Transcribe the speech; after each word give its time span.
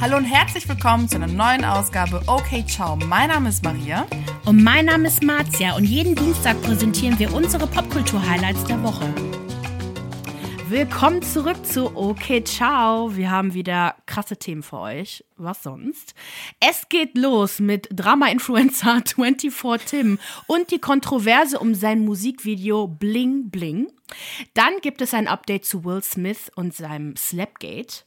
Hallo 0.00 0.16
und 0.16 0.26
herzlich 0.26 0.68
willkommen 0.68 1.08
zu 1.08 1.16
einer 1.16 1.26
neuen 1.26 1.64
Ausgabe 1.64 2.22
Okay 2.28 2.64
Ciao. 2.64 2.94
Mein 2.94 3.30
Name 3.30 3.48
ist 3.48 3.64
Maria. 3.64 4.06
Und 4.44 4.62
mein 4.62 4.84
Name 4.84 5.08
ist 5.08 5.24
Marzia 5.24 5.74
und 5.74 5.82
jeden 5.82 6.14
Dienstag 6.14 6.62
präsentieren 6.62 7.18
wir 7.18 7.34
unsere 7.34 7.66
Popkultur-Highlights 7.66 8.62
der 8.66 8.80
Woche. 8.84 9.12
Willkommen 10.68 11.20
zurück 11.22 11.66
zu 11.66 11.96
Okay 11.96 12.44
Ciao. 12.44 13.16
Wir 13.16 13.32
haben 13.32 13.54
wieder 13.54 13.96
krasse 14.06 14.36
Themen 14.36 14.62
für 14.62 14.78
euch. 14.78 15.24
Was 15.36 15.64
sonst? 15.64 16.14
Es 16.60 16.88
geht 16.88 17.18
los 17.18 17.58
mit 17.58 17.88
Drama-Influencer 17.90 19.02
24 19.16 19.84
Tim 19.84 20.18
und 20.46 20.70
die 20.70 20.78
Kontroverse 20.78 21.58
um 21.58 21.74
sein 21.74 22.04
Musikvideo 22.04 22.86
Bling 22.86 23.50
Bling. 23.50 23.88
Dann 24.54 24.80
gibt 24.80 25.00
es 25.00 25.14
ein 25.14 25.28
Update 25.28 25.64
zu 25.64 25.84
Will 25.84 26.02
Smith 26.02 26.50
und 26.54 26.74
seinem 26.74 27.16
Slapgate. 27.16 28.04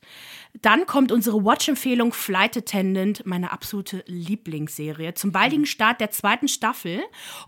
Dann 0.61 0.85
kommt 0.85 1.11
unsere 1.11 1.43
Watch-Empfehlung 1.43 2.11
Flight 2.13 2.57
Attendant, 2.57 3.25
meine 3.25 3.51
absolute 3.51 4.03
Lieblingsserie, 4.07 5.13
zum 5.13 5.31
baldigen 5.31 5.65
Start 5.65 6.01
der 6.01 6.11
zweiten 6.11 6.47
Staffel. 6.47 7.01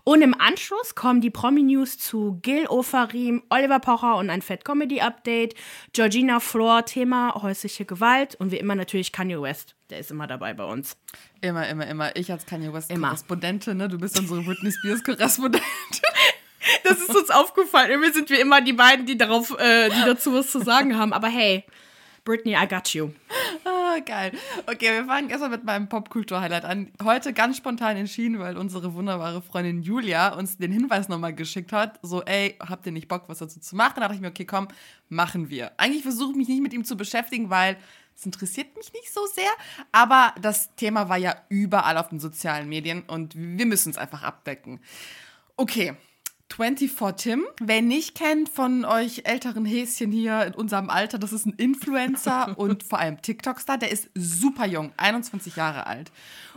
Und 0.04 0.22
im 0.22 0.34
Anschluss 0.38 0.94
kommen 0.94 1.20
die 1.20 1.30
Promi-News 1.30 1.98
zu 1.98 2.38
Gil 2.42 2.66
Ofarim, 2.66 3.42
Oliver 3.50 3.80
Pocher 3.80 4.16
und 4.16 4.30
ein 4.30 4.42
Fat-Comedy-Update, 4.42 5.54
Georgina 5.92 6.40
Floor, 6.40 6.84
Thema 6.84 7.34
häusliche 7.42 7.84
Gewalt 7.84 8.34
und 8.36 8.50
wie 8.52 8.56
immer 8.56 8.74
natürlich 8.74 9.12
Kanye 9.12 9.40
West. 9.40 9.76
Der 9.90 9.98
ist 9.98 10.10
immer 10.10 10.26
dabei 10.26 10.54
bei 10.54 10.64
uns. 10.64 10.96
Immer, 11.42 11.68
immer, 11.68 11.86
immer. 11.86 12.16
Ich 12.16 12.32
als 12.32 12.46
Kanye 12.46 12.72
West-Korrespondentin, 12.72 13.76
ne? 13.76 13.88
Du 13.88 13.98
bist 13.98 14.18
unsere 14.18 14.42
Britney 14.42 14.72
Spears-Korrespondentin. 14.72 15.62
Das 16.82 16.98
ist 16.98 17.14
uns 17.14 17.30
aufgefallen. 17.30 17.90
Irgendwie 17.90 18.12
sind 18.12 18.30
wir 18.30 18.40
immer 18.40 18.60
die 18.60 18.72
beiden, 18.72 19.06
die 19.06 19.18
darauf, 19.18 19.58
äh, 19.58 19.90
die 19.90 20.04
dazu 20.04 20.32
was 20.32 20.50
zu 20.50 20.60
sagen 20.60 20.98
haben. 20.98 21.12
Aber 21.12 21.28
hey, 21.28 21.64
Britney, 22.24 22.54
I 22.54 22.66
got 22.66 22.88
you. 22.94 23.10
Ah, 23.66 23.98
geil. 24.04 24.32
Okay, 24.66 24.92
wir 24.92 25.04
fangen 25.04 25.28
erstmal 25.28 25.50
mit 25.50 25.64
meinem 25.64 25.90
Popkultur-Highlight 25.90 26.64
an. 26.64 26.90
Heute 27.02 27.34
ganz 27.34 27.58
spontan 27.58 27.98
entschieden, 27.98 28.38
weil 28.38 28.56
unsere 28.56 28.94
wunderbare 28.94 29.42
Freundin 29.42 29.82
Julia 29.82 30.34
uns 30.34 30.56
den 30.56 30.72
Hinweis 30.72 31.08
nochmal 31.08 31.34
geschickt 31.34 31.72
hat. 31.72 31.98
So, 32.02 32.22
ey, 32.22 32.56
habt 32.60 32.86
ihr 32.86 32.92
nicht 32.92 33.08
Bock, 33.08 33.24
was 33.26 33.38
dazu 33.38 33.60
zu 33.60 33.76
machen? 33.76 33.94
Da 33.96 34.02
dachte 34.02 34.14
ich 34.14 34.20
mir, 34.22 34.28
okay, 34.28 34.46
komm, 34.46 34.68
machen 35.10 35.50
wir. 35.50 35.72
Eigentlich 35.76 36.02
versuche 36.02 36.30
ich 36.30 36.36
mich 36.36 36.48
nicht 36.48 36.62
mit 36.62 36.72
ihm 36.72 36.84
zu 36.84 36.96
beschäftigen, 36.96 37.50
weil 37.50 37.76
es 38.16 38.24
interessiert 38.24 38.74
mich 38.76 38.92
nicht 38.94 39.12
so 39.12 39.26
sehr. 39.26 39.50
Aber 39.92 40.34
das 40.40 40.74
Thema 40.76 41.10
war 41.10 41.18
ja 41.18 41.36
überall 41.50 41.98
auf 41.98 42.08
den 42.08 42.20
sozialen 42.20 42.70
Medien 42.70 43.02
und 43.02 43.34
wir 43.36 43.66
müssen 43.66 43.90
es 43.90 43.98
einfach 43.98 44.22
abdecken. 44.22 44.80
Okay, 45.56 45.94
24 46.52 47.16
Tim. 47.16 47.44
Wer 47.60 47.82
nicht 47.82 48.14
kennt 48.16 48.48
von 48.48 48.84
euch 48.84 49.22
älteren 49.24 49.64
Häschen 49.64 50.12
hier 50.12 50.44
in 50.46 50.54
unserem 50.54 50.88
Alter, 50.88 51.18
das 51.18 51.32
ist 51.32 51.46
ein 51.46 51.54
Influencer 51.54 52.54
und 52.58 52.84
vor 52.84 53.00
allem 53.00 53.20
TikTok-Star. 53.20 53.78
Der 53.78 53.90
ist 53.90 54.08
super 54.14 54.66
jung, 54.66 54.92
21 54.96 55.56
Jahre 55.56 55.86
alt. 55.86 56.12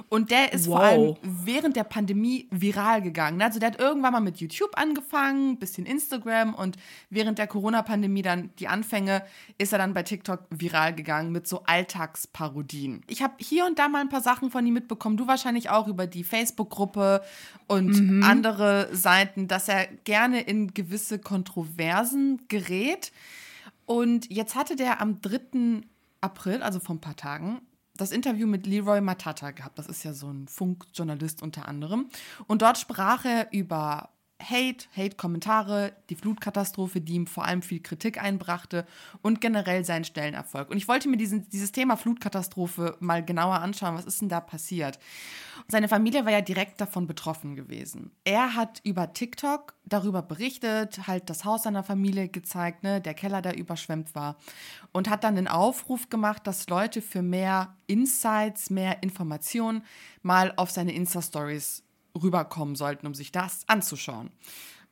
Und 0.09 0.29
der 0.29 0.53
ist 0.53 0.67
wow. 0.67 0.75
vor 0.75 0.83
allem 0.83 1.15
während 1.21 1.75
der 1.75 1.83
Pandemie 1.83 2.47
viral 2.51 3.01
gegangen. 3.01 3.41
Also 3.41 3.59
der 3.59 3.71
hat 3.71 3.79
irgendwann 3.79 4.13
mal 4.13 4.19
mit 4.19 4.37
YouTube 4.37 4.71
angefangen, 4.75 5.57
bisschen 5.57 5.85
Instagram 5.85 6.53
und 6.53 6.77
während 7.09 7.39
der 7.39 7.47
Corona-Pandemie 7.47 8.21
dann 8.21 8.51
die 8.59 8.67
Anfänge 8.67 9.23
ist 9.57 9.73
er 9.73 9.79
dann 9.79 9.93
bei 9.93 10.03
TikTok 10.03 10.45
viral 10.49 10.93
gegangen 10.93 11.31
mit 11.31 11.47
so 11.47 11.63
Alltagsparodien. 11.65 13.01
Ich 13.07 13.23
habe 13.23 13.33
hier 13.39 13.65
und 13.65 13.79
da 13.79 13.87
mal 13.87 14.01
ein 14.01 14.09
paar 14.09 14.21
Sachen 14.21 14.51
von 14.51 14.65
ihm 14.65 14.75
mitbekommen. 14.75 15.17
Du 15.17 15.27
wahrscheinlich 15.27 15.69
auch 15.71 15.87
über 15.87 16.05
die 16.05 16.23
Facebook-Gruppe 16.23 17.23
und 17.67 17.99
mhm. 17.99 18.23
andere 18.23 18.89
Seiten, 18.95 19.47
dass 19.47 19.67
er 19.67 19.76
gerne 19.85 20.41
in 20.41 20.73
gewisse 20.73 21.19
Kontroversen 21.19 22.41
gerät. 22.47 23.11
Und 23.85 24.29
jetzt 24.31 24.55
hatte 24.55 24.75
der 24.75 25.01
am 25.01 25.21
3. 25.21 25.81
April, 26.21 26.61
also 26.61 26.79
vor 26.79 26.95
ein 26.95 27.01
paar 27.01 27.15
Tagen, 27.15 27.61
das 27.95 28.11
Interview 28.11 28.47
mit 28.47 28.65
Leroy 28.67 29.01
Matata 29.01 29.51
gehabt. 29.51 29.79
Das 29.79 29.87
ist 29.87 30.03
ja 30.03 30.13
so 30.13 30.29
ein 30.29 30.47
Funkjournalist 30.47 31.41
unter 31.41 31.67
anderem. 31.67 32.09
Und 32.47 32.61
dort 32.61 32.77
sprach 32.77 33.25
er 33.25 33.51
über 33.51 34.09
Hate, 34.41 34.85
Hate-Kommentare, 34.95 35.93
die 36.09 36.15
Flutkatastrophe, 36.15 37.01
die 37.01 37.13
ihm 37.13 37.27
vor 37.27 37.45
allem 37.45 37.61
viel 37.61 37.79
Kritik 37.81 38.21
einbrachte 38.21 38.85
und 39.21 39.41
generell 39.41 39.83
seinen 39.83 40.05
Stellenerfolg. 40.05 40.69
Und 40.69 40.77
ich 40.77 40.87
wollte 40.87 41.09
mir 41.09 41.17
diesen, 41.17 41.49
dieses 41.49 41.71
Thema 41.71 41.97
Flutkatastrophe 41.97 42.97
mal 42.99 43.25
genauer 43.25 43.55
anschauen. 43.61 43.95
Was 43.95 44.05
ist 44.05 44.21
denn 44.21 44.29
da 44.29 44.39
passiert? 44.39 44.99
Seine 45.67 45.87
Familie 45.87 46.23
war 46.23 46.31
ja 46.31 46.41
direkt 46.41 46.79
davon 46.79 47.07
betroffen 47.07 47.55
gewesen. 47.55 48.11
Er 48.23 48.53
hat 48.53 48.79
über 48.83 49.11
TikTok 49.11 49.73
darüber 49.85 50.21
berichtet, 50.21 51.07
halt 51.07 51.29
das 51.29 51.43
Haus 51.43 51.63
seiner 51.63 51.83
Familie 51.83 52.29
gezeigt, 52.29 52.83
ne, 52.83 53.01
der 53.01 53.15
Keller, 53.15 53.41
der 53.41 53.57
überschwemmt 53.57 54.13
war. 54.13 54.37
Und 54.91 55.09
hat 55.09 55.23
dann 55.23 55.35
den 55.35 55.47
Aufruf 55.47 56.09
gemacht, 56.09 56.45
dass 56.45 56.69
Leute 56.69 57.01
für 57.01 57.23
mehr 57.23 57.75
Insights, 57.87 58.69
mehr 58.69 59.01
Informationen 59.01 59.83
mal 60.21 60.53
auf 60.57 60.69
seine 60.69 60.93
Insta-Stories 60.93 61.83
rüberkommen 62.17 62.75
sollten, 62.75 63.07
um 63.07 63.13
sich 63.13 63.31
das 63.31 63.63
anzuschauen. 63.67 64.31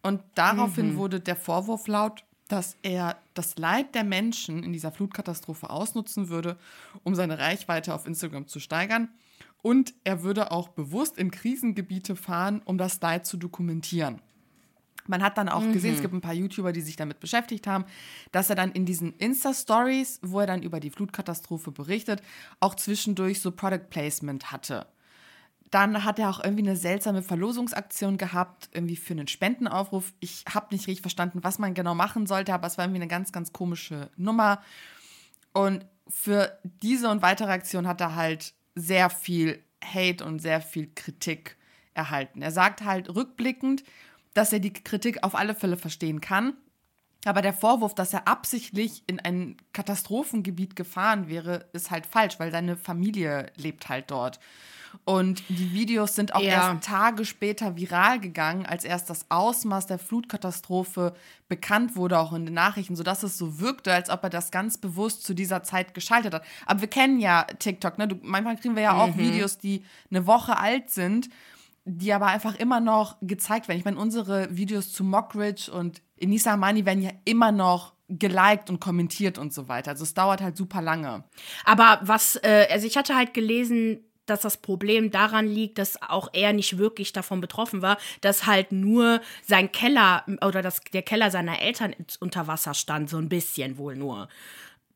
Und 0.02 0.22
daraufhin 0.36 0.94
mhm. 0.94 0.97
wurde 0.97 1.19
der 1.19 1.36
Vorwurf 1.36 1.88
laut, 1.88 2.24
dass 2.47 2.78
er 2.84 3.18
das 3.34 3.58
Leid 3.58 3.96
der 3.96 4.03
Menschen 4.03 4.63
in 4.63 4.72
dieser 4.72 4.91
Flutkatastrophe 4.91 5.69
ausnutzen 5.69 6.30
würde, 6.30 6.58
um 7.03 7.16
seine 7.16 7.40
Reichweite 7.40 7.94
auf 7.94 8.06
Instagram 8.06 8.47
zu 8.47 8.59
steigern. 8.59 9.09
Und 9.62 9.96
er 10.03 10.22
würde 10.22 10.52
auch 10.52 10.69
bewusst 10.69 11.18
in 11.18 11.31
Krisengebiete 11.31 12.16
fahren, 12.16 12.62
um 12.66 12.78
das 12.78 13.02
Leid 13.02 13.25
zu 13.25 13.38
dokumentieren. 13.38 14.22
Man 15.08 15.24
hat 15.24 15.38
dann 15.38 15.50
auch 15.50 15.62
mhm. 15.62 15.74
gesehen, 15.74 15.96
es 15.96 16.02
gibt 16.02 16.14
ein 16.14 16.22
paar 16.22 16.34
YouTuber, 16.34 16.72
die 16.72 16.81
sich 16.81 16.96
damit 16.96 17.19
beschäftigt 17.19 17.68
haben, 17.68 17.85
dass 18.31 18.50
er 18.50 18.56
dann 18.56 18.72
in 18.72 18.85
diesen 18.85 19.14
Insta-Stories, 19.14 20.19
wo 20.24 20.40
er 20.40 20.47
dann 20.47 20.64
über 20.64 20.80
die 20.80 20.90
Flutkatastrophe 20.90 21.72
berichtet, 21.72 22.22
auch 22.59 22.75
zwischendurch 22.75 23.41
so 23.41 23.52
Product 23.52 23.90
Placement 23.90 24.52
hatte. 24.52 24.88
Dann 25.72 26.03
hat 26.03 26.20
er 26.20 26.30
auch 26.30 26.44
irgendwie 26.44 26.64
eine 26.64 26.76
seltsame 26.76 27.24
Verlosungsaktion 27.24 28.18
gehabt, 28.18 28.70
irgendwie 28.72 28.96
für 28.96 29.14
einen 29.14 29.28
Spendenaufruf. 29.28 30.14
Ich 30.20 30.46
habe 30.53 30.74
nicht 30.74 30.88
richtig 30.88 31.02
verstanden, 31.02 31.44
was 31.44 31.59
man 31.59 31.74
genau 31.74 31.96
machen 31.96 32.28
sollte, 32.28 32.53
aber 32.53 32.68
es 32.68 32.78
war 32.78 32.86
irgendwie 32.86 33.02
eine 33.02 33.09
ganz, 33.09 33.31
ganz 33.31 33.52
komische 33.52 34.09
Nummer. 34.16 34.62
Und 35.53 35.86
für 36.08 36.58
diese 36.64 37.09
und 37.09 37.22
weitere 37.22 37.52
Aktionen 37.52 37.88
hat 37.88 38.02
er 38.02 38.16
halt 38.16 38.53
sehr 38.76 39.09
viel 39.09 39.64
Hate 39.84 40.24
und 40.24 40.40
sehr 40.40 40.62
viel 40.62 40.90
Kritik 40.94 41.58
erhalten. 41.94 42.42
Er 42.42 42.52
sagt 42.52 42.84
halt 42.84 43.14
rückblickend, 43.14 43.84
dass 44.34 44.53
er 44.53 44.59
die 44.59 44.74
Kritik 44.74 45.24
auf 45.24 45.34
alle 45.36 45.56
Fälle 45.56 45.78
verstehen 45.78 46.22
kann. 46.22 46.53
Aber 47.26 47.42
der 47.42 47.53
Vorwurf, 47.53 47.96
dass 47.96 48.14
er 48.14 48.28
absichtlich 48.28 49.03
in 49.08 49.20
ein 49.20 49.58
Katastrophengebiet 49.74 50.76
gefahren 50.76 51.28
wäre, 51.28 51.68
ist 51.74 51.90
halt 51.90 52.06
falsch, 52.06 52.40
weil 52.40 52.52
seine 52.52 52.78
Familie 52.78 53.52
lebt 53.56 53.90
halt 53.90 54.12
dort. 54.12 54.40
Und 55.03 55.44
die 55.50 55.73
Videos 55.73 56.16
sind 56.16 56.33
auch 56.33 56.41
ja. 56.41 56.72
erst 56.72 56.85
Tage 56.85 57.25
später 57.25 57.75
viral 57.75 58.19
gegangen, 58.19 58.66
als 58.66 58.83
erst 58.83 59.09
das 59.09 59.25
Ausmaß 59.29 59.88
der 59.88 60.00
Flutkatastrophe 60.00 61.13
bekannt 61.47 61.95
wurde, 61.95 62.19
auch 62.19 62.33
in 62.33 62.45
den 62.45 62.53
Nachrichten, 62.53 62.95
sodass 62.95 63.23
es 63.23 63.38
so 63.38 63.59
wirkte, 63.59 63.94
als 63.94 64.09
ob 64.09 64.23
er 64.23 64.29
das 64.29 64.51
ganz 64.51 64.78
bewusst 64.78 65.23
zu 65.23 65.34
dieser 65.34 65.63
Zeit 65.63 65.94
geschaltet 65.94 66.34
hat. 66.34 66.44
Aber 66.66 66.81
wir 66.81 66.88
kennen 66.88 67.19
ja 67.19 67.44
TikTok, 67.44 67.97
ne? 67.97 68.07
Du, 68.07 68.16
manchmal 68.22 68.57
kriegen 68.57 68.75
wir 68.75 68.84
ja 68.84 68.94
auch 68.94 69.16
mhm. 69.16 69.19
Videos, 69.19 69.57
die 69.57 69.84
eine 70.09 70.25
Woche 70.25 70.57
alt 70.57 70.89
sind, 70.89 71.29
die 71.85 72.13
aber 72.13 72.28
einfach 72.28 72.55
immer 72.55 72.79
noch 72.79 73.17
gezeigt 73.22 73.67
werden. 73.67 73.78
Ich 73.78 73.85
meine, 73.85 74.00
unsere 74.00 74.55
Videos 74.55 74.91
zu 74.91 75.03
Mockridge 75.03 75.72
und 75.72 76.01
Inisa 76.16 76.53
Amani 76.53 76.85
werden 76.85 77.03
ja 77.03 77.11
immer 77.25 77.51
noch 77.51 77.94
geliked 78.09 78.69
und 78.69 78.79
kommentiert 78.79 79.38
und 79.38 79.53
so 79.53 79.67
weiter. 79.67 79.91
Also 79.91 80.03
es 80.03 80.13
dauert 80.13 80.41
halt 80.41 80.57
super 80.57 80.81
lange. 80.81 81.23
Aber 81.63 82.00
was, 82.03 82.35
äh, 82.38 82.67
also 82.72 82.85
ich 82.85 82.97
hatte 82.97 83.16
halt 83.16 83.34
gelesen, 83.34 84.00
dass 84.25 84.41
das 84.41 84.58
Problem 84.58 85.12
daran 85.12 85.47
liegt, 85.47 85.78
dass 85.78 86.02
auch 86.02 86.30
er 86.34 86.53
nicht 86.53 86.78
wirklich 86.78 87.13
davon 87.13 87.41
betroffen 87.41 87.81
war, 87.81 87.97
dass 88.22 88.46
halt 88.46 88.72
nur 88.72 89.22
sein 89.44 89.72
Keller 89.72 90.25
oder 90.41 90.62
das, 90.62 90.81
der 90.94 91.03
Keller 91.03 91.31
seiner 91.31 91.62
Eltern 91.62 91.96
unter 92.19 92.47
Wasser 92.47 92.74
stand, 92.74 93.09
so 93.09 93.18
ein 93.18 93.30
bisschen 93.30 93.78
wohl 93.78 93.96
nur. 93.96 94.28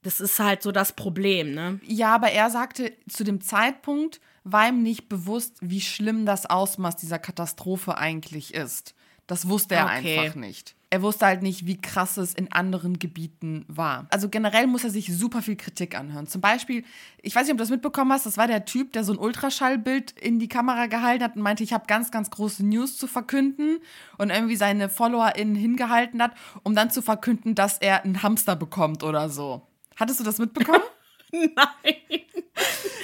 Das 0.01 0.19
ist 0.19 0.39
halt 0.39 0.63
so 0.63 0.71
das 0.71 0.93
Problem, 0.93 1.53
ne? 1.53 1.79
Ja, 1.85 2.15
aber 2.15 2.31
er 2.31 2.49
sagte, 2.49 2.93
zu 3.09 3.23
dem 3.23 3.41
Zeitpunkt 3.41 4.21
war 4.45 4.69
ihm 4.69 4.81
nicht 4.81 5.09
bewusst, 5.09 5.57
wie 5.59 5.81
schlimm 5.81 6.25
das 6.25 6.45
Ausmaß 6.45 6.95
dieser 6.95 7.19
Katastrophe 7.19 7.97
eigentlich 7.97 8.53
ist. 8.53 8.95
Das 9.27 9.49
wusste 9.49 9.75
er 9.75 9.85
okay. 9.85 10.19
einfach 10.19 10.35
nicht 10.35 10.75
er 10.91 11.01
wusste 11.03 11.27
halt 11.27 11.43
nicht, 11.43 11.67
wie 11.67 11.79
krass 11.79 12.17
es 12.17 12.33
in 12.33 12.51
anderen 12.51 12.97
Gebieten 12.97 13.63
war. 13.67 14.07
Also 14.09 14.27
generell 14.27 14.65
muss 14.65 14.83
er 14.83 14.89
sich 14.89 15.15
super 15.15 15.41
viel 15.41 15.55
Kritik 15.55 15.95
anhören. 15.97 16.25
Zum 16.25 16.41
Beispiel, 16.41 16.83
ich 17.21 17.35
weiß 17.35 17.43
nicht, 17.43 17.51
ob 17.51 17.57
du 17.57 17.63
das 17.63 17.69
mitbekommen 17.69 18.11
hast, 18.11 18.25
das 18.25 18.37
war 18.37 18.47
der 18.47 18.65
Typ, 18.65 18.93
der 18.93 19.03
so 19.03 19.13
ein 19.13 19.19
Ultraschallbild 19.19 20.11
in 20.11 20.39
die 20.39 20.47
Kamera 20.47 20.87
gehalten 20.87 21.23
hat 21.23 21.35
und 21.35 21.43
meinte, 21.43 21.63
ich 21.63 21.73
habe 21.73 21.85
ganz, 21.85 22.09
ganz 22.09 22.31
große 22.31 22.65
News 22.65 22.97
zu 22.97 23.05
verkünden 23.05 23.79
und 24.17 24.31
irgendwie 24.31 24.55
seine 24.55 24.89
FollowerInnen 24.89 25.55
hingehalten 25.55 26.23
hat, 26.23 26.31
um 26.63 26.73
dann 26.73 26.89
zu 26.89 27.03
verkünden, 27.03 27.53
dass 27.53 27.77
er 27.77 28.03
einen 28.03 28.23
Hamster 28.23 28.55
bekommt 28.55 29.03
oder 29.03 29.29
so. 29.29 29.61
Hattest 29.95 30.19
du 30.19 30.23
das 30.23 30.39
mitbekommen? 30.39 30.83
Nein. 31.31 32.21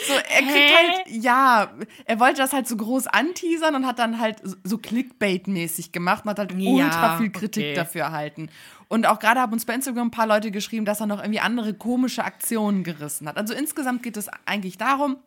So, 0.08 0.14
er 0.14 0.42
kriegt 0.42 0.54
Hä? 0.54 0.76
halt, 0.76 1.08
ja, 1.08 1.74
er 2.06 2.20
wollte 2.20 2.38
das 2.38 2.54
halt 2.54 2.68
so 2.68 2.78
groß 2.78 3.08
anteasern 3.08 3.74
und 3.76 3.88
hat 3.88 3.98
dann 3.98 4.20
halt 4.20 4.38
so 4.64 4.78
Clickbait-mäßig 4.78 5.92
gemacht 5.92 6.26
und 6.26 6.30
hat 6.32 6.38
halt 6.40 6.52
Ja, 6.54 6.70
ultra 6.86 7.18
viel 7.18 7.32
Kritik 7.32 7.64
okay. 7.64 7.74
dafür 7.74 8.02
erhalten. 8.04 8.50
Und 8.88 9.08
auch 9.08 9.18
gerade 9.18 9.40
haben 9.40 9.54
uns 9.54 9.66
bei 9.66 9.74
Instagram 9.74 10.08
ein 10.08 10.12
paar 10.12 10.28
Leute 10.28 10.52
geschrieben, 10.52 10.86
dass 10.86 11.00
er 11.00 11.08
noch 11.08 11.20
irgendwie 11.20 11.40
andere 11.40 11.74
komische 11.74 12.24
Aktionen 12.24 12.84
gerissen 12.84 13.28
hat. 13.28 13.38
Also 13.38 13.54
insgesamt 13.56 14.04
geht 14.04 14.16
es 14.16 14.30
eigentlich 14.46 14.78
darum, 14.78 15.18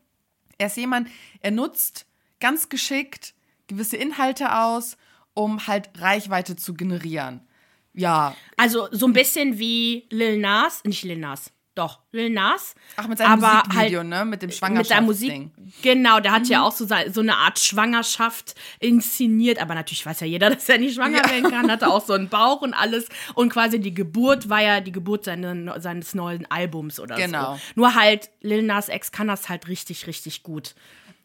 er 0.59 0.69
ist 0.69 0.77
jemand, 0.77 1.09
er 1.41 1.51
nutzt 1.51 2.07
ganz 2.41 2.69
geschickt 2.69 3.35
gewisse 3.67 3.97
Inhalte 3.97 4.57
aus, 4.57 4.97
um 5.35 5.67
halt 5.67 5.91
Reichweite 5.99 6.55
zu 6.57 6.75
generieren. 6.75 7.41
Ja, 7.95 8.35
Also 8.57 8.89
so 8.93 9.07
ein 9.07 9.13
bisschen 9.13 9.59
wie 9.59 10.07
Lil 10.11 10.39
Nas, 10.39 10.83
nicht 10.85 11.03
Lil 11.03 11.19
Nas, 11.19 11.51
doch, 11.79 12.01
Lil 12.13 12.31
Nas. 12.31 12.75
ach, 12.97 13.07
mit 13.09 13.19
seinem 13.19 13.43
aber 13.45 13.63
Musikvideo, 13.69 14.01
halt 14.01 14.09
ne? 14.09 14.25
Mit 14.25 14.43
dem 14.43 14.49
mit 14.49 14.57
seiner 14.59 14.85
Schwangerschaftsding. 14.85 15.53
Musik. 15.57 15.83
Genau, 15.83 16.21
der 16.21 16.33
hat 16.33 16.47
ja 16.49 16.63
auch 16.63 16.73
so, 16.73 16.87
so 16.87 17.21
eine 17.21 17.37
Art 17.37 17.59
Schwangerschaft 17.59 18.55
inszeniert, 18.81 19.61
aber 19.61 19.75
natürlich 19.75 20.05
weiß 20.05 20.21
ja 20.21 20.27
jeder, 20.27 20.51
dass 20.55 20.69
er 20.69 20.79
nicht 20.79 20.95
schwanger 20.95 21.19
Ja. 21.25 21.31
werden 21.31 21.51
kann, 21.51 21.71
hatte 21.71 21.89
auch 21.89 22.05
so 22.05 22.13
einen 22.15 22.29
Bauch 22.29 22.61
und 22.63 22.75
alles 22.75 23.09
und 23.35 23.51
quasi 23.53 23.79
die 23.81 23.95
Geburt 23.95 24.49
war 24.49 24.61
ja 24.63 24.81
die 24.81 24.93
Geburt 24.93 25.25
seine, 25.25 25.75
seines 25.81 26.15
neuen 26.15 26.51
Albums 26.51 26.99
oder 27.01 27.17
Genau. 27.17 27.55
so. 27.55 27.61
Nur 27.77 27.95
halt 27.95 28.31
Lil 28.41 28.63
Nas 28.63 28.89
Ex 28.89 29.13
kann 29.13 29.29
das 29.29 29.49
halt 29.49 29.69
richtig, 29.69 30.07
richtig 30.07 30.43
gut. 30.43 30.75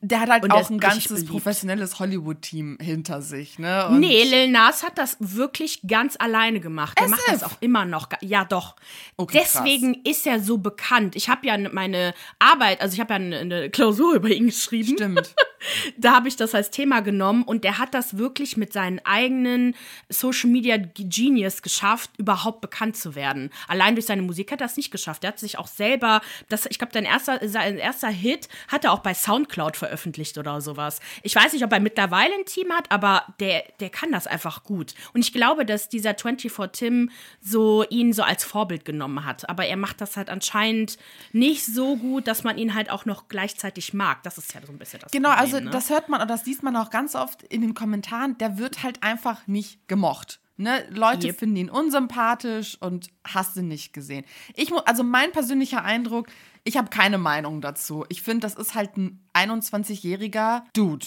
Der 0.05 0.19
hat 0.19 0.29
halt 0.29 0.43
Und 0.43 0.51
auch 0.51 0.69
ein 0.69 0.79
ganzes 0.79 1.25
professionelles 1.25 1.97
Hollywood-Team 1.97 2.77
hinter 2.81 3.21
sich, 3.21 3.57
ne? 3.57 3.87
Und 3.87 4.01
nee, 4.01 4.23
Lil 4.23 4.49
Nas 4.49 4.83
hat 4.83 4.97
das 4.97 5.15
wirklich 5.19 5.79
ganz 5.87 6.17
alleine 6.19 6.59
gemacht. 6.59 6.99
As 7.01 7.09
macht 7.09 7.21
das 7.27 7.43
auch 7.43 7.55
immer 7.61 7.85
noch. 7.85 8.09
Ja, 8.19 8.43
doch. 8.43 8.75
Okay, 9.15 9.39
Deswegen 9.41 10.01
ist 10.03 10.27
er 10.27 10.41
so 10.41 10.57
bekannt. 10.57 11.15
Ich 11.15 11.29
habe 11.29 11.47
ja 11.47 11.57
meine 11.57 12.13
Arbeit, 12.37 12.81
also 12.81 12.93
ich 12.95 12.99
habe 12.99 13.13
ja 13.13 13.39
eine 13.39 13.69
Klausur 13.69 14.15
über 14.15 14.27
ihn 14.29 14.47
geschrieben. 14.47 14.93
Stimmt. 14.93 15.33
Da 15.97 16.13
habe 16.13 16.27
ich 16.27 16.35
das 16.35 16.53
als 16.55 16.69
Thema 16.71 17.01
genommen 17.01 17.43
und 17.43 17.63
der 17.63 17.77
hat 17.77 17.93
das 17.93 18.17
wirklich 18.17 18.57
mit 18.57 18.73
seinen 18.73 18.99
eigenen 19.05 19.75
Social 20.09 20.49
Media 20.49 20.77
Genius 20.77 21.61
geschafft, 21.61 22.11
überhaupt 22.17 22.61
bekannt 22.61 22.97
zu 22.97 23.15
werden. 23.15 23.49
Allein 23.67 23.95
durch 23.95 24.05
seine 24.05 24.21
Musik 24.21 24.51
hat 24.51 24.61
er 24.61 24.67
es 24.67 24.77
nicht 24.77 24.91
geschafft. 24.91 25.23
Er 25.23 25.29
hat 25.29 25.39
sich 25.39 25.57
auch 25.57 25.67
selber, 25.67 26.21
das, 26.49 26.65
ich 26.67 26.77
glaube, 26.77 26.93
sein 26.93 27.05
erster, 27.05 27.47
sein 27.47 27.77
erster 27.77 28.09
Hit 28.09 28.47
hat 28.67 28.85
er 28.85 28.91
auch 28.93 28.99
bei 28.99 29.13
Soundcloud 29.13 29.77
veröffentlicht 29.77 30.37
oder 30.37 30.61
sowas. 30.61 30.99
Ich 31.21 31.35
weiß 31.35 31.53
nicht, 31.53 31.63
ob 31.63 31.71
er 31.71 31.79
mittlerweile 31.79 32.33
ein 32.33 32.45
Team 32.45 32.71
hat, 32.71 32.91
aber 32.91 33.23
der, 33.39 33.63
der 33.79 33.89
kann 33.89 34.11
das 34.11 34.27
einfach 34.27 34.63
gut. 34.63 34.93
Und 35.13 35.21
ich 35.21 35.33
glaube, 35.33 35.65
dass 35.65 35.89
dieser 35.89 36.15
24 36.15 36.51
Tim 36.71 37.09
so 37.41 37.83
ihn 37.89 38.13
so 38.13 38.23
als 38.23 38.43
Vorbild 38.43 38.85
genommen 38.85 39.25
hat. 39.25 39.49
Aber 39.49 39.65
er 39.65 39.77
macht 39.77 40.01
das 40.01 40.17
halt 40.17 40.29
anscheinend 40.29 40.97
nicht 41.31 41.65
so 41.65 41.95
gut, 41.97 42.27
dass 42.27 42.43
man 42.43 42.57
ihn 42.57 42.73
halt 42.73 42.89
auch 42.89 43.05
noch 43.05 43.27
gleichzeitig 43.27 43.93
mag. 43.93 44.23
Das 44.23 44.37
ist 44.37 44.53
ja 44.53 44.61
so 44.65 44.71
ein 44.71 44.77
bisschen 44.77 44.99
das 45.01 45.11
Genau, 45.11 45.29
Problem. 45.29 45.43
also 45.52 45.52
ne? 45.61 45.69
das 45.71 45.89
hört 45.89 46.09
man 46.09 46.21
und 46.21 46.27
das 46.29 46.45
liest 46.45 46.63
man 46.63 46.75
auch 46.75 46.89
ganz 46.89 47.15
oft 47.15 47.43
in 47.43 47.61
den 47.61 47.73
Kommentaren, 47.73 48.37
der 48.37 48.57
wird 48.57 48.83
halt 48.83 49.03
einfach 49.03 49.47
nicht 49.47 49.87
gemocht. 49.87 50.39
Ne? 50.55 50.85
Leute 50.91 51.27
Yep. 51.27 51.39
finden 51.39 51.55
ihn 51.55 51.69
unsympathisch 51.69 52.77
und 52.79 53.07
hast 53.25 53.57
ihn 53.57 53.67
nicht 53.67 53.91
gesehen. 53.91 54.23
Ich 54.55 54.71
also 54.85 55.03
mein 55.03 55.31
persönlicher 55.31 55.83
Eindruck, 55.83 56.27
ich 56.63 56.77
habe 56.77 56.89
keine 56.89 57.17
Meinung 57.17 57.59
dazu. 57.59 58.05
Ich 58.09 58.21
finde, 58.21 58.41
das 58.45 58.53
ist 58.55 58.75
halt 58.75 58.95
ein 58.97 59.19
21-jähriger 59.33 60.63
Dude. 60.73 61.05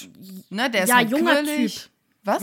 Ne? 0.51 0.69
Der 0.71 0.83
ist 0.85 0.89
Ja, 0.91 0.97
halt 0.97 1.11
junger 1.11 1.43
quirlig. 1.43 1.83
Typ. 1.83 1.91
Was? 2.25 2.43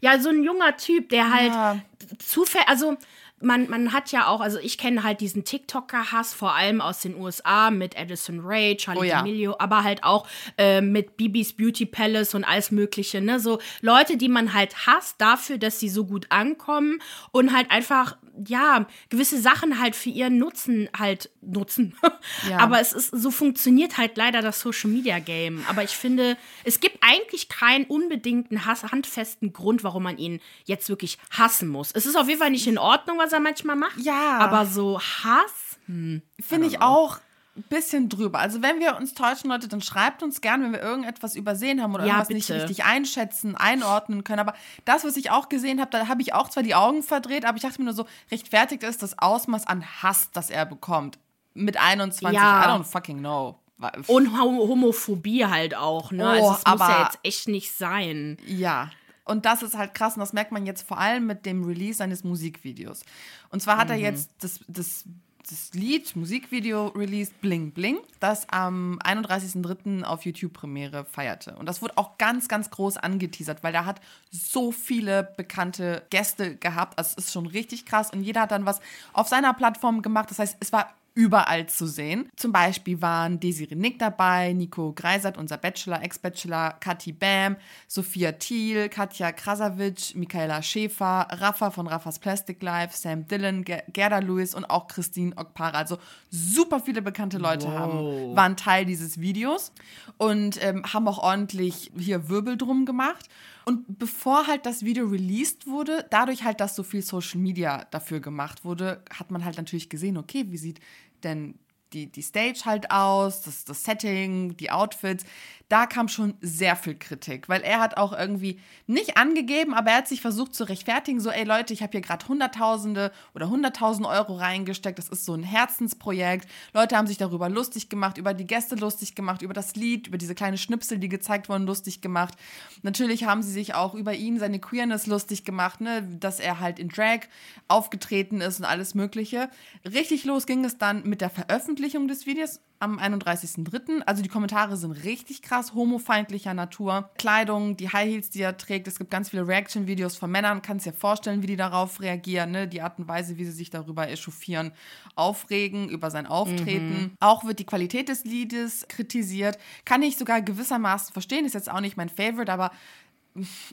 Ja, 0.00 0.18
so 0.20 0.28
ein 0.30 0.42
junger 0.44 0.76
Typ, 0.76 1.08
der 1.08 1.32
halt 1.32 1.48
Ja. 1.52 1.80
zufällig, 2.18 2.68
also 2.68 2.96
man, 3.44 3.68
man 3.68 3.92
hat 3.92 4.10
ja 4.12 4.26
auch, 4.26 4.40
also 4.40 4.58
ich 4.58 4.78
kenne 4.78 5.02
halt 5.02 5.20
diesen 5.20 5.44
TikToker-Hass, 5.44 6.34
vor 6.34 6.54
allem 6.54 6.80
aus 6.80 7.00
den 7.00 7.16
USA 7.16 7.70
mit 7.70 7.98
Addison 7.98 8.40
Ray, 8.40 8.76
Charlie 8.76 9.00
Oh 9.00 9.04
ja. 9.04 9.20
D'Amelio, 9.20 9.56
aber 9.58 9.84
halt 9.84 10.02
auch 10.04 10.26
äh, 10.58 10.80
mit 10.80 11.16
Bibis 11.16 11.52
Beauty 11.52 11.86
Palace 11.86 12.34
und 12.34 12.44
alles 12.44 12.70
Mögliche, 12.70 13.20
ne? 13.20 13.40
So 13.40 13.60
Leute, 13.80 14.16
die 14.16 14.28
man 14.28 14.54
halt 14.54 14.86
hasst 14.86 15.20
dafür, 15.20 15.58
dass 15.58 15.78
sie 15.78 15.88
so 15.88 16.04
gut 16.04 16.26
ankommen 16.30 17.00
und 17.30 17.54
halt 17.54 17.70
einfach, 17.70 18.16
ja, 18.46 18.86
gewisse 19.10 19.40
Sachen 19.40 19.80
halt 19.80 19.94
für 19.96 20.10
ihren 20.10 20.38
Nutzen 20.38 20.88
halt 20.96 21.30
nutzen. 21.40 21.94
Ja. 22.48 22.58
Aber 22.58 22.80
es 22.80 22.92
ist, 22.92 23.10
so 23.10 23.30
funktioniert 23.30 23.96
halt 23.98 24.16
leider 24.16 24.40
das 24.42 24.60
Social 24.60 24.90
Media 24.90 25.18
Game. 25.18 25.64
Aber 25.68 25.82
ich 25.82 25.90
finde, 25.90 26.36
es 26.64 26.80
gibt 26.80 26.98
eigentlich 27.00 27.48
keinen 27.48 27.84
unbedingten 27.84 28.64
Hass, 28.64 28.82
handfesten 28.82 29.52
Grund, 29.52 29.84
warum 29.84 30.02
man 30.02 30.18
ihn 30.18 30.40
jetzt 30.64 30.88
wirklich 30.88 31.18
hassen 31.30 31.68
muss. 31.68 31.92
Es 31.92 32.06
ist 32.06 32.16
auf 32.16 32.28
jeden 32.28 32.40
Fall 32.40 32.50
nicht 32.50 32.66
in 32.66 32.78
Ordnung, 32.78 33.18
was 33.18 33.32
er 33.32 33.40
manchmal 33.40 33.76
macht. 33.76 33.98
Ja. 33.98 34.38
Aber 34.38 34.66
so 34.66 35.00
Hass? 35.00 35.78
Hm, 35.86 36.22
Finde 36.40 36.66
ich 36.66 36.80
auch 36.80 37.18
bisschen 37.68 38.08
drüber. 38.08 38.38
Also 38.40 38.62
wenn 38.62 38.80
wir 38.80 38.96
uns 38.96 39.14
täuschen, 39.14 39.48
Leute, 39.50 39.68
dann 39.68 39.80
schreibt 39.80 40.22
uns 40.22 40.40
gern, 40.40 40.62
wenn 40.62 40.72
wir 40.72 40.82
irgendetwas 40.82 41.36
übersehen 41.36 41.82
haben 41.82 41.94
oder 41.94 42.04
Ja, 42.04 42.14
irgendwas 42.14 42.28
nicht 42.30 42.46
bitte. 42.48 42.62
richtig 42.62 42.84
einschätzen, 42.84 43.56
einordnen 43.56 44.24
können. 44.24 44.40
Aber 44.40 44.54
das, 44.84 45.04
was 45.04 45.16
ich 45.16 45.30
auch 45.30 45.48
gesehen 45.48 45.80
habe, 45.80 45.90
da 45.90 46.08
habe 46.08 46.20
ich 46.22 46.34
auch 46.34 46.48
zwar 46.48 46.62
die 46.62 46.74
Augen 46.74 47.02
verdreht, 47.02 47.44
aber 47.44 47.56
ich 47.56 47.62
dachte 47.62 47.80
mir 47.80 47.84
nur 47.86 47.94
so, 47.94 48.06
rechtfertigt 48.30 48.82
ist 48.82 49.02
das 49.02 49.18
Ausmaß 49.18 49.66
an 49.66 49.84
Hass, 50.02 50.30
das 50.32 50.50
er 50.50 50.66
bekommt. 50.66 51.18
Mit 51.54 51.76
21, 51.80 52.36
Ja. 52.36 52.64
I 52.64 52.68
don't 52.68 52.84
fucking 52.84 53.18
know. 53.18 53.58
Und 54.06 54.32
Hom- 54.40 54.58
Homophobie 54.58 55.44
halt 55.46 55.76
auch, 55.76 56.10
ne? 56.10 56.24
Oh, 56.24 56.28
also 56.28 56.50
muss 56.50 56.66
aber- 56.66 56.88
ja 56.88 57.02
jetzt 57.04 57.18
echt 57.22 57.48
nicht 57.48 57.72
sein. 57.72 58.36
Ja. 58.46 58.90
Und 59.24 59.46
das 59.46 59.62
ist 59.62 59.76
halt 59.76 59.94
krass 59.94 60.14
und 60.14 60.20
das 60.20 60.32
merkt 60.32 60.52
man 60.52 60.66
jetzt 60.66 60.86
vor 60.86 60.98
allem 60.98 61.26
mit 61.26 61.46
dem 61.46 61.64
Release 61.64 61.98
seines 61.98 62.24
Musikvideos. 62.24 63.04
Und 63.50 63.60
zwar 63.60 63.78
hat 63.78 63.88
er 63.90 63.96
jetzt 63.96 64.30
das, 64.40 64.60
das, 64.68 65.04
das 65.50 65.74
Lied, 65.74 66.16
Musikvideo 66.16 66.88
released 66.88 67.40
Bling 67.40 67.72
Bling, 67.72 67.98
das 68.20 68.48
am 68.48 68.98
31.03. 69.04 70.02
auf 70.02 70.24
YouTube 70.24 70.54
Premiere 70.54 71.04
feierte. 71.04 71.54
Und 71.56 71.66
das 71.66 71.82
wurde 71.82 71.98
auch 71.98 72.16
ganz, 72.18 72.48
ganz 72.48 72.70
groß 72.70 72.96
angeteasert, 72.96 73.62
weil 73.62 73.72
da 73.72 73.84
hat 73.84 74.00
so 74.30 74.72
viele 74.72 75.22
bekannte 75.36 76.02
Gäste 76.10 76.56
gehabt. 76.56 76.98
Also 76.98 77.14
es 77.16 77.26
ist 77.26 77.32
schon 77.32 77.46
richtig 77.46 77.84
krass 77.84 78.10
und 78.10 78.22
jeder 78.22 78.42
hat 78.42 78.52
dann 78.52 78.66
was 78.66 78.80
auf 79.12 79.28
seiner 79.28 79.52
Plattform 79.54 80.02
gemacht. 80.02 80.30
Das 80.30 80.38
heißt, 80.38 80.56
es 80.60 80.72
war 80.72 80.94
überall 81.14 81.66
zu 81.66 81.86
sehen. 81.86 82.28
Zum 82.36 82.50
Beispiel 82.50 83.00
waren 83.00 83.38
Desiree 83.38 83.76
Nick 83.76 84.00
dabei, 84.00 84.52
Nico 84.52 84.92
Greisert, 84.92 85.38
unser 85.38 85.56
Bachelor, 85.56 86.02
Ex-Bachelor, 86.02 86.74
Kathi 86.80 87.12
Bam, 87.12 87.56
Sophia 87.86 88.32
Thiel, 88.32 88.88
Katja 88.88 89.30
Krasavic, 89.30 90.14
Michaela 90.16 90.60
Schäfer, 90.60 91.28
Rafa 91.30 91.70
von 91.70 91.86
Raffas 91.86 92.18
Plastic 92.18 92.60
Life, 92.62 92.96
Sam 92.96 93.28
Dillon, 93.28 93.64
Ger 93.64 93.84
Gerda 93.92 94.18
Lewis 94.18 94.54
und 94.54 94.64
auch 94.64 94.88
Christine 94.88 95.36
Okpara. 95.36 95.78
Also 95.78 95.98
super 96.30 96.80
viele 96.80 97.00
bekannte 97.00 97.38
Leute 97.38 97.70
haben, 97.70 98.34
waren 98.34 98.56
Teil 98.56 98.84
dieses 98.84 99.20
Videos 99.20 99.72
und 100.18 100.62
ähm, 100.64 100.84
haben 100.92 101.06
auch 101.06 101.18
ordentlich 101.18 101.92
hier 101.96 102.28
Wirbel 102.28 102.56
drum 102.56 102.86
gemacht. 102.86 103.28
Und 103.64 103.98
bevor 103.98 104.46
halt 104.46 104.66
das 104.66 104.84
Video 104.84 105.06
released 105.06 105.66
wurde, 105.66 106.06
dadurch 106.10 106.44
halt, 106.44 106.60
dass 106.60 106.76
so 106.76 106.82
viel 106.82 107.02
Social 107.02 107.40
Media 107.40 107.86
dafür 107.90 108.20
gemacht 108.20 108.64
wurde, 108.64 109.02
hat 109.10 109.30
man 109.30 109.44
halt 109.44 109.56
natürlich 109.56 109.88
gesehen, 109.88 110.16
okay, 110.18 110.46
wie 110.48 110.58
sieht 110.58 110.80
denn 111.22 111.58
die, 111.94 112.10
die 112.10 112.22
Stage 112.22 112.62
halt 112.64 112.90
aus, 112.90 113.42
das, 113.42 113.64
das 113.64 113.84
Setting, 113.84 114.56
die 114.56 114.70
Outfits. 114.70 115.24
Da 115.68 115.86
kam 115.86 116.08
schon 116.08 116.34
sehr 116.40 116.76
viel 116.76 116.94
Kritik, 116.94 117.48
weil 117.48 117.62
er 117.62 117.80
hat 117.80 117.96
auch 117.96 118.12
irgendwie 118.12 118.60
nicht 118.86 119.16
angegeben, 119.16 119.72
aber 119.72 119.90
er 119.92 119.98
hat 119.98 120.08
sich 120.08 120.20
versucht 120.20 120.54
zu 120.54 120.64
rechtfertigen, 120.64 121.20
so, 121.20 121.30
ey 121.30 121.44
Leute, 121.44 121.72
ich 121.72 121.82
habe 121.82 121.92
hier 121.92 122.02
gerade 122.02 122.28
Hunderttausende 122.28 123.12
oder 123.34 123.48
Hunderttausend 123.48 124.06
Euro 124.06 124.36
reingesteckt, 124.36 124.98
das 124.98 125.08
ist 125.08 125.24
so 125.24 125.34
ein 125.34 125.42
Herzensprojekt. 125.42 126.48
Leute 126.74 126.96
haben 126.96 127.06
sich 127.06 127.16
darüber 127.16 127.48
lustig 127.48 127.88
gemacht, 127.88 128.18
über 128.18 128.34
die 128.34 128.46
Gäste 128.46 128.74
lustig 128.74 129.14
gemacht, 129.14 129.40
über 129.40 129.54
das 129.54 129.74
Lied, 129.74 130.08
über 130.08 130.18
diese 130.18 130.34
kleine 130.34 130.58
Schnipsel, 130.58 130.98
die 130.98 131.08
gezeigt 131.08 131.48
wurden, 131.48 131.66
lustig 131.66 132.02
gemacht. 132.02 132.34
Natürlich 132.82 133.24
haben 133.24 133.42
sie 133.42 133.52
sich 133.52 133.74
auch 133.74 133.94
über 133.94 134.12
ihn, 134.12 134.38
seine 134.38 134.58
Queerness 134.58 135.06
lustig 135.06 135.44
gemacht, 135.44 135.80
ne, 135.80 136.02
dass 136.02 136.40
er 136.40 136.60
halt 136.60 136.78
in 136.78 136.88
Drag 136.88 137.20
aufgetreten 137.68 138.42
ist 138.42 138.58
und 138.58 138.66
alles 138.66 138.94
Mögliche. 138.94 139.48
Richtig 139.84 140.24
los 140.24 140.46
ging 140.46 140.64
es 140.64 140.76
dann 140.76 141.04
mit 141.04 141.20
der 141.20 141.30
Veröffentlichung 141.30 142.06
des 142.06 142.26
Videos 142.26 142.60
am 142.78 142.98
31.03. 142.98 144.02
Also 144.06 144.22
die 144.22 144.28
Kommentare 144.28 144.76
sind 144.76 144.92
richtig 145.04 145.42
krass, 145.42 145.74
homofeindlicher 145.74 146.54
Natur. 146.54 147.10
Kleidung, 147.16 147.76
die 147.76 147.88
High 147.88 148.10
Heels, 148.10 148.30
die 148.30 148.42
er 148.42 148.56
trägt. 148.56 148.86
Es 148.88 148.98
gibt 148.98 149.10
ganz 149.10 149.30
viele 149.30 149.46
Reaction-Videos 149.46 150.16
von 150.16 150.30
Männern. 150.30 150.62
Kannst 150.62 150.86
dir 150.86 150.92
vorstellen, 150.92 151.42
wie 151.42 151.46
die 151.46 151.56
darauf 151.56 152.00
reagieren. 152.00 152.50
Ne? 152.50 152.68
Die 152.68 152.82
Art 152.82 152.98
und 152.98 153.08
Weise, 153.08 153.38
wie 153.38 153.44
sie 153.44 153.52
sich 153.52 153.70
darüber 153.70 154.08
echauffieren, 154.08 154.72
aufregen, 155.14 155.88
über 155.88 156.10
sein 156.10 156.26
Auftreten. 156.26 157.16
Auch 157.20 157.44
wird 157.44 157.58
die 157.58 157.66
Qualität 157.66 158.08
des 158.08 158.24
Liedes 158.24 158.86
kritisiert. 158.88 159.58
Kann 159.84 160.02
ich 160.02 160.16
sogar 160.16 160.42
gewissermaßen 160.42 161.12
verstehen. 161.12 161.44
Ist 161.44 161.54
jetzt 161.54 161.70
auch 161.70 161.80
nicht 161.80 161.96
mein 161.96 162.08
Favorite, 162.08 162.52
aber 162.52 162.70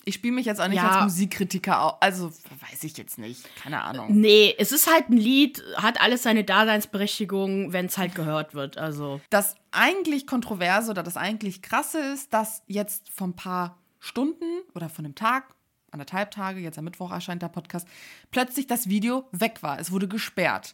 ich 0.06 0.16
spiele 0.16 0.34
mich 0.34 0.46
jetzt 0.46 0.60
auch 0.60 0.68
nicht 0.68 0.78
Ja. 0.78 0.90
als 0.90 1.04
Musikkritiker 1.04 1.82
auf. 1.82 1.98
Also 2.02 2.30
weiß 2.30 2.84
ich 2.84 2.98
jetzt 2.98 3.18
nicht. 3.20 3.44
Keine 3.62 3.82
Ahnung. 3.82 4.08
Nee, 4.20 4.56
es 4.58 4.72
ist 4.72 4.92
halt 4.92 5.10
ein 5.10 5.18
Lied, 5.18 5.64
hat 5.76 6.02
alles 6.02 6.24
seine 6.24 6.44
Daseinsberechtigung, 6.44 7.72
wenn 7.72 7.86
es 7.86 7.98
halt 7.98 8.16
gehört 8.16 8.54
wird. 8.56 8.78
Also. 8.78 9.22
Das 9.30 9.56
eigentlich 9.72 10.26
Kontroverse 10.26 10.90
oder 10.90 11.04
das 11.04 11.18
eigentlich 11.18 11.62
Krasse 11.62 12.00
ist, 12.00 12.34
dass 12.34 12.64
jetzt 12.68 13.10
vor 13.10 13.28
ein 13.28 13.36
paar 13.36 13.78
Stunden 14.00 14.46
oder 14.74 14.90
von 14.90 15.06
einem 15.06 15.16
Tag, 15.16 15.54
anderthalb 15.92 16.32
Tage, 16.32 16.60
jetzt 16.60 16.78
am 16.80 16.86
Mittwoch 16.86 17.12
erscheint 17.12 17.44
der 17.44 17.50
Podcast, 17.50 17.88
plötzlich 18.32 18.66
das 18.66 18.90
Video 18.90 19.28
weg 19.32 19.62
war. 19.62 19.80
Es 19.80 19.92
wurde 19.92 20.08
gesperrt. 20.08 20.74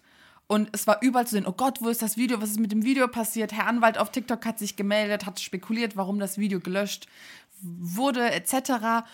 Und 0.50 0.70
es 0.72 0.88
war 0.88 1.00
überall 1.02 1.28
zu 1.28 1.36
sehen, 1.36 1.46
oh 1.46 1.52
Gott, 1.52 1.80
wo 1.82 1.90
ist 1.90 2.02
das 2.02 2.16
Video? 2.16 2.42
Was 2.42 2.52
ist 2.52 2.60
mit 2.62 2.72
dem 2.72 2.86
Video 2.86 3.10
passiert? 3.10 3.52
Herr 3.52 3.68
Anwalt 3.68 3.98
auf 3.98 4.14
TikTok 4.14 4.46
hat 4.46 4.60
sich 4.60 4.78
gemeldet, 4.78 5.26
hat 5.26 5.42
spekuliert, 5.42 5.98
warum 5.98 6.20
das 6.20 6.38
Video 6.38 6.62
gelöscht 6.62 7.08
wurde, 7.62 8.32
etc. 8.32 9.06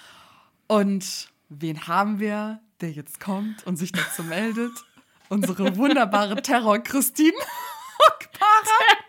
Und 0.67 1.29
wen 1.49 1.87
haben 1.87 2.19
wir, 2.19 2.59
der 2.81 2.91
jetzt 2.91 3.19
kommt 3.19 3.65
und 3.65 3.77
sich 3.77 3.91
dazu 3.91 4.23
meldet? 4.23 4.71
Unsere 5.29 5.77
wunderbare 5.77 6.41
Terror 6.41 6.79
Christine. 6.79 7.33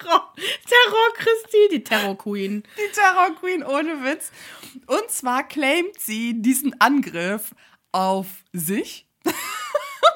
Terror, 0.04 0.32
Terror 0.36 1.12
Christine, 1.14 1.68
die 1.72 1.84
Terror 1.84 2.16
Queen. 2.16 2.62
Die 2.76 2.92
Terror 2.92 3.34
Queen 3.40 3.62
ohne 3.62 4.04
Witz. 4.04 4.30
Und 4.86 5.10
zwar 5.10 5.46
claimt 5.46 5.98
sie 5.98 6.40
diesen 6.40 6.80
Angriff 6.80 7.54
auf 7.92 8.26
sich 8.52 9.06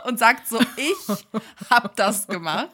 und 0.09 0.19
sagt 0.19 0.49
so, 0.49 0.59
ich 0.77 1.17
hab 1.71 1.95
das 1.97 2.27
gemacht. 2.27 2.71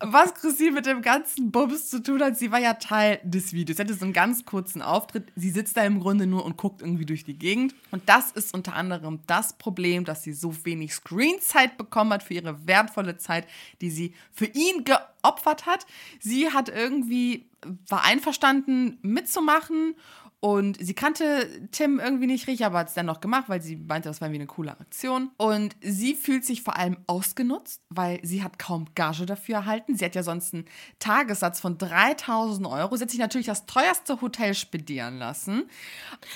Was 0.00 0.34
Christine 0.34 0.72
mit 0.72 0.86
dem 0.86 1.02
ganzen 1.02 1.50
Bums 1.50 1.90
zu 1.90 2.02
tun 2.02 2.22
hat, 2.22 2.38
sie 2.38 2.50
war 2.50 2.58
ja 2.58 2.74
Teil 2.74 3.20
des 3.22 3.52
Videos. 3.52 3.76
Sie 3.76 3.82
hatte 3.82 3.94
so 3.94 4.04
einen 4.04 4.14
ganz 4.14 4.46
kurzen 4.46 4.80
Auftritt. 4.80 5.30
Sie 5.36 5.50
sitzt 5.50 5.76
da 5.76 5.84
im 5.84 6.00
Grunde 6.00 6.26
nur 6.26 6.44
und 6.44 6.56
guckt 6.56 6.80
irgendwie 6.80 7.04
durch 7.04 7.24
die 7.24 7.38
Gegend. 7.38 7.74
Und 7.90 8.08
das 8.08 8.32
ist 8.32 8.54
unter 8.54 8.74
anderem 8.74 9.20
das 9.26 9.58
Problem, 9.58 10.04
dass 10.04 10.22
sie 10.22 10.32
so 10.32 10.54
wenig 10.64 10.94
Screenzeit 10.94 11.76
bekommen 11.76 12.12
hat 12.12 12.22
für 12.22 12.34
ihre 12.34 12.66
wertvolle 12.66 13.18
Zeit, 13.18 13.46
die 13.82 13.90
sie 13.90 14.14
für 14.32 14.46
ihn 14.46 14.84
geopfert 14.84 15.66
hat. 15.66 15.86
Sie 16.18 16.50
hat 16.50 16.70
irgendwie, 16.70 17.46
war 17.88 18.04
einverstanden 18.04 18.98
mitzumachen 19.02 19.94
und 20.40 20.76
sie 20.80 20.94
kannte 20.94 21.68
Tim 21.72 21.98
irgendwie 21.98 22.28
nicht 22.28 22.46
richtig, 22.46 22.64
aber 22.64 22.78
hat 22.78 22.88
es 22.88 22.94
dann 22.94 23.06
noch 23.06 23.20
gemacht, 23.20 23.44
weil 23.48 23.60
sie 23.60 23.74
meinte, 23.74 24.08
das 24.08 24.20
war 24.20 24.28
irgendwie 24.28 24.42
eine 24.42 24.46
coole 24.46 24.70
Aktion. 24.70 25.32
Und 25.36 25.74
sie 25.80 26.14
fühlt 26.14 26.44
sich 26.44 26.62
vor 26.62 26.76
allem 26.76 26.96
ausgenutzt, 27.08 27.82
weil 27.88 28.20
sie 28.22 28.44
hat 28.44 28.56
kaum 28.56 28.86
Gage 28.94 29.26
dafür 29.26 29.56
erhalten. 29.56 29.96
Sie 29.96 30.04
hat 30.04 30.14
ja 30.14 30.22
sonst 30.22 30.54
einen 30.54 30.66
Tagessatz 31.00 31.58
von 31.58 31.76
3000 31.76 32.68
Euro. 32.68 32.94
Sie 32.94 33.02
hat 33.02 33.10
sich 33.10 33.18
natürlich 33.18 33.48
das 33.48 33.66
teuerste 33.66 34.20
Hotel 34.20 34.54
spedieren 34.54 35.18
lassen. 35.18 35.64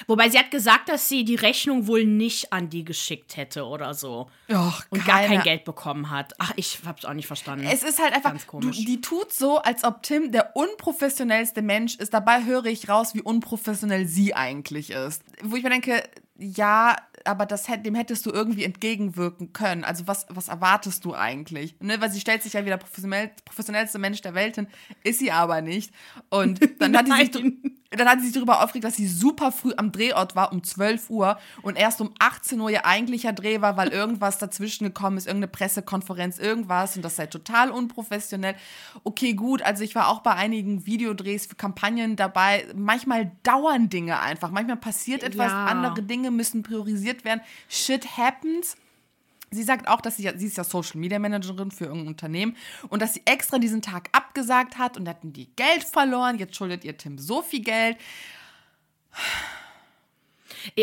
Wobei 0.09 0.29
sie 0.31 0.39
hat 0.39 0.51
gesagt, 0.51 0.89
dass 0.89 1.09
sie 1.09 1.25
die 1.25 1.37
Rechnung 1.37 1.87
wohl 1.87 2.05
nicht 2.05 2.53
an 2.53 2.71
die 2.71 2.85
geschickt 2.85 3.37
hätte 3.37 3.65
oder 3.67 3.95
so. 3.95 4.29
Och, 4.51 4.83
und 4.91 5.07
gar 5.07 5.21
kein 5.21 5.43
Geld 5.43 5.65
bekommen 5.65 6.11
hat. 6.11 6.35
Ach, 6.39 6.53
ich 6.57 6.81
hab's 6.85 7.05
auch 7.05 7.15
nicht 7.15 7.29
verstanden. 7.29 7.69
Es 7.71 7.85
ist 7.85 8.03
halt 8.03 8.15
einfach, 8.15 8.35
du, 8.35 8.71
die 8.71 9.01
tut 9.01 9.33
so, 9.33 9.59
als 9.59 9.85
ob 9.85 10.03
Tim 10.03 10.33
der 10.33 10.57
unprofessionellste 10.57 11.63
Mensch 11.63 11.95
ist. 11.95 12.13
Dabei 12.13 12.45
höre 12.45 12.67
ich 12.67 12.89
raus, 12.89 13.15
wie 13.15 13.23
unprofessionell 13.23 13.92
sie 14.07 14.35
eigentlich 14.35 14.91
ist. 14.91 15.23
Wo 15.43 15.57
ich 15.57 15.63
mir 15.63 15.71
denke, 15.71 16.03
ja, 16.39 16.97
aber 17.25 17.47
das, 17.47 17.65
dem 17.65 17.95
hättest 17.95 18.27
du 18.27 18.31
irgendwie 18.31 18.65
entgegenwirken 18.65 19.53
können. 19.53 19.85
Also 19.85 20.07
was, 20.07 20.27
was 20.29 20.49
erwartest 20.49 21.05
du 21.05 21.15
eigentlich? 21.15 21.77
Ne? 21.81 22.01
Weil 22.01 22.11
sie 22.11 22.21
stellt 22.21 22.43
sich 22.43 22.55
ja 22.55 22.65
wieder 22.65 22.79
professionell, 22.79 23.31
professionellste 23.45 23.99
Mensch 23.99 24.21
der 24.23 24.35
Welt 24.35 24.57
hin, 24.57 24.67
ist 25.05 25.21
sie 25.21 25.31
aber 25.31 25.61
nicht. 25.61 25.93
Und 26.31 26.61
dann 26.81 26.97
hat, 26.97 27.07
sie 27.07 27.39
sich, 27.39 27.55
dann 27.97 28.09
hat 28.09 28.21
sie 28.21 28.27
sich 28.27 28.35
darüber 28.35 28.63
aufgeregt, 28.63 28.85
dass 28.85 28.97
sie 28.97 29.07
super 29.07 29.53
früh 29.53 29.73
am 29.77 29.93
Drehort 29.93 30.35
war, 30.37 30.53
um 30.53 30.63
12 30.63 31.11
Uhr 31.11 31.39
und 31.63 31.77
erst 31.77 32.01
um 32.01 32.13
18 32.19 32.61
Uhr 32.61 32.71
ihr 32.71 32.87
eigentlicher 32.87 33.33
Dreh 33.33 33.61
war, 33.61 33.77
weil 33.77 33.89
irgendwas 33.93 34.39
dazwischen 34.39 34.85
gekommen 34.85 35.19
ist, 35.19 35.27
irgendeine 35.27 35.49
Pressekonferenz, 35.49 36.39
irgendwas 36.39 36.97
und 36.97 37.03
das 37.03 37.17
sei 37.17 37.27
total 37.27 37.71
unprofessionell. 37.71 38.55
Okay, 39.05 39.35
gut, 39.35 39.63
also 39.63 39.85
ich 39.85 39.95
war 39.95 40.09
auch 40.09 40.21
bei 40.21 40.35
einigen 40.35 40.87
Videodrehs 40.87 41.47
für 41.47 41.55
Kampagnen 41.55 42.17
dabei. 42.17 42.67
Manchmal 42.75 43.33
dauern 43.43 43.89
Dinge 43.89 44.21
einfach, 44.21 44.51
manchmal 44.51 44.77
passiert 44.77 45.23
etwas, 45.23 45.51
ja. 45.51 45.67
andere 45.67 46.03
Dinge 46.03 46.31
müssen 46.31 46.63
priorisiert 46.63 47.25
werden. 47.25 47.41
Shit 47.69 48.17
happens. 48.17 48.77
Sie 49.53 49.63
sagt 49.63 49.87
auch, 49.87 50.01
dass 50.01 50.17
sie, 50.17 50.31
sie 50.37 50.47
ist 50.47 50.57
ja 50.57 50.65
Social 50.65 50.99
Media 50.99 51.19
Managerin 51.19 51.71
für 51.71 51.85
irgendein 51.85 52.09
Unternehmen 52.09 52.57
und 52.89 53.03
dass 53.03 53.15
sie 53.15 53.23
extra 53.27 53.59
diesen 53.59 53.83
Tag 53.83 54.09
abgesagt 54.13 54.79
hat 54.79 54.97
und 54.97 55.09
hatten 55.09 55.33
die 55.33 55.55
Geld 55.57 55.85
verloren. 55.85 56.39
Jetzt 56.39 56.57
schuldet 56.57 56.85
ihr 56.85 56.97
Tim 56.97 57.19
so 57.19 57.43
viel 57.43 57.63
Geld. 57.63 57.99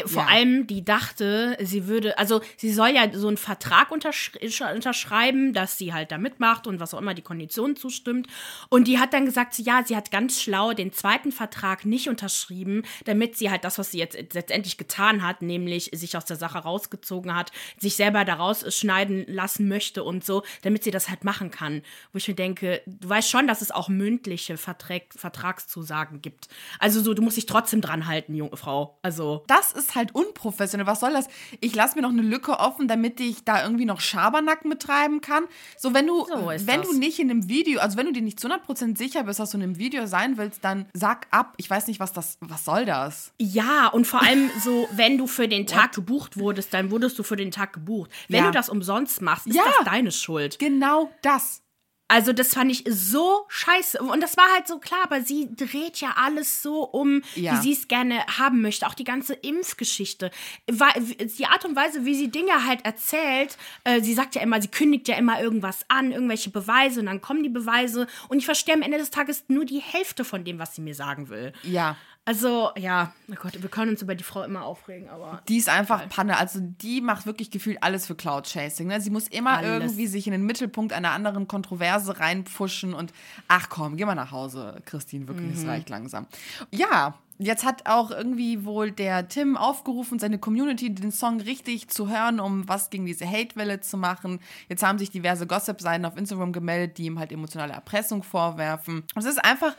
Vor 0.06 0.24
ja. 0.24 0.30
allem, 0.30 0.68
die 0.68 0.84
dachte, 0.84 1.58
sie 1.62 1.88
würde, 1.88 2.18
also 2.18 2.42
sie 2.58 2.72
soll 2.72 2.90
ja 2.90 3.12
so 3.14 3.28
einen 3.28 3.38
Vertrag 3.38 3.92
untersch 3.92 4.32
unterschreiben, 4.74 5.54
dass 5.54 5.78
sie 5.78 5.94
halt 5.94 6.12
da 6.12 6.18
mitmacht 6.18 6.68
und 6.68 6.80
was 6.80 6.94
auch 6.94 7.00
immer 7.00 7.14
die 7.14 7.22
Konditionen 7.22 7.76
zustimmt. 7.76 8.28
Und 8.70 8.88
die 8.88 9.00
hat 9.00 9.14
dann 9.14 9.26
gesagt, 9.26 9.58
ja, 9.60 9.84
sie 9.86 9.96
hat 9.96 10.12
ganz 10.12 10.42
schlau 10.42 10.74
den 10.74 10.94
zweiten 10.94 11.32
Vertrag 11.32 11.86
nicht 11.86 12.10
unterschrieben, 12.10 12.84
damit 13.06 13.38
sie 13.38 13.50
halt 13.50 13.64
das, 13.64 13.78
was 13.78 13.92
sie 13.92 14.00
jetzt 14.00 14.18
letztendlich 14.34 14.78
getan 14.78 15.24
hat, 15.24 15.42
nämlich 15.42 15.92
sich 15.94 16.16
aus 16.18 16.26
der 16.26 16.38
Sache 16.38 16.60
rausgezogen 16.60 17.36
hat, 17.36 17.52
sich 17.78 17.96
selber 17.96 18.26
daraus 18.26 18.66
schneiden 18.76 19.26
lassen 19.28 19.68
möchte 19.68 20.04
und 20.04 20.26
so, 20.26 20.44
damit 20.62 20.84
sie 20.84 20.92
das 20.92 21.10
halt 21.10 21.24
machen 21.24 21.52
kann. 21.52 21.82
Wo 22.12 22.18
ich 22.18 22.28
mir 22.28 22.36
denke, 22.36 22.82
du 22.86 23.10
weißt 23.10 23.30
schon, 23.30 23.48
dass 23.48 23.62
es 23.62 23.72
auch 23.72 23.90
mündliche 23.90 24.58
Vertrag 24.58 25.04
Vertragszusagen 25.16 26.22
gibt. 26.22 26.48
Also 26.80 27.02
so, 27.02 27.14
du 27.14 27.22
musst 27.22 27.38
dich 27.38 27.46
trotzdem 27.46 27.82
dran 27.82 28.08
halten, 28.08 28.36
junge 28.36 28.58
Frau. 28.58 28.98
Also. 29.02 29.44
Das 29.48 29.69
das 29.74 29.84
ist 29.84 29.96
halt 29.96 30.14
unprofessionell. 30.14 30.88
Was 30.88 31.00
soll 31.00 31.14
das? 31.14 31.28
Ich 31.60 31.76
lasse 31.76 31.96
mir 31.96 32.02
noch 32.02 32.10
eine 32.10 32.22
Lücke 32.22 32.60
offen, 32.60 32.88
damit 32.88 33.20
ich 33.20 33.44
da 33.44 33.64
irgendwie 33.64 33.86
noch 33.86 34.00
Schabernack 34.00 34.66
mittreiben 34.66 35.22
kann. 35.22 35.46
So, 35.78 35.94
wenn 35.94 36.08
du, 36.08 36.26
so 36.26 36.48
wenn 36.48 36.82
das. 36.82 36.90
du 36.90 36.98
nicht 36.98 37.20
in 37.20 37.30
einem 37.30 37.48
Video, 37.50 37.80
also 37.80 37.98
wenn 37.98 38.06
du 38.08 38.14
dir 38.14 38.22
nicht 38.22 38.40
zu 38.40 38.48
100% 38.48 38.98
sicher 38.98 39.24
bist, 39.24 39.40
dass 39.40 39.52
du 39.52 39.58
in 39.58 39.64
einem 39.64 39.78
Video 39.78 40.06
sein 40.06 40.38
willst, 40.38 40.64
dann 40.64 40.88
sag 40.94 41.28
ab. 41.32 41.54
Ich 41.58 41.70
weiß 41.70 41.88
nicht, 41.88 42.00
was 42.00 42.14
das, 42.14 42.38
was 42.42 42.66
soll 42.66 42.86
das? 42.86 43.34
Ja, 43.40 43.88
und 43.88 44.06
vor 44.06 44.22
allem 44.22 44.50
so, 44.64 44.88
wenn 44.92 45.18
du 45.18 45.28
für 45.28 45.48
den 45.48 45.68
Tag 45.68 45.94
gebucht 45.94 46.38
wurdest, 46.38 46.74
dann 46.74 46.92
wurdest 46.92 47.20
du 47.20 47.24
für 47.24 47.36
den 47.36 47.52
Tag 47.52 47.74
gebucht. 47.74 48.12
Wenn 48.28 48.44
ja. 48.44 48.46
du 48.46 48.52
das 48.52 48.70
umsonst 48.70 49.22
machst, 49.22 49.48
ist 49.48 49.56
ja. 49.56 49.64
das 49.66 49.86
deine 49.86 50.12
Schuld. 50.12 50.60
Genau 50.60 51.12
das. 51.22 51.62
Also 52.10 52.34
das 52.34 52.56
fand 52.56 52.72
ich 52.72 52.84
so 52.90 53.46
scheiße. 53.48 54.00
Und 54.00 54.22
das 54.22 54.36
war 54.36 54.52
halt 54.52 54.68
so 54.68 54.80
klar, 54.80 55.02
aber 55.04 55.22
sie 55.22 55.48
dreht 55.56 56.02
ja 56.02 56.16
alles 56.16 56.64
so 56.64 56.84
um, 56.84 57.22
ja. 57.36 57.54
wie 57.54 57.62
sie 57.62 57.72
es 57.72 57.88
gerne 57.88 58.26
haben 58.26 58.62
möchte. 58.62 58.88
Auch 58.88 58.96
die 58.96 59.04
ganze 59.04 59.36
Impfgeschichte. 59.36 60.32
Die 60.68 61.46
Art 61.46 61.66
und 61.66 61.76
Weise, 61.76 62.06
wie 62.06 62.16
sie 62.16 62.30
Dinge 62.30 62.66
halt 62.66 62.84
erzählt, 62.84 63.58
äh, 63.84 64.02
sie 64.02 64.16
sagt 64.16 64.34
ja 64.34 64.42
immer, 64.42 64.60
sie 64.60 64.70
kündigt 64.70 65.08
ja 65.08 65.18
immer 65.18 65.40
irgendwas 65.40 65.86
an, 65.88 66.12
irgendwelche 66.12 66.50
Beweise 66.50 67.00
und 67.00 67.06
dann 67.06 67.22
kommen 67.22 67.44
die 67.44 67.50
Beweise. 67.50 68.08
Und 68.28 68.40
ich 68.40 68.46
verstehe 68.46 68.74
am 68.74 68.82
Ende 68.82 68.98
des 68.98 69.12
Tages 69.12 69.44
nur 69.48 69.66
die 69.66 69.80
Hälfte 69.80 70.26
von 70.26 70.44
dem, 70.44 70.58
was 70.58 70.74
sie 70.74 70.82
mir 70.82 70.96
sagen 70.96 71.30
will. 71.30 71.54
Ja. 71.62 71.96
Also, 72.26 72.70
ja, 72.78 73.14
oh 73.32 73.36
Gott, 73.42 73.60
wir 73.60 73.70
können 73.70 73.92
uns 73.92 74.02
über 74.04 74.14
die 74.14 74.24
Frau 74.24 74.44
immer 74.44 74.64
aufregen, 74.64 75.10
aber. 75.10 75.42
Die 75.48 75.58
ist 75.58 75.68
einfach 75.68 76.00
geil. 76.00 76.10
Panne. 76.10 76.38
Also, 76.38 76.60
die 76.62 77.02
macht 77.02 77.26
wirklich 77.26 77.50
gefühlt 77.50 77.82
alles 77.82 78.06
für 78.06 78.16
Cloud 78.16 78.48
Chasing. 78.48 78.88
Ne? 78.88 79.02
Sie 79.02 79.10
muss 79.10 79.28
immer 79.28 79.58
alles. 79.58 79.82
irgendwie 79.82 80.08
sich 80.08 80.28
in 80.28 80.34
den 80.34 80.46
Mittelpunkt 80.46 80.94
einer 80.94 81.12
anderen 81.12 81.48
Kontroverse 81.48 82.20
reinpfuschen 82.20 82.94
und 82.94 83.14
ach 83.48 83.70
komm, 83.70 83.98
geh 83.98 84.06
mal 84.06 84.16
nach 84.16 84.32
Hause, 84.32 84.82
Christine, 84.86 85.28
wirklich, 85.28 85.48
mhm. 85.48 85.54
es 85.54 85.66
reicht 85.66 85.90
langsam. 85.90 86.28
Ja, 86.72 87.16
Jetzt 87.42 87.64
hat 87.64 87.88
auch 87.88 88.12
irgendwie 88.12 88.66
wohl 88.66 88.92
der 88.92 89.30
Tim 89.30 89.56
aufgerufen, 89.56 90.20
seine 90.20 90.40
Community 90.40 90.94
den 90.94 91.14
Song 91.14 91.40
richtig 91.40 91.88
zu 91.88 92.10
hören, 92.10 92.42
um 92.42 92.68
was 92.68 92.90
gegen 92.90 93.06
diese 93.06 93.26
Hate-Welle 93.26 93.80
zu 93.80 93.96
machen. 93.96 94.42
Jetzt 94.68 94.84
haben 94.84 95.00
sich 95.00 95.10
diverse 95.10 95.48
Gossip-Seiten 95.48 96.04
auf 96.04 96.18
Instagram 96.18 96.52
gemeldet, 96.52 96.98
die 96.98 97.06
ihm 97.06 97.18
halt 97.18 97.32
emotionale 97.32 97.72
Erpressung 97.72 98.24
vorwerfen. 98.24 99.06
Es 99.16 99.24
ist 99.24 99.42
einfach, 99.42 99.74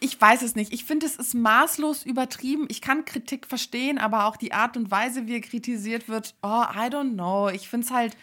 ich 0.00 0.20
weiß 0.20 0.42
es 0.42 0.54
nicht. 0.54 0.72
Ich 0.72 0.84
finde, 0.84 1.06
es 1.06 1.16
ist 1.16 1.34
maßlos 1.34 2.04
übertrieben. 2.04 2.66
Ich 2.68 2.80
kann 2.80 3.04
Kritik 3.04 3.46
verstehen, 3.46 3.98
aber 3.98 4.26
auch 4.26 4.36
die 4.36 4.52
Art 4.52 4.76
und 4.76 4.90
Weise, 4.90 5.26
wie 5.26 5.36
er 5.36 5.40
kritisiert 5.40 6.08
wird, 6.08 6.34
oh, 6.42 6.64
I 6.74 6.88
don't 6.90 7.14
know. 7.14 7.48
Ich 7.48 7.68
finde 7.68 7.86
es 7.86 7.92
halt 7.92 8.16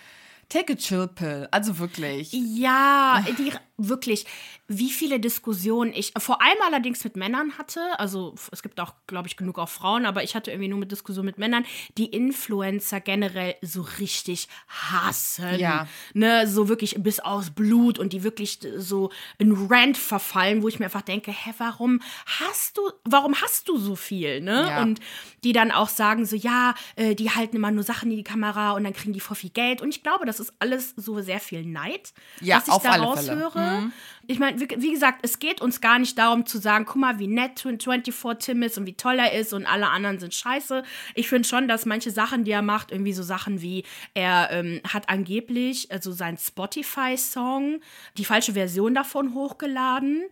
Take 0.49 0.73
a 0.73 0.75
chill 0.75 1.07
pill, 1.07 1.47
also 1.49 1.79
wirklich. 1.79 2.31
Ja, 2.31 3.25
die, 3.39 3.51
wirklich, 3.77 4.25
wie 4.67 4.91
viele 4.91 5.19
Diskussionen 5.19 5.93
ich 5.93 6.13
vor 6.17 6.41
allem 6.41 6.57
allerdings 6.65 7.03
mit 7.03 7.15
Männern 7.15 7.57
hatte. 7.57 7.81
Also 7.99 8.35
es 8.51 8.61
gibt 8.61 8.79
auch, 8.79 8.93
glaube 9.07 9.27
ich, 9.27 9.35
genug 9.35 9.57
auch 9.57 9.69
Frauen, 9.69 10.05
aber 10.05 10.23
ich 10.23 10.35
hatte 10.35 10.51
irgendwie 10.51 10.69
nur 10.69 10.79
mit 10.79 10.91
Diskussionen 10.91 11.25
mit 11.25 11.37
Männern, 11.37 11.65
die 11.97 12.05
Influencer 12.05 13.01
generell 13.01 13.55
so 13.61 13.81
richtig 13.99 14.47
hassen. 14.67 15.59
Ja. 15.59 15.87
Ne, 16.13 16.47
so 16.47 16.69
wirklich 16.69 16.95
bis 16.99 17.19
aus 17.19 17.49
Blut 17.49 17.97
und 17.97 18.13
die 18.13 18.23
wirklich 18.23 18.59
so 18.77 19.11
in 19.37 19.67
Rant 19.69 19.97
verfallen, 19.97 20.61
wo 20.61 20.67
ich 20.67 20.79
mir 20.79 20.85
einfach 20.85 21.01
denke, 21.01 21.31
hä, 21.31 21.53
warum 21.57 22.01
hast 22.39 22.77
du, 22.77 22.81
warum 23.03 23.35
hast 23.41 23.67
du 23.69 23.77
so 23.77 23.95
viel, 23.95 24.41
ne? 24.41 24.67
Ja. 24.67 24.81
Und 24.81 24.99
die 25.43 25.51
dann 25.51 25.71
auch 25.71 25.89
sagen 25.89 26.25
so, 26.25 26.35
ja, 26.35 26.75
äh, 26.95 27.15
die 27.15 27.31
halten 27.31 27.55
immer 27.55 27.71
nur 27.71 27.83
Sachen 27.83 28.11
in 28.11 28.17
die 28.17 28.23
Kamera 28.23 28.71
und 28.71 28.83
dann 28.83 28.93
kriegen 28.93 29.13
die 29.13 29.19
voll 29.19 29.35
viel 29.35 29.49
Geld. 29.49 29.81
Und 29.81 29.89
ich 29.89 30.03
glaube, 30.03 30.25
das 30.25 30.39
ist 30.39 30.53
alles 30.59 30.93
so 30.95 31.21
sehr 31.21 31.39
viel 31.39 31.65
Neid, 31.65 32.13
ja, 32.39 32.57
was 32.57 32.67
ich 32.67 32.83
da 32.83 32.95
raushöre. 32.95 33.62
Mhm. 33.63 33.91
Ich 34.27 34.39
meine, 34.39 34.59
wie, 34.59 34.67
wie, 34.77 34.91
gesagt, 34.91 35.19
es 35.23 35.39
geht 35.39 35.61
uns 35.61 35.81
gar 35.81 35.99
nicht 35.99 36.17
darum 36.17 36.45
zu 36.45 36.57
sagen, 36.57 36.85
guck 36.85 36.95
mal, 36.95 37.19
wie 37.19 37.27
nett 37.27 37.59
24 37.59 38.13
Tim 38.39 38.63
ist 38.63 38.77
und 38.77 38.85
wie 38.85 38.93
toll 38.93 39.19
er 39.19 39.33
ist 39.33 39.53
und 39.53 39.65
alle 39.65 39.89
anderen 39.89 40.19
sind 40.19 40.33
scheiße. 40.33 40.83
Ich 41.13 41.27
finde 41.27 41.47
schon, 41.47 41.67
dass 41.67 41.85
manche 41.85 42.11
Sachen, 42.11 42.45
die 42.45 42.51
er 42.51 42.61
macht, 42.61 42.91
irgendwie 42.91 43.13
so 43.13 43.23
Sachen 43.23 43.61
wie, 43.61 43.83
er 44.13 44.49
ähm, 44.51 44.79
hat 44.87 45.09
angeblich 45.09 45.91
also 45.91 46.11
sein 46.11 46.37
Spotify-Song, 46.37 47.81
die 48.17 48.25
falsche 48.25 48.53
Version 48.53 48.93
davon 48.93 49.33
hochgeladen 49.33 50.23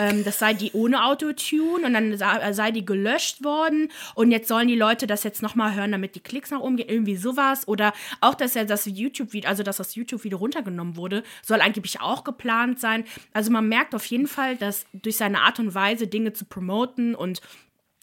ähm, 0.00 0.24
das 0.24 0.38
sei 0.38 0.54
die 0.54 0.72
ohne 0.72 1.04
Autotune 1.04 1.84
und 1.84 1.92
dann 1.92 2.16
sei 2.54 2.70
die 2.70 2.84
gelöscht 2.84 3.44
worden 3.44 3.90
und 4.14 4.30
jetzt 4.30 4.48
sollen 4.48 4.68
die 4.68 4.76
Leute 4.76 5.06
das 5.06 5.24
jetzt 5.24 5.42
nochmal 5.42 5.74
hören, 5.74 5.92
damit 5.92 6.14
die 6.14 6.20
Klicks 6.20 6.50
nach 6.50 6.60
oben 6.60 6.76
gehen, 6.76 6.88
irgendwie 6.88 7.16
sowas. 7.16 7.68
Oder 7.68 7.92
auch, 8.20 8.34
dass 8.34 8.56
er 8.56 8.64
das 8.64 8.86
YouTube-Video, 8.86 9.48
also 9.48 9.62
dass 9.62 9.76
das 9.76 9.94
YouTube-Video 9.94 10.38
runtergenommen 10.38 10.96
wurde, 10.96 11.22
soll 11.42 11.60
angeblich 11.60 12.00
auch 12.00 12.24
geplant 12.24 12.80
sein. 12.80 13.04
Also 13.34 13.39
man 13.48 13.68
merkt 13.68 13.94
auf 13.94 14.04
jeden 14.06 14.26
Fall, 14.26 14.56
dass 14.56 14.86
durch 14.92 15.16
seine 15.16 15.42
Art 15.42 15.60
und 15.60 15.74
Weise 15.74 16.08
Dinge 16.08 16.32
zu 16.32 16.44
promoten 16.44 17.14
und 17.14 17.40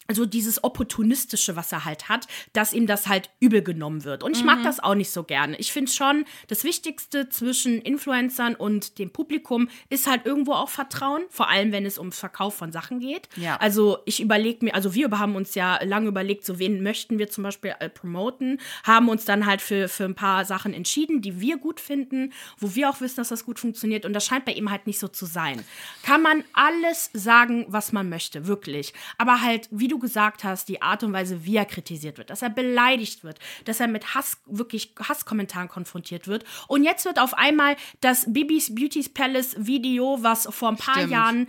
also 0.08 0.26
dieses 0.26 0.64
Opportunistische, 0.64 1.56
was 1.56 1.72
er 1.72 1.86
halt 1.86 2.10
hat, 2.10 2.28
dass 2.54 2.74
ihm 2.74 2.88
das 2.88 3.08
halt 3.08 3.30
übel 3.40 3.62
genommen 3.62 4.04
wird. 4.04 4.24
Und 4.24 4.36
ich 4.36 4.44
mag 4.44 4.64
das 4.64 4.80
auch 4.80 4.96
nicht 4.96 5.12
so 5.12 5.24
gerne. 5.24 5.58
Ich 5.58 5.72
finde 5.72 5.92
schon, 5.92 6.26
das 6.48 6.64
Wichtigste 6.64 7.30
zwischen 7.30 7.82
Influencern 7.82 8.56
und 8.56 9.00
dem 9.00 9.12
Publikum 9.12 9.70
ist 9.90 10.08
halt 10.08 10.26
irgendwo 10.26 10.54
auch 10.54 10.70
Vertrauen, 10.70 11.24
vor 11.30 11.50
allem 11.50 11.72
wenn 11.72 11.86
es 11.86 11.98
um 11.98 12.12
Verkauf 12.12 12.56
von 12.56 12.72
Sachen 12.72 13.00
geht. 13.00 13.28
Ja. 13.36 13.58
Also 13.58 14.00
ich 14.06 14.22
überlege 14.22 14.66
mir, 14.66 14.76
also 14.76 14.94
wir 14.94 15.10
haben 15.12 15.36
uns 15.36 15.56
ja 15.56 15.84
lange 15.84 16.08
überlegt, 16.08 16.46
so 16.46 16.60
wen 16.60 16.84
möchten 16.84 17.20
wir 17.20 17.30
zum 17.30 17.44
Beispiel 17.44 17.76
äh, 17.80 17.90
promoten, 17.90 18.60
haben 18.84 19.10
uns 19.10 19.26
dann 19.26 19.46
halt 19.46 19.62
für, 19.62 19.90
für 19.90 20.06
ein 20.06 20.16
paar 20.16 20.46
Sachen 20.46 20.74
entschieden, 20.74 21.22
die 21.22 21.42
wir 21.42 21.58
gut 21.58 21.80
finden, 21.80 22.34
wo 22.58 22.76
wir 22.76 22.90
auch 22.90 23.02
wissen, 23.02 23.18
dass 23.18 23.30
das 23.30 23.46
gut 23.46 23.60
funktioniert. 23.60 24.06
Und 24.06 24.14
das 24.14 24.26
scheint 24.26 24.46
bei 24.46 24.54
ihm 24.54 24.72
halt 24.72 24.88
nicht 24.88 25.00
so 25.00 25.08
zu 25.08 25.26
sein. 25.26 25.64
Kann 26.04 26.22
man 26.22 26.44
alles 26.54 27.10
sagen, 27.14 27.66
was 27.68 27.92
man 27.92 28.10
möchte, 28.10 28.48
wirklich. 28.48 28.94
Aber 29.18 29.42
halt, 29.42 29.68
wie 29.72 29.88
du 29.88 29.97
gesagt 30.00 30.44
hast, 30.44 30.70
die 30.70 30.82
Art 30.82 31.04
und 31.04 31.14
Weise, 31.14 31.46
wie 31.46 31.56
er 31.56 31.66
kritisiert 31.66 32.18
wird, 32.18 32.30
dass 32.30 32.42
er 32.42 32.50
beleidigt 32.50 33.24
wird, 33.24 33.40
dass 33.66 33.80
er 33.80 33.88
mit 33.88 34.16
Hass, 34.16 34.38
wirklich 34.46 34.94
Hasskommentaren 35.00 35.68
konfrontiert 35.68 36.28
wird. 36.28 36.46
Und 36.68 36.84
jetzt 36.84 37.06
wird 37.06 37.20
auf 37.20 37.34
einmal 37.34 37.76
das 38.02 38.32
Bibis 38.32 38.74
Beauty's 38.74 39.10
Palace 39.10 39.56
Video, 39.58 40.20
was 40.22 40.48
vor 40.52 40.70
ein 40.70 40.78
paar 40.78 40.96
Stimmt. 40.96 41.12
Jahren 41.12 41.48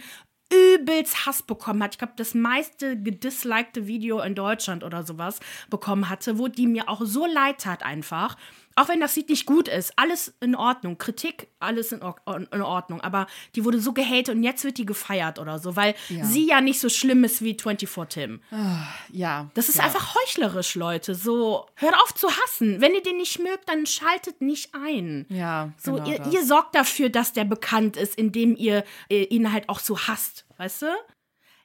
übelst 0.52 1.26
Hass 1.26 1.42
bekommen 1.42 1.82
hat. 1.82 1.94
Ich 1.94 1.98
glaube, 1.98 2.14
das 2.16 2.34
meiste 2.34 3.00
gedislikte 3.00 3.86
Video 3.86 4.20
in 4.20 4.34
Deutschland 4.34 4.82
oder 4.82 5.04
sowas 5.04 5.40
bekommen 5.68 6.08
hatte, 6.08 6.38
wo 6.38 6.48
die 6.48 6.66
mir 6.66 6.88
auch 6.88 7.02
so 7.04 7.26
leid 7.26 7.58
tat 7.58 7.82
einfach. 7.82 8.36
Auch 8.78 8.88
wenn 8.88 9.00
das 9.00 9.16
Lied 9.16 9.28
nicht 9.28 9.44
gut 9.44 9.66
ist, 9.66 9.92
alles 9.96 10.34
in 10.40 10.54
Ordnung. 10.54 10.98
Kritik, 10.98 11.48
alles 11.58 11.90
in, 11.90 12.00
in 12.52 12.62
Ordnung. 12.62 13.00
Aber 13.00 13.26
die 13.56 13.64
wurde 13.64 13.80
so 13.80 13.92
gehatet 13.92 14.36
und 14.36 14.42
jetzt 14.44 14.62
wird 14.62 14.78
die 14.78 14.86
gefeiert 14.86 15.38
oder 15.40 15.58
so, 15.58 15.74
weil 15.74 15.94
Ja. 16.08 16.24
sie 16.24 16.46
ja 16.46 16.60
nicht 16.60 16.78
so 16.78 16.88
schlimm 16.88 17.24
ist 17.24 17.42
wie 17.42 17.54
24 17.60 17.88
Tim. 18.08 18.40
Ja. 19.10 19.50
Das 19.54 19.68
ist 19.68 19.76
ja. 19.78 19.84
einfach 19.84 20.14
heuchlerisch, 20.14 20.76
Leute. 20.76 21.14
So, 21.16 21.66
hört 21.74 21.94
auf 22.02 22.14
zu 22.14 22.28
hassen. 22.30 22.80
Wenn 22.80 22.94
ihr 22.94 23.02
den 23.02 23.16
nicht 23.16 23.40
mögt, 23.40 23.68
dann 23.68 23.84
schaltet 23.86 24.40
nicht 24.40 24.74
ein. 24.74 25.26
Ja, 25.28 25.72
So, 25.76 25.94
genau 25.94 26.06
ihr, 26.06 26.26
ihr 26.32 26.44
sorgt 26.44 26.74
dafür, 26.74 27.08
dass 27.10 27.32
der 27.32 27.44
bekannt 27.44 27.96
ist, 27.96 28.14
indem 28.16 28.54
ihr 28.56 28.84
äh, 29.10 29.24
ihn 29.24 29.52
halt 29.52 29.68
auch 29.68 29.80
so 29.80 29.98
hasst, 29.98 30.46
weißt 30.58 30.82
du? 30.82 30.86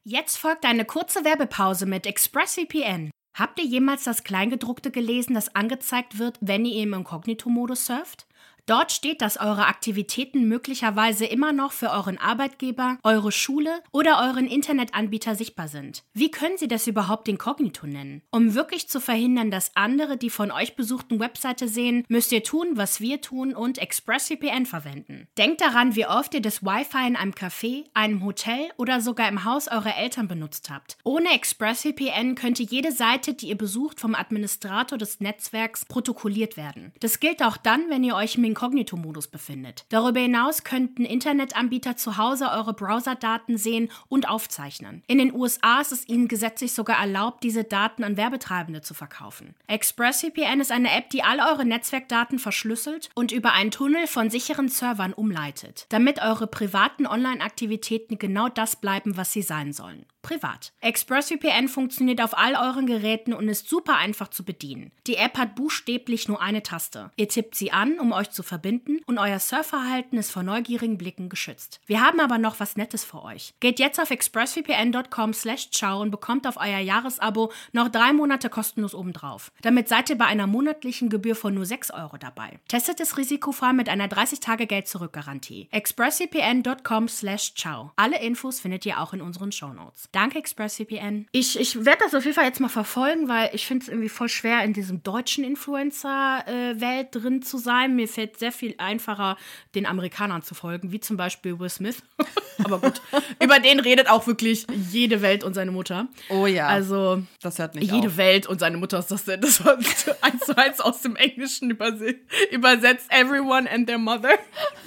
Jetzt 0.03 0.37
folgt 0.37 0.65
eine 0.65 0.83
kurze 0.83 1.23
Werbepause 1.23 1.85
mit 1.85 2.05
ExpressVPN. 2.05 3.11
Habt 3.33 3.59
ihr 3.59 3.65
jemals 3.65 4.03
das 4.03 4.23
Kleingedruckte 4.23 4.91
gelesen, 4.91 5.33
das 5.33 5.55
angezeigt 5.55 6.19
wird, 6.19 6.37
wenn 6.41 6.65
ihr 6.65 6.83
im 6.83 6.93
Inkognito-Modus 6.93 7.87
surft? 7.87 8.27
Dort 8.65 8.93
steht, 8.93 9.21
dass 9.21 9.37
eure 9.37 9.65
Aktivitäten 9.65 10.47
möglicherweise 10.47 11.25
immer 11.25 11.51
noch 11.51 11.73
für 11.73 11.91
euren 11.91 12.17
Arbeitgeber, 12.17 12.97
eure 13.03 13.33
Schule 13.33 13.81
oder 13.91 14.21
euren 14.23 14.47
Internetanbieter 14.47 15.35
sichtbar 15.35 15.67
sind. 15.67 16.03
Wie 16.13 16.31
können 16.31 16.57
Sie 16.57 16.69
das 16.69 16.87
überhaupt 16.87 17.27
inkognito 17.27 17.85
nennen? 17.87 18.21
Um 18.31 18.53
wirklich 18.53 18.87
zu 18.87 19.01
verhindern, 19.01 19.51
dass 19.51 19.75
andere 19.75 20.15
die 20.15 20.29
von 20.29 20.49
euch 20.49 20.77
besuchten 20.77 21.19
Webseite 21.19 21.67
sehen, 21.67 22.05
müsst 22.07 22.31
ihr 22.31 22.43
tun, 22.43 22.67
was 22.75 23.01
wir 23.01 23.19
tun 23.19 23.53
und 23.53 23.79
ExpressVPN 23.79 24.65
verwenden. 24.65 25.27
Denkt 25.37 25.59
daran, 25.59 25.97
wie 25.97 26.05
oft 26.05 26.33
ihr 26.33 26.41
das 26.41 26.63
Wi-Fi 26.63 27.05
in 27.05 27.15
einem 27.17 27.33
Café, 27.33 27.83
einem 27.93 28.23
Hotel 28.23 28.71
oder 28.77 29.01
sogar 29.01 29.27
im 29.27 29.43
Haus 29.43 29.67
eurer 29.67 29.97
Eltern 29.97 30.29
benutzt 30.29 30.69
habt. 30.69 30.97
Ohne 31.03 31.33
ExpressVPN 31.33 32.35
könnte 32.35 32.63
jede 32.63 32.93
Seite, 32.93 33.33
die 33.33 33.49
ihr 33.49 33.57
besucht, 33.57 33.99
vom 33.99 34.15
Administrator 34.15 34.97
des 34.97 35.19
Netzwerks 35.19 35.83
protokolliert 35.83 36.55
werden. 36.55 36.93
Das 37.01 37.19
gilt 37.19 37.43
auch 37.43 37.57
dann, 37.57 37.89
wenn 37.89 38.05
ihr 38.05 38.15
euch 38.15 38.37
im 38.37 38.52
Inkognito-Modus 38.53 39.27
befindet. 39.27 39.85
Darüber 39.89 40.19
hinaus 40.19 40.63
könnten 40.63 41.05
Internetanbieter 41.05 41.97
zu 41.97 42.17
Hause 42.17 42.51
eure 42.51 42.73
Browserdaten 42.73 43.57
sehen 43.57 43.89
und 44.09 44.29
aufzeichnen. 44.29 45.03
In 45.07 45.17
den 45.17 45.33
USA 45.33 45.81
ist 45.81 45.91
es 45.91 46.07
ihnen 46.07 46.27
gesetzlich 46.27 46.73
sogar 46.73 46.99
erlaubt, 46.99 47.43
diese 47.43 47.63
Daten 47.63 48.03
an 48.03 48.15
Werbetreibende 48.15 48.81
zu 48.81 48.93
verkaufen. 48.93 49.55
ExpressVPN 49.67 50.59
ist 50.59 50.71
eine 50.71 50.95
App, 50.95 51.09
die 51.09 51.23
all 51.23 51.39
eure 51.39 51.65
Netzwerkdaten 51.65 52.37
verschlüsselt 52.37 53.09
und 53.15 53.31
über 53.31 53.53
einen 53.53 53.71
Tunnel 53.71 54.05
von 54.05 54.29
sicheren 54.29 54.69
Servern 54.69 55.13
umleitet, 55.13 55.87
damit 55.89 56.21
eure 56.21 56.45
privaten 56.45 57.07
Online-Aktivitäten 57.07 58.19
genau 58.19 58.49
das 58.49 58.75
bleiben, 58.75 59.17
was 59.17 59.33
sie 59.33 59.41
sein 59.41 59.73
sollen. 59.73 60.05
Privat. 60.23 60.71
ExpressVPN 60.79 61.67
funktioniert 61.67 62.21
auf 62.21 62.35
all 62.35 62.55
euren 62.55 62.87
Geräten 62.87 63.33
und 63.33 63.49
ist 63.49 63.69
super 63.69 63.97
einfach 63.97 64.29
zu 64.29 64.43
bedienen. 64.43 64.91
Die 65.05 65.17
App 65.17 65.37
hat 65.37 65.53
buchstäblich 65.53 66.27
nur 66.27 66.41
eine 66.41 66.63
Taste. 66.63 67.11
Ihr 67.17 67.27
tippt 67.27 67.55
sie 67.55 67.71
an, 67.71 67.99
um 67.99 68.13
euch 68.13 68.31
zu 68.31 68.41
verbinden 68.41 69.01
und 69.05 69.19
euer 69.19 69.37
Surfverhalten 69.37 70.17
ist 70.17 70.31
vor 70.31 70.41
neugierigen 70.41 70.97
Blicken 70.97 71.27
geschützt. 71.27 71.81
Wir 71.85 72.01
haben 72.01 72.21
aber 72.21 72.37
noch 72.37 72.59
was 72.61 72.77
Nettes 72.77 73.03
für 73.03 73.21
euch. 73.21 73.53
Geht 73.59 73.79
jetzt 73.79 73.99
auf 73.99 74.11
expressvpn.com 74.11 75.33
slash 75.33 75.71
ciao 75.71 76.01
und 76.01 76.09
bekommt 76.09 76.47
auf 76.47 76.55
euer 76.57 76.79
Jahresabo 76.79 77.51
noch 77.73 77.89
drei 77.89 78.13
Monate 78.13 78.49
kostenlos 78.49 78.95
obendrauf. 78.95 79.51
Damit 79.61 79.89
seid 79.89 80.09
ihr 80.09 80.17
bei 80.17 80.25
einer 80.25 80.47
monatlichen 80.47 81.09
Gebühr 81.09 81.35
von 81.35 81.53
nur 81.53 81.65
6 81.65 81.91
Euro 81.91 82.15
dabei. 82.17 82.59
Testet 82.69 83.01
es 83.01 83.17
risikofrei 83.17 83.73
mit 83.73 83.89
einer 83.89 84.07
30-Tage-Geld-Zurück-Garantie. 84.07 85.67
expressvpn.com 85.71 87.09
slash 87.09 87.55
ciao. 87.55 87.91
Alle 87.97 88.21
Infos 88.21 88.61
findet 88.61 88.85
ihr 88.85 89.01
auch 89.01 89.11
in 89.11 89.21
unseren 89.21 89.51
Shownotes. 89.51 90.09
Danke 90.13 90.37
ExpressVPN. 90.37 91.25
Ich, 91.31 91.59
ich 91.59 91.85
werde 91.85 92.03
das 92.03 92.13
auf 92.13 92.23
jeden 92.23 92.35
Fall 92.35 92.45
jetzt 92.45 92.59
mal 92.59 92.69
verfolgen, 92.69 93.27
weil 93.27 93.49
ich 93.53 93.65
finde 93.65 93.81
es 93.81 93.89
irgendwie 93.89 94.09
voll 94.09 94.29
schwer, 94.29 94.63
in 94.63 94.71
diesem 94.71 95.01
deutschen 95.01 95.43
Influencer-Welt 95.43 97.07
drin 97.11 97.41
zu 97.41 97.57
sein. 97.57 97.95
Mir 97.95 98.07
fällt 98.07 98.37
sehr 98.37 98.51
viel 98.51 98.75
einfacher, 98.77 99.37
den 99.73 99.87
Amerikanern 99.87 100.43
zu 100.43 100.53
folgen, 100.53 100.91
wie 100.91 100.99
zum 100.99 101.17
Beispiel 101.17 101.57
Will 101.59 101.69
Smith. 101.69 102.03
Aber 102.63 102.79
gut, 102.79 103.01
über 103.41 103.57
den 103.59 103.79
redet 103.79 104.07
auch 104.07 104.27
wirklich 104.27 104.67
jede 104.91 105.23
Welt 105.23 105.43
und 105.43 105.55
seine 105.55 105.71
Mutter. 105.71 106.07
Oh 106.29 106.45
ja. 106.45 106.67
Also 106.67 107.23
das 107.41 107.57
hört 107.57 107.73
nicht 107.73 107.91
jede 107.91 108.09
auf. 108.09 108.17
Welt 108.17 108.45
und 108.45 108.59
seine 108.59 108.77
Mutter 108.77 108.99
ist 108.99 109.09
das 109.09 109.25
denn. 109.25 109.41
Das 109.41 109.65
war 109.65 109.79
eins 110.21 110.41
zu 110.45 110.55
eins 110.55 110.79
aus 110.79 111.01
dem 111.01 111.15
Englischen 111.15 111.71
überse 111.71 112.13
übersetzt. 112.51 113.07
Everyone 113.09 113.67
and 113.67 113.87
their 113.87 113.97
mother. 113.97 114.37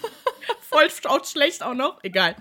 Voll 0.70 0.88
schaut 0.90 1.26
schlecht 1.26 1.64
auch 1.64 1.74
noch. 1.74 1.98
Egal. 2.04 2.36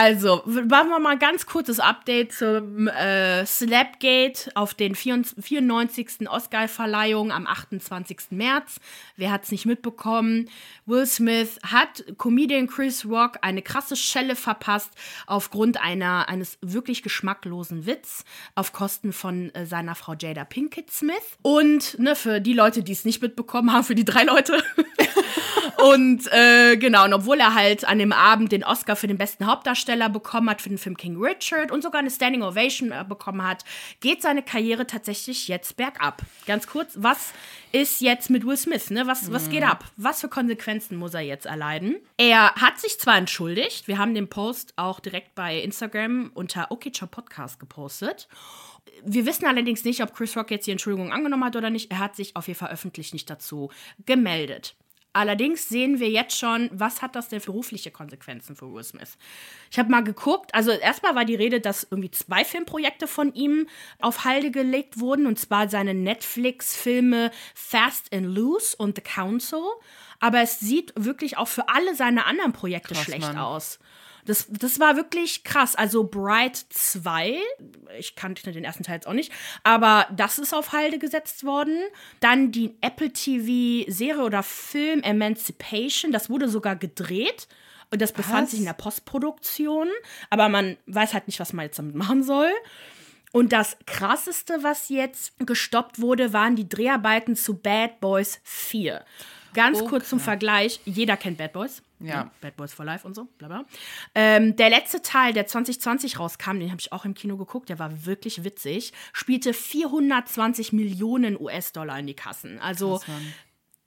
Also, 0.00 0.44
machen 0.46 0.90
wir 0.90 1.00
mal 1.00 1.18
ganz 1.18 1.44
kurzes 1.44 1.80
Update 1.80 2.32
zum 2.32 2.86
äh, 2.86 3.44
Slapgate 3.44 4.48
auf 4.54 4.72
den 4.72 4.94
94. 4.94 5.44
94. 5.44 6.30
Oscar-Verleihung 6.30 7.32
am 7.32 7.48
28. 7.48 8.30
März. 8.30 8.76
Wer 9.16 9.32
hat 9.32 9.42
es 9.42 9.50
nicht 9.50 9.66
mitbekommen? 9.66 10.48
Will 10.86 11.04
Smith 11.04 11.58
hat 11.64 12.04
Comedian 12.16 12.68
Chris 12.68 13.06
Rock 13.06 13.38
eine 13.42 13.60
krasse 13.60 13.96
Schelle 13.96 14.36
verpasst 14.36 14.92
aufgrund 15.26 15.80
einer, 15.82 16.28
eines 16.28 16.58
wirklich 16.60 17.02
geschmacklosen 17.02 17.84
Witz 17.84 18.24
auf 18.54 18.72
Kosten 18.72 19.12
von 19.12 19.52
äh, 19.56 19.66
seiner 19.66 19.96
Frau 19.96 20.14
Jada 20.14 20.44
Pinkett 20.44 20.92
Smith. 20.92 21.16
Und 21.42 21.98
ne, 21.98 22.14
für 22.14 22.40
die 22.40 22.54
Leute, 22.54 22.84
die 22.84 22.92
es 22.92 23.04
nicht 23.04 23.20
mitbekommen 23.20 23.72
haben, 23.72 23.82
für 23.82 23.96
die 23.96 24.04
drei 24.04 24.22
Leute. 24.22 24.62
Und 25.78 26.26
äh, 26.32 26.76
genau, 26.76 27.04
und 27.04 27.12
obwohl 27.12 27.38
er 27.38 27.54
halt 27.54 27.86
an 27.86 28.00
dem 28.00 28.12
Abend 28.12 28.50
den 28.50 28.64
Oscar 28.64 28.96
für 28.96 29.06
den 29.06 29.16
besten 29.16 29.46
Hauptdarsteller 29.46 29.87
bekommen 29.96 30.50
hat 30.50 30.62
für 30.62 30.68
den 30.68 30.78
Film 30.78 30.96
King 30.96 31.16
Richard 31.20 31.70
und 31.70 31.82
sogar 31.82 32.00
eine 32.00 32.10
Standing 32.10 32.42
Ovation 32.42 32.92
äh, 32.92 33.04
bekommen 33.08 33.46
hat, 33.46 33.64
geht 34.00 34.22
seine 34.22 34.42
Karriere 34.42 34.86
tatsächlich 34.86 35.48
jetzt 35.48 35.76
bergab. 35.76 36.22
Ganz 36.46 36.66
kurz, 36.66 36.94
was 36.96 37.32
ist 37.72 38.00
jetzt 38.00 38.30
mit 38.30 38.46
Will 38.46 38.56
Smith? 38.56 38.90
Ne? 38.90 39.06
Was, 39.06 39.32
was 39.32 39.50
geht 39.50 39.62
ab? 39.62 39.84
Was 39.96 40.20
für 40.20 40.28
Konsequenzen 40.28 40.96
muss 40.96 41.14
er 41.14 41.20
jetzt 41.20 41.46
erleiden? 41.46 41.96
Er 42.16 42.54
hat 42.54 42.78
sich 42.78 42.98
zwar 42.98 43.16
entschuldigt, 43.16 43.88
wir 43.88 43.98
haben 43.98 44.14
den 44.14 44.28
Post 44.28 44.74
auch 44.76 45.00
direkt 45.00 45.34
bei 45.34 45.58
Instagram 45.60 46.30
unter 46.34 46.70
Okicha 46.70 47.06
Podcast 47.06 47.60
gepostet. 47.60 48.28
Wir 49.04 49.26
wissen 49.26 49.46
allerdings 49.46 49.84
nicht, 49.84 50.02
ob 50.02 50.14
Chris 50.14 50.36
Rock 50.36 50.50
jetzt 50.50 50.66
die 50.66 50.72
Entschuldigung 50.72 51.12
angenommen 51.12 51.44
hat 51.44 51.56
oder 51.56 51.70
nicht. 51.70 51.90
Er 51.90 51.98
hat 51.98 52.16
sich 52.16 52.34
auf 52.36 52.48
jeden 52.48 52.58
Fall 52.58 52.70
öffentlich 52.70 53.12
nicht 53.12 53.30
dazu 53.30 53.70
gemeldet. 54.06 54.74
Allerdings 55.18 55.68
sehen 55.68 55.98
wir 55.98 56.08
jetzt 56.08 56.38
schon, 56.38 56.70
was 56.72 57.02
hat 57.02 57.16
das 57.16 57.28
denn 57.28 57.40
für 57.40 57.50
berufliche 57.50 57.90
Konsequenzen 57.90 58.54
für 58.54 58.72
Will 58.72 58.84
Smith? 58.84 59.18
Ich 59.68 59.76
habe 59.76 59.90
mal 59.90 60.04
geguckt, 60.04 60.54
also 60.54 60.70
erstmal 60.70 61.16
war 61.16 61.24
die 61.24 61.34
Rede, 61.34 61.60
dass 61.60 61.88
irgendwie 61.90 62.12
zwei 62.12 62.44
Filmprojekte 62.44 63.08
von 63.08 63.34
ihm 63.34 63.66
auf 63.98 64.24
Halde 64.24 64.52
gelegt 64.52 65.00
wurden, 65.00 65.26
und 65.26 65.36
zwar 65.36 65.68
seine 65.68 65.92
Netflix-Filme 65.92 67.32
Fast 67.52 68.14
and 68.14 68.26
Loose 68.26 68.76
und 68.76 68.94
The 68.94 69.02
Council. 69.02 69.64
Aber 70.20 70.40
es 70.40 70.60
sieht 70.60 70.92
wirklich 70.94 71.36
auch 71.36 71.48
für 71.48 71.68
alle 71.68 71.96
seine 71.96 72.24
anderen 72.24 72.52
Projekte 72.52 72.94
Krass, 72.94 73.02
schlecht 73.02 73.22
Mann. 73.22 73.38
aus. 73.38 73.80
Das, 74.28 74.46
das 74.50 74.78
war 74.78 74.96
wirklich 74.96 75.42
krass. 75.42 75.74
Also 75.74 76.04
Bright 76.04 76.56
2, 76.68 77.38
ich 77.98 78.14
kannte 78.14 78.52
den 78.52 78.64
ersten 78.64 78.82
Teil 78.82 78.96
jetzt 78.96 79.06
auch 79.06 79.14
nicht, 79.14 79.32
aber 79.64 80.06
das 80.14 80.38
ist 80.38 80.52
auf 80.52 80.72
Halde 80.72 80.98
gesetzt 80.98 81.44
worden. 81.44 81.78
Dann 82.20 82.52
die 82.52 82.76
Apple 82.82 83.10
TV 83.10 83.90
Serie 83.90 84.22
oder 84.22 84.42
Film 84.42 85.02
Emancipation, 85.02 86.12
das 86.12 86.28
wurde 86.28 86.48
sogar 86.48 86.76
gedreht. 86.76 87.48
Und 87.90 88.02
das 88.02 88.12
befand 88.12 88.42
Was? 88.42 88.50
sich 88.50 88.60
in 88.60 88.66
der 88.66 88.74
Postproduktion, 88.74 89.88
aber 90.28 90.50
man 90.50 90.76
weiß 90.84 91.14
halt 91.14 91.26
nicht, 91.26 91.40
was 91.40 91.54
man 91.54 91.64
jetzt 91.64 91.78
damit 91.78 91.94
machen 91.94 92.22
soll. 92.22 92.50
Und 93.32 93.54
das 93.54 93.78
krasseste, 93.86 94.62
was 94.62 94.90
jetzt 94.90 95.32
gestoppt 95.38 95.98
wurde, 95.98 96.34
waren 96.34 96.54
die 96.54 96.68
Dreharbeiten 96.68 97.34
zu 97.34 97.56
Bad 97.56 97.98
Boys 98.00 98.40
4. 98.44 99.02
Ganz 99.54 99.80
Oh, 99.80 99.86
kurz 99.86 100.08
zum. 100.08 100.20
Vergleich. 100.20 100.80
Jeder 100.84 101.16
kennt 101.16 101.38
Bad 101.38 101.52
Boys. 101.52 101.82
Ja. 102.00 102.24
Ne? 102.24 102.30
Bad 102.40 102.56
Boys 102.56 102.72
for 102.72 102.84
Life 102.84 103.06
und 103.06 103.14
so, 103.14 103.24
bla 103.38 103.48
bla. 103.48 103.64
Ähm, 104.14 104.54
der 104.54 104.70
letzte 104.70 105.02
Teil, 105.02 105.32
der 105.32 105.46
2020 105.48 106.18
rauskam, 106.20 106.60
den 106.60 106.70
habe 106.70 106.80
ich 106.80 106.92
auch 106.92 107.04
im 107.04 107.14
Kino 107.14 107.36
geguckt, 107.36 107.68
der 107.68 107.78
war 107.80 108.06
wirklich 108.06 108.44
witzig, 108.44 108.92
spielte 109.12 109.52
420 109.52 110.72
Millionen 110.72 111.40
US-Dollar 111.40 111.98
in 111.98 112.06
die 112.06 112.14
Kassen. 112.14 112.60
Also, 112.60 112.98
Krass. 112.98 113.14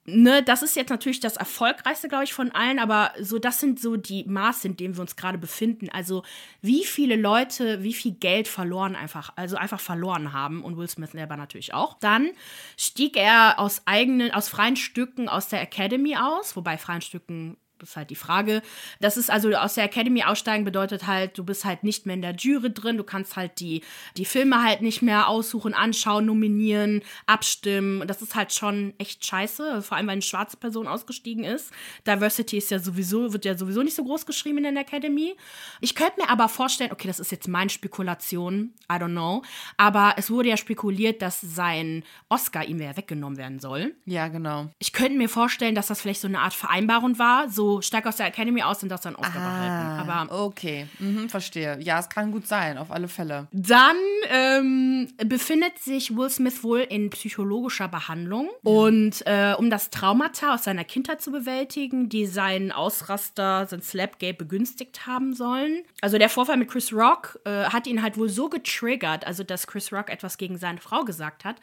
Ne, 0.04 0.42
das 0.42 0.62
ist 0.62 0.76
jetzt 0.76 0.90
natürlich 0.90 1.20
das 1.20 1.36
erfolgreichste, 1.36 2.08
glaube 2.08 2.24
ich, 2.24 2.34
von 2.34 2.50
allen, 2.52 2.78
aber 2.78 3.12
so, 3.20 3.38
das 3.38 3.60
sind 3.60 3.80
so 3.80 3.96
die 3.96 4.24
Maße, 4.24 4.68
in 4.68 4.76
denen 4.76 4.96
wir 4.96 5.02
uns 5.02 5.16
gerade 5.16 5.38
befinden. 5.38 5.88
Also, 5.90 6.24
wie 6.60 6.84
viele 6.84 7.16
Leute, 7.16 7.82
wie 7.82 7.92
viel 7.92 8.12
Geld 8.12 8.48
verloren 8.48 8.96
einfach, 8.96 9.32
also 9.36 9.56
einfach 9.56 9.80
verloren 9.80 10.32
haben 10.32 10.62
und 10.62 10.76
Will 10.76 10.88
Smith 10.88 11.12
selber 11.12 11.36
natürlich 11.36 11.74
auch. 11.74 11.98
Dann 12.00 12.30
stieg 12.76 13.16
er 13.16 13.58
aus 13.58 13.82
eigenen, 13.86 14.32
aus 14.32 14.48
freien 14.48 14.76
Stücken 14.76 15.28
aus 15.28 15.48
der 15.48 15.62
Academy 15.62 16.16
aus, 16.16 16.56
wobei 16.56 16.78
freien 16.78 17.02
Stücken 17.02 17.56
ist 17.82 17.96
halt 17.96 18.10
die 18.10 18.16
Frage. 18.16 18.62
Das 19.00 19.16
ist 19.16 19.30
also 19.30 19.52
aus 19.52 19.74
der 19.74 19.84
Academy 19.84 20.22
aussteigen 20.22 20.64
bedeutet 20.64 21.06
halt, 21.06 21.36
du 21.36 21.44
bist 21.44 21.64
halt 21.64 21.84
nicht 21.84 22.06
mehr 22.06 22.14
in 22.14 22.22
der 22.22 22.34
Jury 22.34 22.72
drin, 22.72 22.96
du 22.96 23.04
kannst 23.04 23.36
halt 23.36 23.58
die, 23.60 23.82
die 24.16 24.24
Filme 24.24 24.62
halt 24.62 24.82
nicht 24.82 25.02
mehr 25.02 25.28
aussuchen, 25.28 25.74
anschauen, 25.74 26.26
nominieren, 26.26 27.02
abstimmen. 27.26 28.06
Das 28.06 28.22
ist 28.22 28.34
halt 28.34 28.52
schon 28.52 28.94
echt 28.98 29.24
scheiße, 29.24 29.82
vor 29.82 29.96
allem 29.96 30.06
weil 30.06 30.12
eine 30.12 30.22
schwarze 30.22 30.56
Person 30.56 30.86
ausgestiegen 30.86 31.44
ist. 31.44 31.72
Diversity 32.06 32.58
ist 32.58 32.70
ja 32.70 32.78
sowieso, 32.78 33.32
wird 33.32 33.44
ja 33.44 33.56
sowieso 33.56 33.82
nicht 33.82 33.96
so 33.96 34.04
groß 34.04 34.26
geschrieben 34.26 34.64
in 34.64 34.74
der 34.74 34.82
Academy. 34.82 35.36
Ich 35.80 35.94
könnte 35.94 36.20
mir 36.20 36.28
aber 36.28 36.48
vorstellen, 36.48 36.92
okay, 36.92 37.08
das 37.08 37.20
ist 37.20 37.32
jetzt 37.32 37.48
meine 37.48 37.70
Spekulation, 37.70 38.74
I 38.90 38.96
don't 38.96 39.10
know, 39.10 39.42
aber 39.76 40.14
es 40.16 40.30
wurde 40.30 40.50
ja 40.50 40.56
spekuliert, 40.56 41.22
dass 41.22 41.40
sein 41.40 42.04
Oscar 42.28 42.64
ihm 42.64 42.80
ja 42.80 42.96
weggenommen 42.96 43.38
werden 43.38 43.58
soll. 43.58 43.94
Ja, 44.04 44.28
genau. 44.28 44.68
Ich 44.78 44.92
könnte 44.92 45.16
mir 45.16 45.28
vorstellen, 45.28 45.74
dass 45.74 45.86
das 45.86 46.00
vielleicht 46.00 46.20
so 46.20 46.28
eine 46.28 46.40
Art 46.40 46.54
Vereinbarung 46.54 47.18
war, 47.18 47.48
so 47.48 47.71
steig 47.80 48.06
aus 48.06 48.16
der 48.16 48.26
Academy 48.26 48.62
aus 48.62 48.82
und 48.82 48.88
das 48.88 49.00
dann 49.00 49.14
Oscar 49.14 49.32
behalten. 49.32 50.10
Aber 50.10 50.44
okay, 50.44 50.86
mhm, 50.98 51.28
verstehe. 51.28 51.78
Ja, 51.80 51.98
es 51.98 52.08
kann 52.08 52.32
gut 52.32 52.46
sein, 52.46 52.78
auf 52.78 52.90
alle 52.90 53.08
Fälle. 53.08 53.48
dann 53.52 53.96
ähm, 54.28 55.08
befindet 55.24 55.78
sich 55.78 56.16
Will 56.16 56.30
Smith 56.30 56.62
wohl 56.62 56.80
in 56.80 57.10
psychologischer 57.10 57.88
Behandlung 57.88 58.50
und 58.62 59.24
äh, 59.26 59.54
um 59.56 59.70
das 59.70 59.90
Traumata 59.90 60.54
aus 60.54 60.64
seiner 60.64 60.84
Kindheit 60.84 61.22
zu 61.22 61.30
bewältigen, 61.30 62.08
die 62.08 62.26
seinen 62.26 62.72
Ausraster, 62.72 63.66
sein 63.66 63.82
Slapgate 63.82 64.36
begünstigt 64.36 65.06
haben 65.06 65.34
sollen. 65.34 65.82
Also 66.00 66.18
der 66.18 66.28
Vorfall 66.28 66.56
mit 66.56 66.68
Chris 66.68 66.92
Rock 66.92 67.38
äh, 67.44 67.64
hat 67.64 67.86
ihn 67.86 68.02
halt 68.02 68.16
wohl 68.18 68.28
so 68.28 68.48
getriggert, 68.48 69.26
also 69.26 69.44
dass 69.44 69.66
Chris 69.66 69.92
Rock 69.92 70.10
etwas 70.10 70.38
gegen 70.38 70.58
seine 70.58 70.78
Frau 70.78 71.04
gesagt 71.04 71.44
hat, 71.44 71.56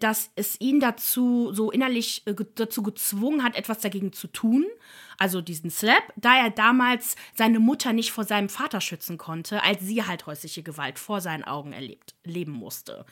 dass 0.00 0.30
es 0.36 0.60
ihn 0.60 0.80
dazu 0.80 1.52
so 1.52 1.70
innerlich 1.70 2.22
äh, 2.26 2.34
dazu 2.54 2.82
gezwungen 2.82 3.42
hat, 3.42 3.56
etwas 3.56 3.78
dagegen 3.78 4.12
zu 4.12 4.26
tun. 4.28 4.66
Also 5.18 5.40
diesen 5.40 5.70
Slap, 5.70 6.12
da 6.16 6.36
er 6.36 6.50
damals 6.50 7.16
seine 7.34 7.58
Mutter 7.58 7.92
nicht 7.92 8.12
vor 8.12 8.24
seinem 8.24 8.48
Vater 8.48 8.80
schützen 8.80 9.18
konnte, 9.18 9.62
als 9.62 9.80
sie 9.80 10.04
halt 10.04 10.26
häusliche 10.26 10.62
Gewalt 10.62 10.98
vor 10.98 11.20
seinen 11.20 11.44
Augen 11.44 11.72
erlebt, 11.72 12.14
leben 12.24 12.52
musste. 12.52 13.04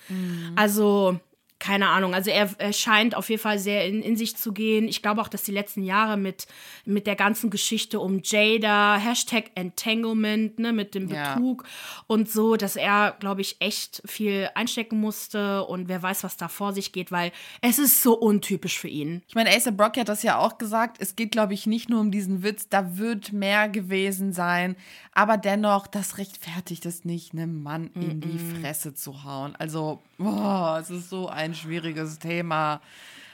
Also, 0.56 1.20
keine 1.62 1.90
Ahnung. 1.90 2.12
Also 2.12 2.30
er, 2.30 2.50
er 2.58 2.72
scheint 2.72 3.14
auf 3.14 3.30
jeden 3.30 3.40
Fall 3.40 3.56
sehr 3.60 3.86
in, 3.86 4.02
in 4.02 4.16
sich 4.16 4.36
zu 4.36 4.52
gehen. 4.52 4.88
Ich 4.88 5.00
glaube 5.00 5.20
auch, 5.22 5.28
dass 5.28 5.44
die 5.44 5.52
letzten 5.52 5.84
Jahre 5.84 6.16
mit, 6.16 6.48
mit 6.84 7.06
der 7.06 7.14
ganzen 7.14 7.50
Geschichte 7.50 8.00
um 8.00 8.20
Jada, 8.24 8.96
Hashtag 8.96 9.52
Entanglement, 9.54 10.58
ne, 10.58 10.72
mit 10.72 10.96
dem 10.96 11.08
Ja. 11.08 11.34
Betrug 11.34 11.62
und 12.08 12.28
so, 12.28 12.56
dass 12.56 12.74
er, 12.74 13.16
glaube 13.20 13.42
ich, 13.42 13.56
echt 13.60 14.02
viel 14.04 14.50
einstecken 14.56 14.98
musste 14.98 15.64
und 15.64 15.88
wer 15.88 16.02
weiß, 16.02 16.24
was 16.24 16.36
da 16.36 16.48
vor 16.48 16.72
sich 16.72 16.90
geht, 16.90 17.12
weil 17.12 17.30
es 17.60 17.78
ist 17.78 18.02
so 18.02 18.18
untypisch 18.18 18.80
für 18.80 18.88
ihn. 18.88 19.22
Ich 19.28 19.36
meine, 19.36 19.50
ASAP 19.54 19.76
Brocky 19.76 20.00
hat 20.00 20.08
das 20.08 20.24
ja 20.24 20.38
auch 20.38 20.58
gesagt. 20.58 20.96
Es 20.98 21.14
geht, 21.14 21.30
glaube 21.30 21.54
ich, 21.54 21.68
nicht 21.68 21.88
nur 21.88 22.00
um 22.00 22.10
diesen 22.10 22.42
Witz. 22.42 22.68
Da 22.70 22.98
wird 22.98 23.32
mehr 23.32 23.68
gewesen 23.68 24.32
sein. 24.32 24.74
Aber 25.14 25.36
dennoch, 25.36 25.86
das 25.86 26.18
rechtfertigt 26.18 26.86
es 26.86 27.04
nicht, 27.04 27.34
einem 27.34 27.62
Mann 27.62 27.90
in 27.94 28.20
die 28.20 28.38
Fresse 28.38 28.94
zu 28.94 29.24
hauen. 29.24 29.54
Also, 29.56 30.00
boah, 30.16 30.78
es 30.80 30.88
ist 30.90 31.10
so 31.10 31.28
ein 31.28 31.51
schwieriges 31.54 32.18
Thema. 32.18 32.80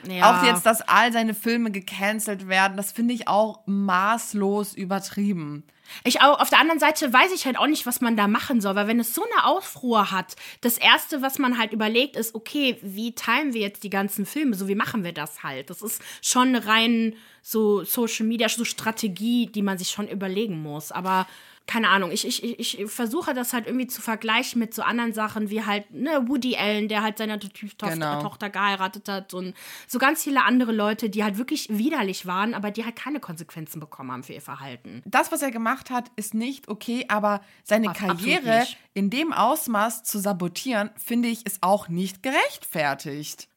Ja. 0.06 0.30
Auch 0.40 0.44
jetzt, 0.44 0.64
dass 0.64 0.80
all 0.82 1.12
seine 1.12 1.34
Filme 1.34 1.70
gecancelt 1.70 2.48
werden, 2.48 2.76
das 2.76 2.92
finde 2.92 3.14
ich 3.14 3.26
auch 3.26 3.60
maßlos 3.66 4.74
übertrieben. 4.74 5.64
Ich 6.04 6.20
auch, 6.20 6.38
auf 6.38 6.50
der 6.50 6.60
anderen 6.60 6.78
Seite 6.78 7.12
weiß 7.12 7.32
ich 7.32 7.46
halt 7.46 7.58
auch 7.58 7.66
nicht, 7.66 7.86
was 7.86 8.00
man 8.00 8.16
da 8.16 8.28
machen 8.28 8.60
soll, 8.60 8.74
weil 8.74 8.86
wenn 8.86 9.00
es 9.00 9.14
so 9.14 9.24
eine 9.24 9.46
Aufruhr 9.46 10.10
hat, 10.10 10.36
das 10.60 10.78
erste, 10.78 11.22
was 11.22 11.38
man 11.38 11.58
halt 11.58 11.72
überlegt, 11.72 12.16
ist, 12.16 12.34
okay, 12.34 12.78
wie 12.82 13.14
teilen 13.14 13.54
wir 13.54 13.62
jetzt 13.62 13.82
die 13.82 13.90
ganzen 13.90 14.26
Filme? 14.26 14.54
So, 14.54 14.68
wie 14.68 14.74
machen 14.74 15.02
wir 15.02 15.12
das 15.12 15.42
halt? 15.42 15.70
Das 15.70 15.82
ist 15.82 16.02
schon 16.22 16.54
rein 16.54 17.14
so 17.42 17.84
Social 17.84 18.26
Media, 18.26 18.48
so 18.48 18.64
Strategie, 18.64 19.46
die 19.46 19.62
man 19.62 19.78
sich 19.78 19.88
schon 19.88 20.08
überlegen 20.08 20.62
muss. 20.62 20.92
Aber 20.92 21.26
keine 21.68 21.90
Ahnung, 21.90 22.10
ich, 22.10 22.26
ich, 22.26 22.42
ich, 22.42 22.80
ich 22.80 22.90
versuche 22.90 23.34
das 23.34 23.52
halt 23.52 23.66
irgendwie 23.66 23.86
zu 23.86 24.00
vergleichen 24.00 24.58
mit 24.58 24.72
so 24.72 24.80
anderen 24.82 25.12
Sachen 25.12 25.50
wie 25.50 25.64
halt, 25.64 25.90
ne, 25.92 26.24
Woody 26.26 26.56
Allen, 26.56 26.88
der 26.88 27.02
halt 27.02 27.18
seine 27.18 27.38
Tochter, 27.38 27.90
Genau. 27.90 28.22
Tochter 28.22 28.48
geheiratet 28.48 29.06
hat 29.08 29.34
und 29.34 29.54
so 29.86 29.98
ganz 29.98 30.24
viele 30.24 30.44
andere 30.44 30.72
Leute, 30.72 31.10
die 31.10 31.22
halt 31.22 31.36
wirklich 31.36 31.68
widerlich 31.70 32.24
waren, 32.24 32.54
aber 32.54 32.70
die 32.70 32.86
halt 32.86 32.96
keine 32.96 33.20
Konsequenzen 33.20 33.80
bekommen 33.80 34.10
haben 34.10 34.22
für 34.24 34.32
ihr 34.32 34.40
Verhalten. 34.40 35.02
Das, 35.04 35.30
was 35.30 35.42
er 35.42 35.50
gemacht 35.50 35.90
hat, 35.90 36.10
ist 36.16 36.32
nicht 36.32 36.68
okay, 36.68 37.04
aber 37.08 37.42
seine 37.64 37.90
absolut 37.90 38.18
Karriere 38.18 38.66
in 38.94 39.10
dem 39.10 39.34
Ausmaß 39.34 40.04
zu 40.04 40.18
sabotieren, 40.18 40.90
finde 40.96 41.28
ich, 41.28 41.44
ist 41.44 41.58
auch 41.62 41.88
nicht 41.88 42.22
gerechtfertigt. 42.22 43.48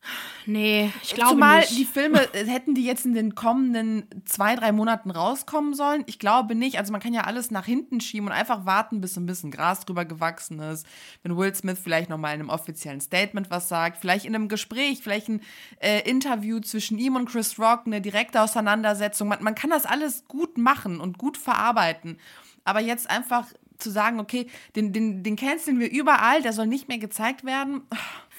Nee, 0.47 0.91
ich 1.03 1.13
glaube 1.13 1.33
Zumal 1.33 1.59
nicht. 1.59 1.77
die 1.77 1.85
Filme, 1.85 2.21
äh, 2.33 2.45
hätten 2.45 2.73
die 2.73 2.83
jetzt 2.83 3.05
in 3.05 3.13
den 3.13 3.35
kommenden 3.35 4.07
zwei, 4.25 4.55
drei 4.55 4.71
Monaten 4.71 5.11
rauskommen 5.11 5.75
sollen? 5.75 6.03
Ich 6.07 6.17
glaube 6.17 6.55
nicht. 6.55 6.79
Also 6.79 6.91
man 6.91 7.01
kann 7.01 7.13
ja 7.13 7.21
alles 7.21 7.51
nach 7.51 7.65
hinten 7.65 8.01
schieben 8.01 8.27
und 8.27 8.33
einfach 8.33 8.65
warten, 8.65 9.01
bis 9.01 9.15
ein 9.17 9.27
bisschen 9.27 9.51
Gras 9.51 9.85
drüber 9.85 10.05
gewachsen 10.05 10.59
ist. 10.59 10.87
Wenn 11.21 11.37
Will 11.37 11.53
Smith 11.53 11.79
vielleicht 11.81 12.09
nochmal 12.09 12.33
in 12.33 12.41
einem 12.41 12.49
offiziellen 12.49 13.01
Statement 13.01 13.51
was 13.51 13.69
sagt, 13.69 13.97
vielleicht 13.97 14.25
in 14.25 14.33
einem 14.33 14.47
Gespräch, 14.47 15.01
vielleicht 15.03 15.29
ein 15.29 15.41
äh, 15.79 16.09
Interview 16.09 16.59
zwischen 16.59 16.97
ihm 16.97 17.15
und 17.15 17.29
Chris 17.29 17.59
Rock, 17.59 17.83
eine 17.85 18.01
direkte 18.01 18.41
Auseinandersetzung. 18.41 19.27
Man, 19.27 19.43
man 19.43 19.55
kann 19.55 19.69
das 19.69 19.85
alles 19.85 20.27
gut 20.27 20.57
machen 20.57 20.99
und 20.99 21.19
gut 21.19 21.37
verarbeiten. 21.37 22.17
Aber 22.63 22.79
jetzt 22.79 23.09
einfach 23.09 23.47
zu 23.77 23.89
sagen, 23.89 24.19
okay, 24.19 24.47
den, 24.75 24.93
den, 24.93 25.23
den 25.23 25.35
canceln 25.35 25.79
wir 25.79 25.91
überall, 25.91 26.41
der 26.41 26.53
soll 26.53 26.67
nicht 26.67 26.87
mehr 26.87 26.99
gezeigt 26.99 27.43
werden, 27.43 27.81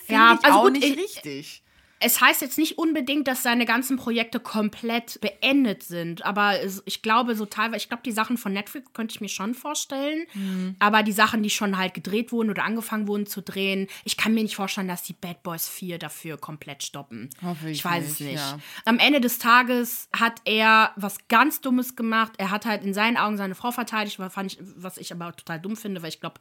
finde 0.06 0.22
Ja, 0.22 0.34
ich 0.38 0.44
also 0.44 0.58
auch 0.58 0.62
gut, 0.64 0.72
nicht 0.72 0.84
ich- 0.84 0.96
richtig. 0.98 1.62
Es 2.02 2.20
heißt 2.20 2.40
jetzt 2.42 2.58
nicht 2.58 2.78
unbedingt, 2.78 3.28
dass 3.28 3.42
seine 3.42 3.64
ganzen 3.64 3.96
Projekte 3.96 4.40
komplett 4.40 5.20
beendet 5.20 5.82
sind, 5.82 6.24
aber 6.24 6.54
ich 6.84 7.02
glaube 7.02 7.34
so 7.34 7.46
teilweise, 7.46 7.78
ich 7.78 7.88
glaube 7.88 8.02
die 8.04 8.12
Sachen 8.12 8.36
von 8.36 8.52
Netflix 8.52 8.92
könnte 8.92 9.14
ich 9.14 9.20
mir 9.20 9.28
schon 9.28 9.54
vorstellen, 9.54 10.26
Mhm. 10.34 10.76
aber 10.78 11.02
die 11.02 11.12
Sachen, 11.12 11.42
die 11.42 11.50
schon 11.50 11.78
halt 11.78 11.94
gedreht 11.94 12.32
wurden 12.32 12.50
oder 12.50 12.64
angefangen 12.64 13.06
wurden 13.08 13.26
zu 13.26 13.40
drehen, 13.42 13.86
ich 14.04 14.16
kann 14.16 14.34
mir 14.34 14.42
nicht 14.42 14.56
vorstellen, 14.56 14.88
dass 14.88 15.02
die 15.02 15.12
Bad 15.14 15.42
Boys 15.42 15.68
4 15.68 15.98
dafür 15.98 16.36
komplett 16.38 16.82
stoppen. 16.82 17.30
Hoffe 17.42 17.70
ich 17.70 17.84
weiß 17.84 18.04
es 18.04 18.20
nicht, 18.20 18.32
nicht. 18.32 18.40
ja. 18.40 18.58
Am 18.84 18.98
Ende 18.98 19.20
des 19.20 19.38
Tages 19.38 20.08
hat 20.18 20.40
er 20.44 20.92
was 20.96 21.16
ganz 21.28 21.60
Dummes 21.60 21.96
gemacht. 21.96 22.32
Er 22.38 22.50
hat 22.50 22.66
halt 22.66 22.84
in 22.84 22.94
seinen 22.94 23.16
Augen 23.16 23.36
seine 23.36 23.54
Frau 23.54 23.70
verteidigt, 23.70 24.18
ich, 24.46 24.58
was 24.76 24.98
ich 24.98 25.12
aber 25.12 25.34
total 25.36 25.60
dumm 25.60 25.76
finde, 25.76 26.02
weil 26.02 26.08
ich 26.10 26.20
glaube, 26.20 26.40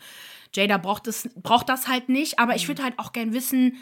Jada 0.53 0.77
braucht, 0.77 1.07
es, 1.07 1.29
braucht 1.35 1.69
das 1.69 1.87
halt 1.87 2.09
nicht. 2.09 2.39
Aber 2.39 2.51
Mhm. 2.51 2.57
ich 2.57 2.67
würde 2.67 2.83
halt 2.83 2.97
auch 2.99 3.13
gern 3.13 3.33
wissen, 3.33 3.77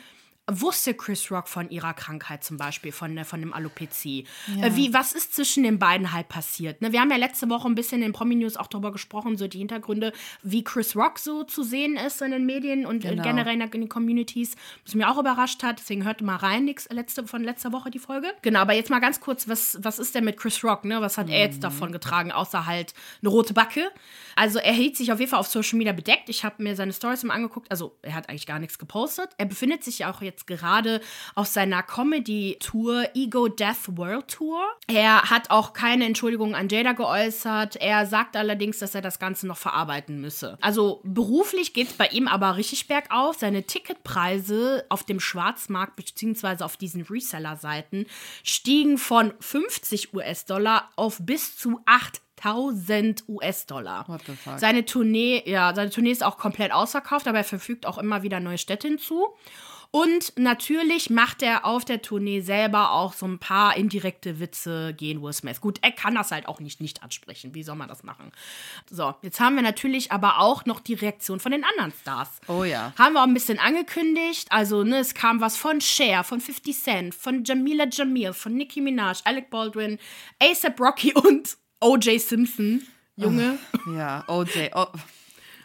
wusste 0.51 0.93
Chris 0.93 1.31
Rock 1.31 1.47
von 1.47 1.69
ihrer 1.69 1.93
Krankheit 1.93 2.43
zum 2.43 2.57
Beispiel, 2.57 2.91
von, 2.91 3.15
der- 3.15 3.25
von 3.25 3.39
dem 3.39 3.53
Alopezie? 3.53 4.25
Äh, 4.61 4.71
Wie, 4.75 4.93
was 4.93 5.13
ist 5.13 5.35
zwischen 5.35 5.63
den 5.63 5.79
beiden 5.79 6.13
halt 6.13 6.27
passiert? 6.29 6.81
Ne? 6.81 6.91
Wir 6.91 7.01
haben 7.01 7.11
ja 7.11 7.17
letzte 7.17 7.49
Woche 7.49 7.67
ein 7.67 7.75
bisschen 7.75 8.01
in 8.01 8.13
Promi-News 8.13 8.57
auch 8.57 8.67
darüber 8.67 8.91
gesprochen, 8.91 9.37
so 9.37 9.47
die 9.47 9.59
Hintergründe, 9.59 10.13
wie 10.43 10.63
Chris 10.63 10.95
Rock 10.95 11.19
so 11.19 11.43
zu 11.43 11.63
sehen 11.63 11.95
ist 11.97 12.21
in 12.21 12.31
den 12.31 12.45
Medien 12.45 12.85
und 12.85 13.05
äh, 13.05 13.09
Genau. 13.09 13.23
generell 13.23 13.53
in, 13.59 13.71
den 13.71 13.89
Communities, 13.89 14.55
was 14.85 14.95
mich 14.95 15.05
auch 15.05 15.17
überrascht 15.17 15.63
hat. 15.63 15.79
Deswegen 15.79 16.03
hört 16.05 16.21
mal 16.21 16.35
rein, 16.35 16.65
nix, 16.65 16.87
letzte, 16.89 17.25
von 17.27 17.43
letzter 17.43 17.71
Woche 17.71 17.89
die 17.91 17.99
Folge. 17.99 18.27
Genau, 18.41 18.59
aber 18.59 18.73
jetzt 18.73 18.89
mal 18.89 18.99
ganz 18.99 19.19
kurz, 19.19 19.47
was, 19.47 19.77
was 19.81 19.99
ist 19.99 20.15
denn 20.15 20.25
mit 20.25 20.37
Chris 20.37 20.63
Rock? 20.63 20.85
Ne? 20.85 21.01
Was 21.01 21.17
hat 21.17 21.29
er 21.29 21.39
jetzt 21.39 21.63
davon 21.63 21.91
getragen, 21.91 22.31
außer 22.31 22.65
halt 22.65 22.93
eine 23.21 23.29
rote 23.29 23.53
Backe? 23.53 23.89
Also 24.35 24.59
er 24.59 24.73
hielt 24.73 24.95
sich 24.95 25.11
auf 25.11 25.19
jeden 25.19 25.29
Fall 25.29 25.39
auf 25.39 25.47
Social 25.47 25.77
Media 25.77 25.93
bedeckt. 25.93 26.29
Ich 26.29 26.43
habe 26.43 26.61
mir 26.63 26.75
seine 26.75 26.93
Stories 26.93 27.23
mal 27.23 27.33
angeguckt. 27.33 27.69
Also 27.71 27.95
er 28.01 28.15
hat 28.15 28.29
eigentlich 28.29 28.45
gar 28.45 28.59
nichts 28.59 28.77
gepostet. 28.79 29.29
Er 29.37 29.45
befindet 29.45 29.83
sich 29.83 29.99
ja 29.99 30.11
auch 30.11 30.21
jetzt 30.21 30.38
gerade 30.47 31.01
auf 31.35 31.47
seiner 31.47 31.83
Comedy-Tour 31.83 33.09
Ego 33.15 33.47
Death 33.47 33.97
World 33.97 34.27
Tour. 34.27 34.61
Er 34.87 35.29
hat 35.29 35.51
auch 35.51 35.73
keine 35.73 36.05
Entschuldigung 36.05 36.55
an 36.55 36.69
Jada 36.69 36.93
geäußert. 36.93 37.75
Er 37.77 38.05
sagt 38.05 38.35
allerdings, 38.35 38.79
dass 38.79 38.95
er 38.95 39.01
das 39.01 39.19
Ganze 39.19 39.47
noch 39.47 39.57
verarbeiten 39.57 40.21
müsse. 40.21 40.57
Also 40.61 41.01
beruflich 41.03 41.73
geht 41.73 41.87
es 41.89 41.93
bei 41.93 42.07
ihm 42.07 42.27
aber 42.27 42.57
richtig 42.57 42.87
bergauf. 42.87 43.37
Seine 43.37 43.63
Ticketpreise 43.63 44.85
auf 44.89 45.03
dem 45.03 45.19
Schwarzmarkt 45.19 45.95
beziehungsweise 45.95 46.65
auf 46.65 46.77
diesen 46.77 47.03
Reseller-Seiten 47.03 48.05
stiegen 48.43 48.97
von 48.97 49.33
50 49.39 50.13
US-Dollar 50.13 50.89
auf 50.95 51.17
bis 51.21 51.57
zu 51.57 51.79
8000 51.85 53.27
US-Dollar. 53.27 54.07
What 54.07 54.21
the 54.25 54.33
fuck? 54.33 54.59
Seine 54.59 54.85
Tournee, 54.85 55.43
ja, 55.45 55.73
seine 55.75 55.89
Tournee 55.89 56.11
ist 56.11 56.23
auch 56.23 56.37
komplett 56.37 56.71
ausverkauft, 56.71 57.27
aber 57.27 57.39
er 57.39 57.43
verfügt 57.43 57.85
auch 57.85 57.97
immer 57.97 58.23
wieder 58.23 58.39
neue 58.39 58.57
Städte 58.57 58.87
hinzu. 58.87 59.27
Und 59.91 60.33
natürlich 60.37 61.09
macht 61.09 61.41
er 61.41 61.65
auf 61.65 61.83
der 61.83 62.03
Tournee 62.03 62.41
selber 62.41 62.91
auch 62.91 63.13
so 63.13 63.25
ein 63.25 63.39
paar 63.39 63.75
indirekte 63.75 64.39
Witze 64.39 64.93
gegen 64.93 65.23
Will 65.23 65.33
Smith. 65.33 65.61
Gut, 65.61 65.79
er 65.81 65.91
kann 65.91 66.13
das 66.13 66.29
halt 66.29 66.47
auch 66.47 66.59
nicht 66.59 66.79
nicht 66.79 67.01
ansprechen. 67.01 67.55
Wie 67.55 67.63
soll 67.63 67.75
man 67.75 67.87
das 67.87 68.03
machen? 68.03 68.31
So, 68.91 69.15
jetzt 69.23 69.39
haben 69.39 69.55
wir 69.55 69.63
natürlich 69.63 70.11
aber 70.11 70.39
auch 70.39 70.65
noch 70.65 70.79
die 70.79 70.93
Reaktion 70.93 71.39
von 71.39 71.51
den 71.51 71.63
anderen 71.63 71.91
Stars. 71.91 72.39
Oh 72.47 72.63
ja. 72.63 72.93
Haben 72.99 73.13
wir 73.13 73.21
auch 73.21 73.27
ein 73.27 73.33
bisschen 73.33 73.57
angekündigt. 73.57 74.51
Also, 74.51 74.83
ne, 74.83 74.99
es 74.99 75.15
kam 75.15 75.41
was 75.41 75.57
von 75.57 75.81
Cher, 75.81 76.23
von 76.23 76.39
50 76.39 76.77
Cent, 76.77 77.15
von 77.15 77.43
Jamila 77.43 77.85
Jamil, 77.91 78.33
von 78.33 78.53
Nicki 78.53 78.81
Minaj, 78.81 79.21
Alec 79.23 79.49
Baldwin, 79.49 79.97
ASAP 80.39 80.79
Rocky 80.79 81.15
und 81.15 81.57
O.J. 81.81 82.21
Simpson. 82.21 82.85
Junge. 83.15 83.57
Ja, 83.95 84.23
OJ. 84.27 84.69
Oh. 84.75 84.85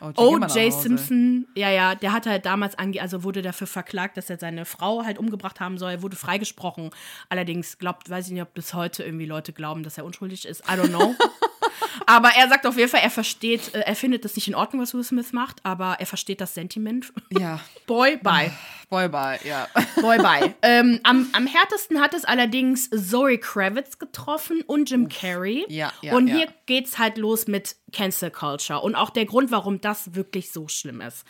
OJ, 0.00 0.14
O.J. 0.16 0.42
Hause. 0.42 0.70
Simpson, 0.82 1.46
ja, 1.54 1.70
ja, 1.70 1.94
der 1.94 2.12
hat 2.12 2.26
halt 2.26 2.46
damals, 2.46 2.78
ange 2.78 3.00
also 3.00 3.24
wurde 3.24 3.42
dafür 3.42 3.66
verklagt, 3.66 4.16
dass 4.16 4.30
er 4.30 4.38
seine 4.38 4.64
Frau 4.64 5.04
halt 5.04 5.18
umgebracht 5.18 5.60
haben 5.60 5.78
soll. 5.78 5.92
Er 5.92 6.02
wurde 6.02 6.16
freigesprochen. 6.16 6.90
Allerdings 7.28 7.78
glaubt, 7.78 8.10
weiß 8.10 8.26
ich 8.26 8.32
nicht, 8.32 8.42
ob 8.42 8.54
bis 8.54 8.74
heute 8.74 9.04
irgendwie 9.04 9.26
Leute 9.26 9.52
glauben, 9.52 9.82
dass 9.82 9.98
er 9.98 10.04
unschuldig 10.04 10.46
ist. 10.46 10.60
I 10.68 10.72
don't 10.72 10.88
know. 10.88 11.14
aber 12.06 12.30
er 12.36 12.48
sagt 12.48 12.66
auf 12.66 12.76
jeden 12.76 12.90
Fall, 12.90 13.00
er 13.02 13.10
versteht, 13.10 13.74
äh, 13.74 13.80
er 13.80 13.96
findet 13.96 14.24
das 14.24 14.36
nicht 14.36 14.48
in 14.48 14.54
Ordnung, 14.54 14.82
was 14.82 14.94
Will 14.94 15.04
Smith 15.04 15.32
macht, 15.32 15.64
aber 15.64 15.96
er 15.98 16.06
versteht 16.06 16.40
das 16.40 16.54
Sentiment. 16.54 17.12
Ja. 17.30 17.60
Boy, 17.86 18.16
bye. 18.16 18.52
Boy, 18.88 19.08
bye, 19.08 19.38
ja. 19.44 19.68
Boy, 20.00 20.18
bye. 20.18 20.54
ähm, 20.62 21.00
am, 21.02 21.28
am 21.32 21.46
härtesten 21.46 22.00
hat 22.00 22.14
es 22.14 22.24
allerdings 22.24 22.90
Zoe 22.90 23.38
Kravitz 23.38 23.98
getroffen 23.98 24.62
und 24.62 24.90
Jim 24.90 25.08
Carrey. 25.08 25.64
Ja, 25.68 25.92
ja, 26.02 26.14
Und 26.14 26.28
ja. 26.28 26.36
hier 26.36 26.48
geht's 26.66 26.98
halt 26.98 27.18
los 27.18 27.46
mit 27.46 27.76
Cancel 27.92 28.30
Culture 28.30 28.80
und 28.80 28.94
auch 28.94 29.10
der 29.10 29.24
Grund, 29.26 29.50
warum 29.50 29.80
das 29.80 30.14
wirklich 30.14 30.52
so 30.52 30.68
schlimm 30.68 31.00
ist. 31.00 31.24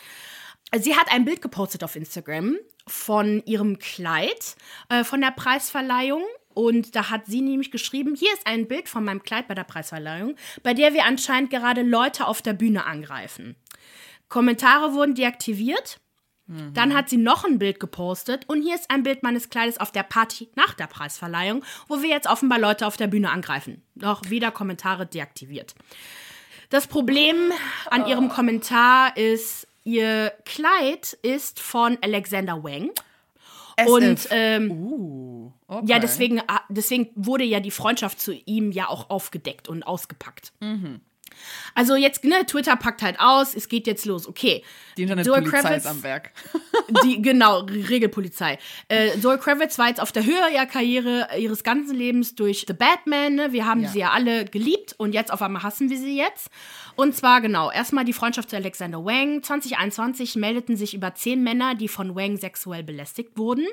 Sie 0.77 0.97
hat 0.97 1.13
ein 1.13 1.25
Bild 1.25 1.41
gepostet 1.41 1.85
auf 1.85 1.97
Instagram 1.97 2.57
von 2.87 3.43
ihrem 3.47 3.79
Kleid 3.79 4.57
äh, 4.89 5.05
von 5.05 5.21
der 5.21 5.31
Preisverleihung. 5.31 6.23
Und 6.55 6.95
da 6.95 7.11
hat 7.11 7.27
sie 7.27 7.41
nämlich 7.41 7.71
geschrieben, 7.71 8.15
hier 8.15 8.33
ist 8.33 8.47
ein 8.47 8.67
Bild 8.67 8.89
von 8.89 9.05
meinem 9.05 9.23
Kleid 9.23 9.49
bei 9.49 9.55
der 9.55 9.65
Preisverleihung, 9.65 10.37
bei 10.63 10.75
der 10.75 10.95
wir 10.95 11.05
anscheinend 11.05 11.51
gerade 11.51 11.83
Leute 11.83 12.27
auf 12.27 12.43
der 12.43 12.55
Bühne 12.55 12.87
angreifen. 12.87 13.57
Kommentare 14.29 14.95
wurden 14.95 15.15
deaktiviert. 15.15 16.01
Dann 16.47 16.93
hat 16.93 17.09
sie 17.09 17.17
noch 17.17 17.47
ein 17.47 17.59
Bild 17.59 17.81
gepostet 17.81 18.45
und 18.49 18.61
hier 18.61 18.75
ist 18.75 18.91
ein 18.91 19.03
Bild 19.03 19.23
meines 19.23 19.49
Kleides 19.49 19.81
auf 19.81 19.93
der 19.93 20.03
Party 20.03 20.51
nach 20.57 20.75
der 20.75 20.87
Preisverleihung, 20.87 21.65
wo 21.89 22.03
wir 22.03 22.11
jetzt 22.11 22.29
offenbar 22.29 22.59
Leute 22.59 22.87
auf 22.87 22.99
der 22.99 23.07
Bühne 23.07 23.31
angreifen. 23.31 23.83
Noch 23.95 24.29
wieder 24.29 24.51
Kommentare 24.51 25.07
deaktiviert. 25.07 25.75
Das 26.69 26.87
Problem 26.87 27.51
an 27.89 28.07
ihrem 28.07 28.29
Kommentar 28.29 29.17
ist, 29.17 29.67
ihr 29.85 30.35
Kleid 30.45 31.15
ist 31.23 31.61
von 31.61 31.97
Alexander 32.03 32.63
Wang. 32.63 32.91
Und 33.87 34.19
SF. 34.19 34.29
ähm, 34.31 34.71
uh, 34.71 35.34
okay. 35.75 35.87
ja, 35.87 35.99
deswegen, 35.99 36.41
ah, 36.47 36.61
deswegen 36.69 37.11
wurde 37.15 37.45
ja 37.45 37.61
die 37.61 37.71
Freundschaft 37.71 38.21
zu 38.21 38.33
ihm 38.33 38.73
ja 38.73 38.89
auch 38.89 39.11
aufgedeckt 39.11 39.69
und 39.69 39.83
ausgepackt. 39.83 40.53
Also 41.75 41.97
jetzt, 41.97 42.25
ne, 42.25 42.45
Twitter 42.47 42.77
packt 42.77 43.03
halt 43.03 43.19
aus, 43.21 43.55
es 43.55 43.69
geht 43.69 43.87
jetzt 43.87 44.05
los. 44.07 44.27
Okay. 44.29 44.63
Die 44.97 45.03
Internetpolizei 45.03 45.61
Kravitz- 45.61 45.77
ist 45.79 45.87
am 45.87 46.03
Werk. 46.03 46.31
die, 47.05 47.21
genau, 47.23 47.61
Regelpolizei. 47.61 48.59
Äh, 48.89 49.19
Zoe 49.21 49.39
Kravitz 49.39 49.79
war 49.79 49.89
jetzt 49.89 50.01
auf 50.01 50.13
der 50.13 50.25
Höhe 50.25 50.53
ihrer 50.53 50.67
Karriere, 50.67 51.29
ihres 51.39 51.65
ganzen 51.65 51.97
Lebens 51.97 52.35
durch 52.35 52.65
The 52.69 52.75
Batman. 52.75 53.35
Ne? 53.35 53.53
Wir 53.53 53.67
haben 53.67 53.83
Ja. 53.83 53.89
sie 53.89 53.99
ja 54.01 54.11
alle 54.11 54.45
geliebt 54.45 54.95
und 54.99 55.13
jetzt 55.15 55.33
auf 55.33 55.43
einmal 55.43 55.63
hassen 55.63 55.91
wir 55.91 55.99
sie 55.99 56.17
jetzt. 56.17 56.49
Und 56.97 57.17
zwar 57.17 57.41
genau, 57.41 57.73
erstmal 57.73 58.05
die 58.05 58.13
Freundschaft 58.13 58.51
zu 58.51 58.57
Alexander 58.57 59.05
Wang. 59.05 59.43
2021 59.43 60.37
meldeten 60.37 60.77
sich 60.77 60.95
über 60.95 61.15
zehn 61.15 61.43
Männer, 61.43 61.75
die 61.75 61.89
von 61.89 62.15
Wang 62.15 62.37
sexuell 62.37 62.85
belästigt 62.85 63.33
wurden. 63.37 63.67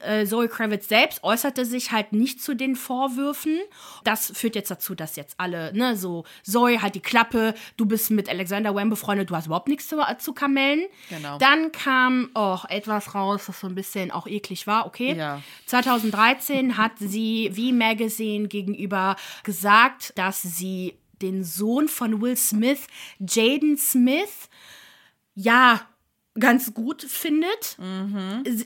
Äh, 0.00 0.26
Zoe 0.26 0.48
Kravitz 0.48 0.88
selbst 0.88 1.22
äußerte 1.24 1.64
sich 1.64 1.92
halt 1.92 2.12
nicht 2.12 2.42
zu 2.42 2.54
den 2.54 2.76
Vorwürfen. 2.76 3.58
Das 4.04 4.32
führt 4.34 4.54
jetzt 4.56 4.70
dazu, 4.70 4.94
dass 4.94 5.16
jetzt 5.16 5.34
alle, 5.38 5.72
ne, 5.74 5.96
so, 5.96 6.24
Zoe, 6.42 6.80
halt 6.82 6.89
die 6.94 7.00
Klappe, 7.00 7.54
du 7.76 7.86
bist 7.86 8.10
mit 8.10 8.28
Alexander 8.28 8.74
Wang 8.74 8.90
befreundet, 8.90 9.30
du 9.30 9.36
hast 9.36 9.46
überhaupt 9.46 9.68
nichts 9.68 9.88
zu, 9.88 9.98
zu 10.18 10.32
kamellen. 10.32 10.84
Genau. 11.08 11.38
Dann 11.38 11.72
kam 11.72 12.30
auch 12.34 12.64
etwas 12.66 13.14
raus, 13.14 13.42
was 13.46 13.60
so 13.60 13.66
ein 13.66 13.74
bisschen 13.74 14.10
auch 14.10 14.26
eklig 14.26 14.66
war, 14.66 14.86
okay. 14.86 15.14
Ja. 15.14 15.42
2013 15.66 16.76
hat 16.76 16.92
sie 16.98 17.50
V 17.54 17.74
Magazine 17.74 18.48
gegenüber 18.48 19.16
gesagt, 19.44 20.12
dass 20.16 20.42
sie 20.42 20.98
den 21.22 21.44
Sohn 21.44 21.88
von 21.88 22.20
Will 22.20 22.36
Smith, 22.36 22.86
Jaden 23.18 23.76
Smith, 23.76 24.48
ja, 25.34 25.80
ganz 26.38 26.72
gut 26.74 27.02
findet. 27.02 27.76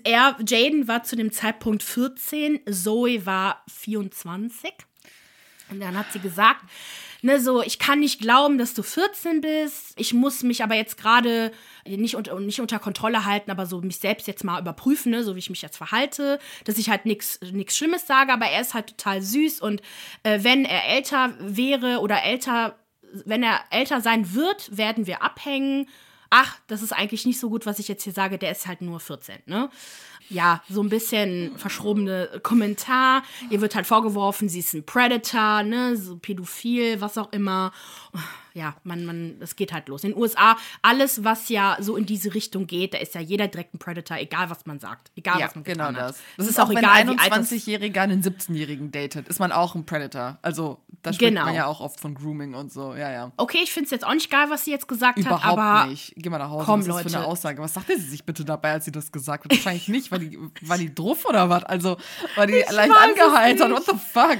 Er, 0.04 0.37
Jaden 0.46 0.87
war 0.88 1.02
zu 1.02 1.16
dem 1.16 1.32
Zeitpunkt 1.32 1.82
14, 1.82 2.60
Zoe 2.70 3.26
war 3.26 3.62
24. 3.68 4.72
Und 5.70 5.80
dann 5.80 5.96
hat 5.96 6.12
sie 6.12 6.20
gesagt, 6.20 6.62
ne, 7.24 7.40
so, 7.40 7.62
ich 7.62 7.78
kann 7.78 8.00
nicht 8.00 8.20
glauben, 8.20 8.58
dass 8.58 8.74
du 8.74 8.82
14 8.82 9.40
bist. 9.40 9.94
Ich 9.98 10.12
muss 10.12 10.42
mich 10.42 10.62
aber 10.62 10.74
jetzt 10.74 10.96
gerade 10.98 11.50
nicht, 11.87 12.14
unter- 12.16 12.38
nicht 12.38 12.60
unter 12.60 12.78
Kontrolle 12.78 13.24
halten, 13.24 13.50
aber 13.50 13.66
so 13.66 13.80
mich 13.80 13.96
selbst 13.98 14.26
jetzt 14.28 14.44
mal 14.44 14.60
überprüfen, 14.60 15.10
ne, 15.10 15.24
so 15.24 15.34
wie 15.34 15.38
ich 15.38 15.50
mich 15.50 15.62
jetzt 15.62 15.76
verhalte, 15.78 16.38
dass 16.64 16.78
ich 16.78 16.90
halt 16.90 17.06
nichts 17.06 17.40
Schlimmes 17.68 18.06
sage, 18.06 18.32
aber 18.32 18.46
er 18.46 18.60
ist 18.60 18.74
halt 18.74 18.88
total 18.96 19.22
süß 19.22 19.60
und 19.60 19.80
äh, 20.22 20.40
wenn 20.42 20.64
er 20.64 20.84
älter 20.94 21.34
wäre 21.40 22.00
oder 22.00 22.22
älter, 22.22 22.78
wenn 23.24 23.42
er 23.42 23.60
älter 23.70 24.00
sein 24.00 24.34
wird, 24.34 24.76
werden 24.76 25.06
wir 25.06 25.22
abhängen. 25.22 25.88
Ach, 26.36 26.58
das 26.66 26.82
ist 26.82 26.92
eigentlich 26.92 27.26
nicht 27.26 27.38
so 27.38 27.48
gut, 27.48 27.64
was 27.64 27.78
ich 27.78 27.86
jetzt 27.86 28.02
hier 28.02 28.12
sage, 28.12 28.38
der 28.38 28.50
ist 28.50 28.66
halt 28.66 28.80
nur 28.80 28.98
14, 28.98 29.36
ne? 29.46 29.70
Ja, 30.28 30.64
so 30.68 30.82
ein 30.82 30.88
bisschen 30.88 31.56
verschrobene 31.56 32.40
Kommentar. 32.42 33.22
Ihr 33.50 33.60
wird 33.60 33.76
halt 33.76 33.86
vorgeworfen, 33.86 34.48
sie 34.48 34.58
ist 34.58 34.74
ein 34.74 34.84
Predator, 34.84 35.62
ne, 35.62 35.96
so 35.96 36.16
pädophil, 36.16 37.00
was 37.00 37.18
auch 37.18 37.30
immer. 37.30 37.72
Ja, 38.56 38.76
man, 38.84 39.04
man, 39.04 39.34
es 39.40 39.56
geht 39.56 39.72
halt 39.72 39.88
los. 39.88 40.04
In 40.04 40.10
den 40.12 40.18
USA, 40.20 40.56
alles, 40.80 41.24
was 41.24 41.48
ja 41.48 41.76
so 41.80 41.96
in 41.96 42.06
diese 42.06 42.34
Richtung 42.34 42.68
geht, 42.68 42.94
da 42.94 42.98
ist 42.98 43.12
ja 43.16 43.20
jeder 43.20 43.48
direkt 43.48 43.74
ein 43.74 43.78
Predator, 43.80 44.16
egal 44.16 44.48
was 44.48 44.64
man 44.64 44.78
sagt. 44.78 45.10
Egal, 45.16 45.40
Ja, 45.40 45.46
was 45.46 45.56
man 45.56 45.64
genau 45.64 45.88
getan 45.88 45.96
hat. 45.96 46.10
das. 46.10 46.18
Das 46.36 46.46
ist 46.46 46.52
ist 46.52 46.60
auch 46.60 46.68
wenn 46.68 46.76
egal, 46.78 46.92
ein 46.92 47.18
alt 47.18 47.32
das 47.32 47.50
21-Jähriger 47.50 48.00
einen 48.02 48.22
17-Jährigen 48.22 48.92
datet, 48.92 49.26
ist 49.26 49.40
man 49.40 49.50
auch 49.50 49.74
ein 49.74 49.84
Predator. 49.86 50.38
Also, 50.40 50.78
da 51.02 51.12
spricht 51.12 51.30
Genau. 51.30 51.46
man 51.46 51.54
ja 51.56 51.66
auch 51.66 51.80
oft 51.80 51.98
von 52.00 52.14
Grooming 52.14 52.54
und 52.54 52.72
so. 52.72 52.94
Ja, 52.94 53.10
ja. 53.10 53.32
Okay, 53.38 53.58
ich 53.64 53.72
finde 53.72 53.86
es 53.86 53.90
jetzt 53.90 54.06
auch 54.06 54.14
nicht 54.14 54.30
geil, 54.30 54.46
was 54.50 54.64
sie 54.64 54.70
jetzt 54.70 54.86
gesagt 54.86 55.18
Überhaupt 55.18 55.42
hat, 55.42 55.58
aber 55.58 55.86
nicht. 55.86 56.12
Geh 56.16 56.30
mal 56.30 56.38
nach 56.38 56.50
Hause. 56.50 56.64
Komm, 56.64 56.78
was 56.80 56.86
ist 56.86 56.94
das 56.94 57.02
für 57.02 57.08
eine 57.08 57.16
Leute. 57.18 57.26
Aussage? 57.32 57.60
Was 57.60 57.74
sagte 57.74 57.98
sie 57.98 58.06
sich 58.06 58.24
bitte 58.24 58.44
dabei, 58.44 58.70
als 58.70 58.84
sie 58.84 58.92
das 58.92 59.10
gesagt 59.10 59.46
hat? 59.46 59.50
Wahrscheinlich 59.50 59.88
nicht. 59.88 60.12
War 60.12 60.20
die, 60.20 60.38
war 60.62 60.78
die 60.78 60.94
druff 60.94 61.24
oder 61.24 61.48
was? 61.50 61.64
Also, 61.64 61.96
war 62.36 62.46
die 62.46 62.52
leicht 62.52 62.76
weiß 62.76 62.88
es 63.16 63.20
angeheitert? 63.20 63.70
What 63.72 63.84
the 63.86 63.96
fuck? 64.12 64.38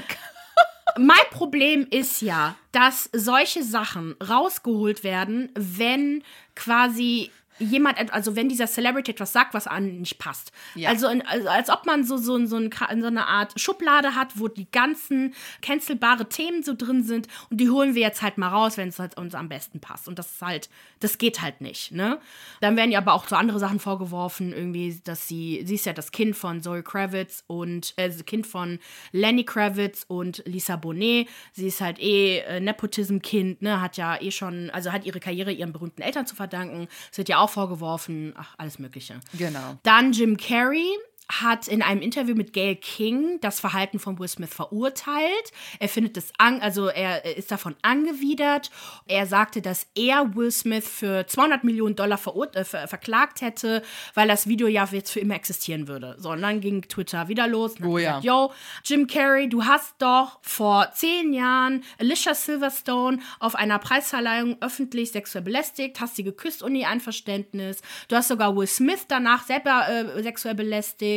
Mein 0.97 1.25
Problem 1.31 1.87
ist 1.89 2.21
ja, 2.21 2.55
dass 2.71 3.09
solche 3.11 3.63
Sachen 3.63 4.15
rausgeholt 4.21 5.03
werden, 5.03 5.51
wenn 5.55 6.23
quasi 6.55 7.31
jemand, 7.59 8.13
also 8.13 8.35
wenn 8.35 8.49
dieser 8.49 8.67
Celebrity 8.67 9.11
etwas 9.11 9.33
sagt, 9.33 9.53
was 9.53 9.67
an 9.67 9.99
nicht 9.99 10.19
passt. 10.19 10.51
Ja. 10.75 10.89
Also, 10.89 11.07
in, 11.07 11.25
also 11.25 11.47
als 11.47 11.69
ob 11.69 11.85
man 11.85 12.03
so, 12.03 12.17
so, 12.17 12.45
so, 12.45 12.57
ein, 12.57 12.69
so 12.71 13.07
eine 13.07 13.27
Art 13.27 13.59
Schublade 13.59 14.15
hat, 14.15 14.39
wo 14.39 14.47
die 14.47 14.69
ganzen 14.69 15.33
cancelbare 15.61 16.27
Themen 16.27 16.63
so 16.63 16.73
drin 16.75 17.03
sind 17.03 17.27
und 17.49 17.61
die 17.61 17.69
holen 17.69 17.95
wir 17.95 18.01
jetzt 18.01 18.21
halt 18.21 18.37
mal 18.37 18.49
raus, 18.49 18.77
wenn 18.77 18.89
es 18.89 18.99
halt 18.99 19.17
uns 19.17 19.35
am 19.35 19.49
besten 19.49 19.79
passt. 19.79 20.07
Und 20.07 20.19
das 20.19 20.31
ist 20.31 20.41
halt, 20.41 20.69
das 20.99 21.17
geht 21.17 21.41
halt 21.41 21.61
nicht, 21.61 21.91
ne? 21.91 22.19
Dann 22.61 22.75
werden 22.75 22.91
ja 22.91 22.99
aber 22.99 23.13
auch 23.13 23.27
so 23.27 23.35
andere 23.35 23.59
Sachen 23.59 23.79
vorgeworfen, 23.79 24.51
irgendwie, 24.51 24.99
dass 25.03 25.27
sie, 25.27 25.63
sie 25.65 25.75
ist 25.75 25.85
ja 25.85 25.93
das 25.93 26.11
Kind 26.11 26.35
von 26.35 26.61
Zoe 26.61 26.83
Kravitz 26.83 27.43
und, 27.47 27.93
äh, 27.97 28.09
das 28.09 28.25
Kind 28.25 28.47
von 28.47 28.79
Lenny 29.11 29.45
Kravitz 29.45 30.05
und 30.07 30.43
Lisa 30.45 30.75
Bonet. 30.75 31.27
Sie 31.53 31.67
ist 31.67 31.81
halt 31.81 31.99
eh 31.99 32.39
äh, 32.39 32.59
Nepotism-Kind, 32.59 33.61
ne? 33.61 33.81
Hat 33.81 33.97
ja 33.97 34.21
eh 34.21 34.31
schon, 34.31 34.69
also 34.71 34.91
hat 34.91 35.05
ihre 35.05 35.19
Karriere 35.19 35.51
ihren 35.51 35.71
berühmten 35.71 36.01
Eltern 36.01 36.25
zu 36.25 36.35
verdanken. 36.35 36.87
Es 37.11 37.17
wird 37.17 37.29
ja 37.29 37.37
auch 37.37 37.44
vorgeworfen, 37.49 38.33
ach, 38.37 38.55
alles 38.57 38.79
Mögliche. 38.79 39.19
Genau. 39.33 39.77
Dann 39.83 40.11
Jim 40.11 40.37
Carrey 40.37 40.87
hat 41.27 41.67
in 41.67 41.81
einem 41.81 42.01
Interview 42.01 42.35
mit 42.35 42.53
Gail 42.53 42.75
King 42.75 43.39
das 43.41 43.59
Verhalten 43.59 43.99
von 43.99 44.19
Will 44.19 44.27
Smith 44.27 44.53
verurteilt. 44.53 45.51
Er 45.79 45.89
findet 45.89 46.17
es 46.17 46.31
an, 46.37 46.61
also 46.61 46.87
er 46.87 47.37
ist 47.37 47.51
davon 47.51 47.75
angewidert. 47.81 48.69
Er 49.07 49.25
sagte, 49.25 49.61
dass 49.61 49.87
er 49.95 50.35
Will 50.35 50.51
Smith 50.51 50.87
für 50.87 51.25
200 51.25 51.63
Millionen 51.63 51.95
Dollar 51.95 52.19
äh, 52.53 52.63
ver 52.63 52.87
verklagt 52.87 53.41
hätte, 53.41 53.81
weil 54.13 54.27
das 54.27 54.47
Video 54.47 54.67
ja 54.67 54.87
jetzt 54.91 55.11
für 55.11 55.19
immer 55.19 55.35
existieren 55.35 55.87
würde. 55.87 56.15
So, 56.19 56.31
und 56.31 56.41
dann 56.41 56.61
ging 56.61 56.83
Twitter 56.83 57.27
wieder 57.27 57.47
los. 57.47 57.75
Oh 57.83 57.97
ja. 57.97 58.19
gesagt, 58.19 58.25
Yo, 58.25 58.51
Jim 58.83 59.07
Carrey, 59.07 59.49
du 59.49 59.65
hast 59.65 59.95
doch 59.99 60.39
vor 60.41 60.91
zehn 60.93 61.33
Jahren 61.33 61.83
Alicia 61.97 62.35
Silverstone 62.35 63.19
auf 63.39 63.55
einer 63.55 63.79
Preisverleihung 63.79 64.57
öffentlich 64.61 65.11
sexuell 65.11 65.43
belästigt, 65.43 65.99
hast 65.99 66.15
sie 66.15 66.23
geküsst 66.23 66.61
ohne 66.61 66.79
ihr 66.79 66.87
Einverständnis. 66.87 67.81
Du 68.07 68.15
hast 68.15 68.27
sogar 68.27 68.55
Will 68.55 68.67
Smith 68.67 69.05
danach 69.07 69.43
selber 69.45 69.87
äh, 69.89 70.21
sexuell 70.21 70.55
belästigt 70.55 71.14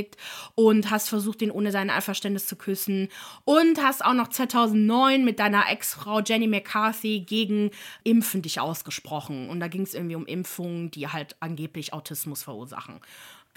und 0.55 0.91
hast 0.91 1.09
versucht, 1.09 1.43
ihn 1.43 1.51
ohne 1.51 1.73
sein 1.73 1.91
Einverständnis 1.91 2.47
zu 2.47 2.57
küssen. 2.57 3.09
Und 3.45 3.83
hast 3.83 4.05
auch 4.05 4.15
noch 4.15 4.29
2009 4.29 5.25
mit 5.25 5.39
deiner 5.39 5.71
Ex-Frau 5.71 6.21
Jenny 6.21 6.47
McCarthy 6.47 7.21
gegen 7.21 7.71
Impfen 8.05 8.43
dich 8.43 8.61
ausgesprochen. 8.61 9.49
Und 9.49 9.61
da 9.61 9.69
ging 9.69 9.83
es 9.83 9.95
irgendwie 9.95 10.17
um 10.17 10.27
Impfungen, 10.27 10.91
die 10.91 11.09
halt 11.09 11.37
angeblich 11.41 11.93
Autismus 11.93 12.43
verursachen. 12.43 13.01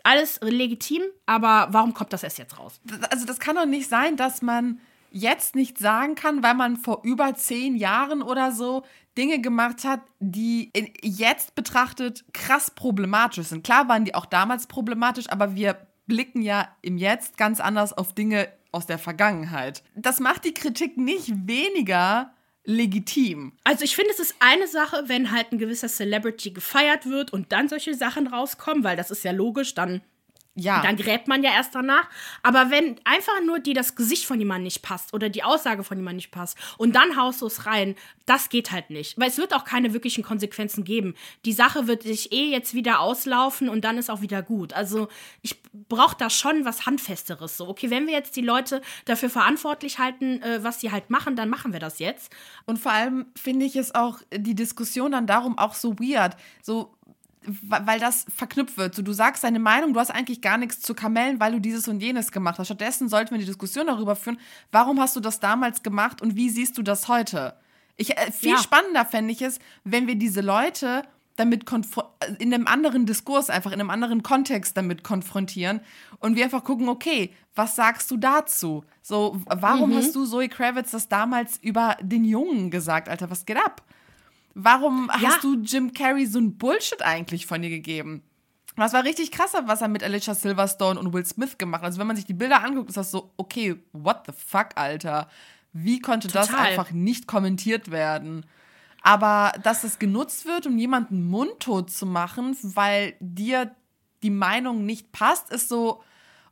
alles 0.04 0.39
legitim, 0.41 1.04
aber 1.25 1.67
warum 1.71 1.93
kommt 1.93 2.13
das 2.13 2.23
erst 2.23 2.39
jetzt 2.39 2.58
raus? 2.58 2.82
Also 3.10 3.25
das 3.25 3.39
kann 3.39 3.56
doch 3.56 3.65
nicht 3.65 3.88
sein, 3.88 4.17
dass 4.17 4.41
man 4.41 4.80
jetzt 5.12 5.56
nicht 5.56 5.77
sagen 5.77 6.15
kann, 6.15 6.41
weil 6.41 6.54
man 6.54 6.77
vor 6.77 7.01
über 7.04 7.36
zehn 7.36 7.75
Jahren 7.75 8.21
oder 8.21 8.51
so 8.51 8.84
Dinge 9.17 9.41
gemacht 9.41 9.84
hat, 9.84 10.01
die 10.19 10.71
jetzt 11.04 11.54
betrachtet 11.54 12.23
krass 12.34 12.71
problematisch 12.71 13.47
sind. 13.47 13.63
Klar 13.63 13.89
waren 13.89 14.06
die 14.06 14.15
auch 14.15 14.25
damals 14.25 14.67
problematisch, 14.67 15.30
aber 15.30 15.56
wir 15.56 15.75
blicken 16.12 16.41
ja 16.41 16.67
im 16.82 16.97
Jetzt 16.97 17.38
ganz 17.38 17.62
anders 17.62 17.97
auf 17.97 18.13
Dinge 18.13 18.50
aus 18.74 18.86
der 18.86 19.00
Vergangenheit. 19.00 19.82
Das 19.95 20.19
macht 20.19 20.43
die 20.43 20.54
Kritik 20.54 20.97
nicht 20.97 21.32
weniger 21.47 22.34
legitim. 22.65 23.54
Also 23.63 23.86
ich 23.86 23.95
finde, 23.95 24.12
es 24.12 24.19
ist 24.19 24.36
eine 24.39 24.67
Sache, 24.67 25.04
wenn 25.08 25.32
halt 25.32 25.54
ein 25.54 25.58
gewisser 25.58 25.88
Celebrity 25.88 26.52
gefeiert 26.52 27.06
wird 27.06 27.32
und 27.32 27.54
dann 27.54 27.69
solche 27.69 27.93
Sachen 27.93 28.28
rauskommen, 28.28 28.84
weil 28.84 28.97
das 28.97 29.10
ist 29.10 29.24
ja 29.24 29.32
logisch, 29.32 29.74
dann 29.74 30.02
ja. 30.56 30.82
Dann 30.82 30.98
gräbt 30.98 31.30
man 31.30 31.44
ja 31.44 31.52
erst 31.52 31.74
danach. 31.76 32.10
Aber 32.44 32.70
wenn 32.70 33.00
einfach 33.06 33.42
nur 33.46 33.60
dir 33.60 33.74
das 33.74 33.96
Gesicht 33.96 34.26
von 34.26 34.38
jemandem 34.38 34.66
nicht 34.66 34.82
passt 34.82 35.14
oder 35.14 35.30
die 35.30 35.44
Aussage 35.44 35.84
von 35.84 35.98
jemandem 35.98 36.18
nicht 36.18 36.32
passt 36.32 36.58
und 36.78 36.94
dann 36.94 37.16
haust 37.16 37.42
du 37.42 37.46
es 37.48 37.66
rein, 37.66 37.96
das 38.26 38.50
geht 38.50 38.72
halt 38.72 38.90
nicht. 38.90 39.18
Weil 39.18 39.30
es 39.30 39.38
wird 39.38 39.54
auch 39.54 39.64
keine 39.64 39.94
wirklichen 39.94 40.24
Konsequenzen 40.24 40.84
geben. 40.84 41.16
Die 41.46 41.54
Sache 41.54 41.88
wird 41.88 42.04
sich 42.04 42.34
eh 42.34 42.52
jetzt 42.52 42.74
wieder 42.74 43.00
auslaufen 43.00 43.70
und 43.70 43.86
dann 43.86 43.98
ist 43.98 44.12
auch 44.12 44.22
wieder 44.22 44.42
gut. 44.42 44.74
Also 44.74 45.08
ich 45.42 45.62
brauche 45.88 46.18
da 46.18 46.30
schon 46.30 46.66
was 46.66 46.86
Handfesteres. 46.86 47.56
So, 47.56 47.70
okay, 47.70 47.90
wenn 47.90 48.06
wir 48.08 48.14
jetzt 48.14 48.36
die 48.36 48.42
Leute 48.42 48.82
dafür 49.06 49.30
verantwortlich 49.30 50.00
halten, 50.00 50.42
äh, 50.42 50.64
was 50.64 50.82
sie 50.82 50.92
halt 50.92 51.10
machen, 51.10 51.38
dann 51.38 51.50
machen 51.50 51.72
wir 51.72 51.80
das 51.80 52.00
jetzt. 52.00 52.32
Und 52.66 52.78
vor 52.78 52.92
allem 52.92 53.28
finde 53.42 53.66
ich 53.66 53.78
es 53.78 53.96
auch 53.96 54.20
die 54.34 54.56
Diskussion 54.56 55.14
dann 55.14 55.28
darum 55.28 55.58
auch 55.58 55.76
so 55.76 55.98
weird. 55.98 56.36
So, 56.62 56.94
weil 57.43 57.99
das 57.99 58.25
verknüpft 58.36 58.77
wird. 58.77 58.93
So, 58.93 59.01
du 59.01 59.13
sagst 59.13 59.43
deine 59.43 59.60
Meinung, 59.60 59.93
du 59.93 59.99
hast 59.99 60.12
eigentlich 60.12 60.41
gar 60.41 60.58
nichts 60.58 60.82
zu 60.82 60.93
kamellen, 60.93 61.39
weil 61.39 61.54
du 61.54 61.60
dieses 61.60 61.88
und 61.88 61.99
jenes 61.99 62.32
gemacht 62.32 62.60
hast. 62.60 62.67
Stattdessen 62.67 63.10
sollten 63.10 63.32
wir 63.32 63.39
die 63.39 63.45
Diskussion 63.45 63.88
darüber 63.88 64.15
führen, 64.15 64.39
warum 64.71 64.99
hast 64.99 65.15
du 65.15 65.19
das 65.19 65.39
damals 65.39 65.82
gemacht 65.82 66.21
und 66.21 66.36
wie 66.36 66.49
siehst 66.49 66.77
du 66.77 66.84
das 66.84 67.08
heute? 67.08 67.56
Ich, 67.97 68.17
äh, 68.17 68.32
viel 68.32 68.51
ja. 68.51 68.58
spannender 68.58 69.06
fände 69.06 69.32
ich 69.32 69.41
es, 69.41 69.60
wenn 69.84 70.08
wir 70.08 70.15
diese 70.15 70.41
Leute 70.41 71.04
damit 71.36 71.65
in 72.38 72.54
einem 72.54 72.67
anderen 72.67 73.06
Diskurs, 73.06 73.49
einfach 73.49 73.71
in 73.71 73.80
einem 73.80 73.89
anderen 73.89 74.21
Kontext 74.21 74.77
damit 74.77 75.04
konfrontieren 75.04 75.82
und 76.19 76.36
wir 76.36 76.43
einfach 76.43 76.63
gucken, 76.63 76.89
okay, 76.89 77.34
was 77.56 77.75
sagst 77.75 78.12
du 78.12 78.17
dazu? 78.17 78.84
So, 79.01 79.39
warum 79.45 79.91
mhm. 79.91 79.95
hast 79.95 80.15
du 80.15 80.25
Zoe 80.25 80.49
Kravitz 80.49 80.91
das 80.91 81.10
damals 81.10 81.58
über 81.58 81.97
den 82.01 82.25
Jungen 82.25 82.69
gesagt, 82.69 83.10
Alter? 83.10 83.32
Was 83.32 83.45
geht 83.45 83.58
ab? 83.58 83.82
Warum 84.54 85.10
ja. 85.14 85.30
hast 85.30 85.44
du 85.44 85.56
Jim 85.62 85.94
Carrey 85.94 86.26
so 86.26 86.40
ein 86.40 86.58
Bullshit 86.58 87.02
eigentlich 87.02 87.46
von 87.46 87.62
dir 87.62 87.70
gegeben? 87.70 88.24
Das 88.76 88.94
war 88.94 89.04
richtig 89.04 89.32
krass, 89.32 89.54
was 89.66 89.82
er 89.82 89.88
mit 89.88 90.04
Alicia 90.04 90.34
Silverstone 90.34 91.00
und 91.00 91.14
Will 91.14 91.26
Smith 91.26 91.58
gemacht 91.58 91.82
hat. 91.82 91.88
Also, 91.88 92.00
wenn 92.00 92.08
man 92.08 92.16
sich 92.16 92.26
die 92.26 92.34
Bilder 92.34 92.64
anguckt, 92.64 92.90
ist 92.90 92.98
das 92.98 93.12
so, 93.12 93.34
okay, 93.38 93.76
what 93.92 94.24
the 94.26 94.34
fuck, 94.36 94.70
Alter? 94.76 95.30
Wie 95.74 96.00
konnte 96.00 96.28
Total. 96.28 96.48
das 96.48 96.54
einfach 96.54 96.92
nicht 96.92 97.28
kommentiert 97.28 97.92
werden? 97.92 98.46
Aber 99.02 99.54
dass 99.64 99.84
es 99.84 100.00
genutzt 100.00 100.46
wird, 100.46 100.68
um 100.68 100.78
jemanden 100.78 101.26
mundtot 101.26 101.90
zu 101.90 102.06
machen, 102.06 102.56
weil 102.62 103.16
dir 103.20 103.76
die 104.22 104.30
Meinung 104.30 104.86
nicht 104.86 105.12
passt, 105.12 105.50
ist 105.50 105.70
so, 105.70 106.04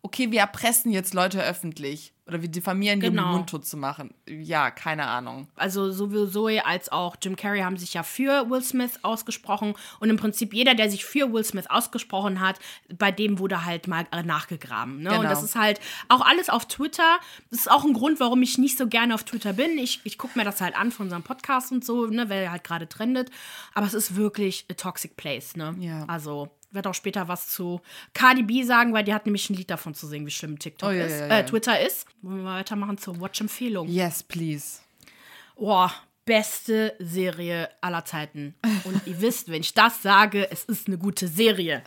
okay, 0.01 0.31
wir 0.31 0.39
erpressen 0.39 0.91
jetzt 0.91 1.13
Leute 1.13 1.43
öffentlich 1.43 2.13
oder 2.29 2.41
wir 2.41 2.49
diffamieren 2.49 2.99
genau. 2.99 3.11
die, 3.11 3.17
um 3.19 3.31
den 3.31 3.37
Mund 3.37 3.49
tot 3.49 3.65
zu 3.65 3.75
machen. 3.75 4.13
Ja, 4.27 4.71
keine 4.71 5.07
Ahnung. 5.07 5.47
Also 5.55 5.91
sowohl 5.91 6.29
Zoe 6.29 6.65
als 6.65 6.91
auch 6.91 7.15
Jim 7.21 7.35
Carrey 7.35 7.61
haben 7.61 7.77
sich 7.77 7.93
ja 7.93 8.03
für 8.03 8.49
Will 8.49 8.61
Smith 8.61 8.99
ausgesprochen 9.01 9.73
und 9.99 10.09
im 10.09 10.17
Prinzip 10.17 10.53
jeder, 10.53 10.75
der 10.75 10.89
sich 10.89 11.05
für 11.05 11.33
Will 11.33 11.43
Smith 11.43 11.69
ausgesprochen 11.69 12.39
hat, 12.39 12.59
bei 12.97 13.11
dem 13.11 13.39
wurde 13.39 13.65
halt 13.65 13.87
mal 13.87 14.05
nachgegraben. 14.23 15.01
Ne? 15.01 15.09
Genau. 15.09 15.21
Und 15.21 15.25
das 15.25 15.43
ist 15.43 15.55
halt 15.55 15.79
auch 16.07 16.21
alles 16.21 16.49
auf 16.49 16.67
Twitter. 16.67 17.19
Das 17.49 17.61
ist 17.61 17.71
auch 17.71 17.83
ein 17.83 17.93
Grund, 17.93 18.19
warum 18.19 18.41
ich 18.41 18.57
nicht 18.57 18.77
so 18.77 18.87
gerne 18.87 19.15
auf 19.15 19.23
Twitter 19.23 19.53
bin. 19.53 19.77
Ich, 19.77 20.01
ich 20.03 20.17
gucke 20.17 20.37
mir 20.37 20.45
das 20.45 20.61
halt 20.61 20.77
an 20.77 20.91
von 20.91 21.07
unserem 21.07 21.23
Podcast 21.23 21.71
und 21.71 21.83
so, 21.83 22.05
ne, 22.05 22.29
weil 22.29 22.43
er 22.43 22.51
halt 22.51 22.63
gerade 22.63 22.87
trendet. 22.87 23.31
Aber 23.73 23.85
es 23.85 23.93
ist 23.93 24.15
wirklich 24.15 24.65
a 24.69 24.73
toxic 24.73 25.17
place, 25.17 25.55
ne? 25.55 25.75
Ja. 25.79 26.05
Also 26.05 26.49
werde 26.71 26.89
auch 26.89 26.93
später 26.93 27.27
was 27.27 27.49
zu 27.49 27.81
Cardi 28.13 28.43
B 28.43 28.63
sagen, 28.63 28.93
weil 28.93 29.03
die 29.03 29.13
hat 29.13 29.25
nämlich 29.25 29.49
ein 29.49 29.55
Lied 29.55 29.69
davon 29.69 29.93
zu 29.93 30.07
singen, 30.07 30.25
wie 30.25 30.31
schlimm 30.31 30.59
TikTok 30.59 30.89
oh, 30.89 30.91
ja, 30.91 31.05
ist, 31.05 31.19
ja, 31.19 31.27
ja. 31.27 31.39
Äh, 31.39 31.45
Twitter 31.45 31.79
ist. 31.79 32.05
Wollen 32.21 32.43
wir 32.43 32.45
weitermachen 32.45 32.97
zur 32.97 33.19
Watch-Empfehlung? 33.19 33.87
Yes, 33.87 34.23
please. 34.23 34.79
Boah, 35.55 35.93
beste 36.25 36.95
Serie 36.99 37.69
aller 37.81 38.05
Zeiten. 38.05 38.55
Und 38.83 39.01
ihr 39.07 39.19
wisst, 39.21 39.49
wenn 39.49 39.61
ich 39.61 39.73
das 39.73 40.01
sage, 40.01 40.49
es 40.51 40.63
ist 40.65 40.87
eine 40.87 40.97
gute 40.97 41.27
Serie. 41.27 41.83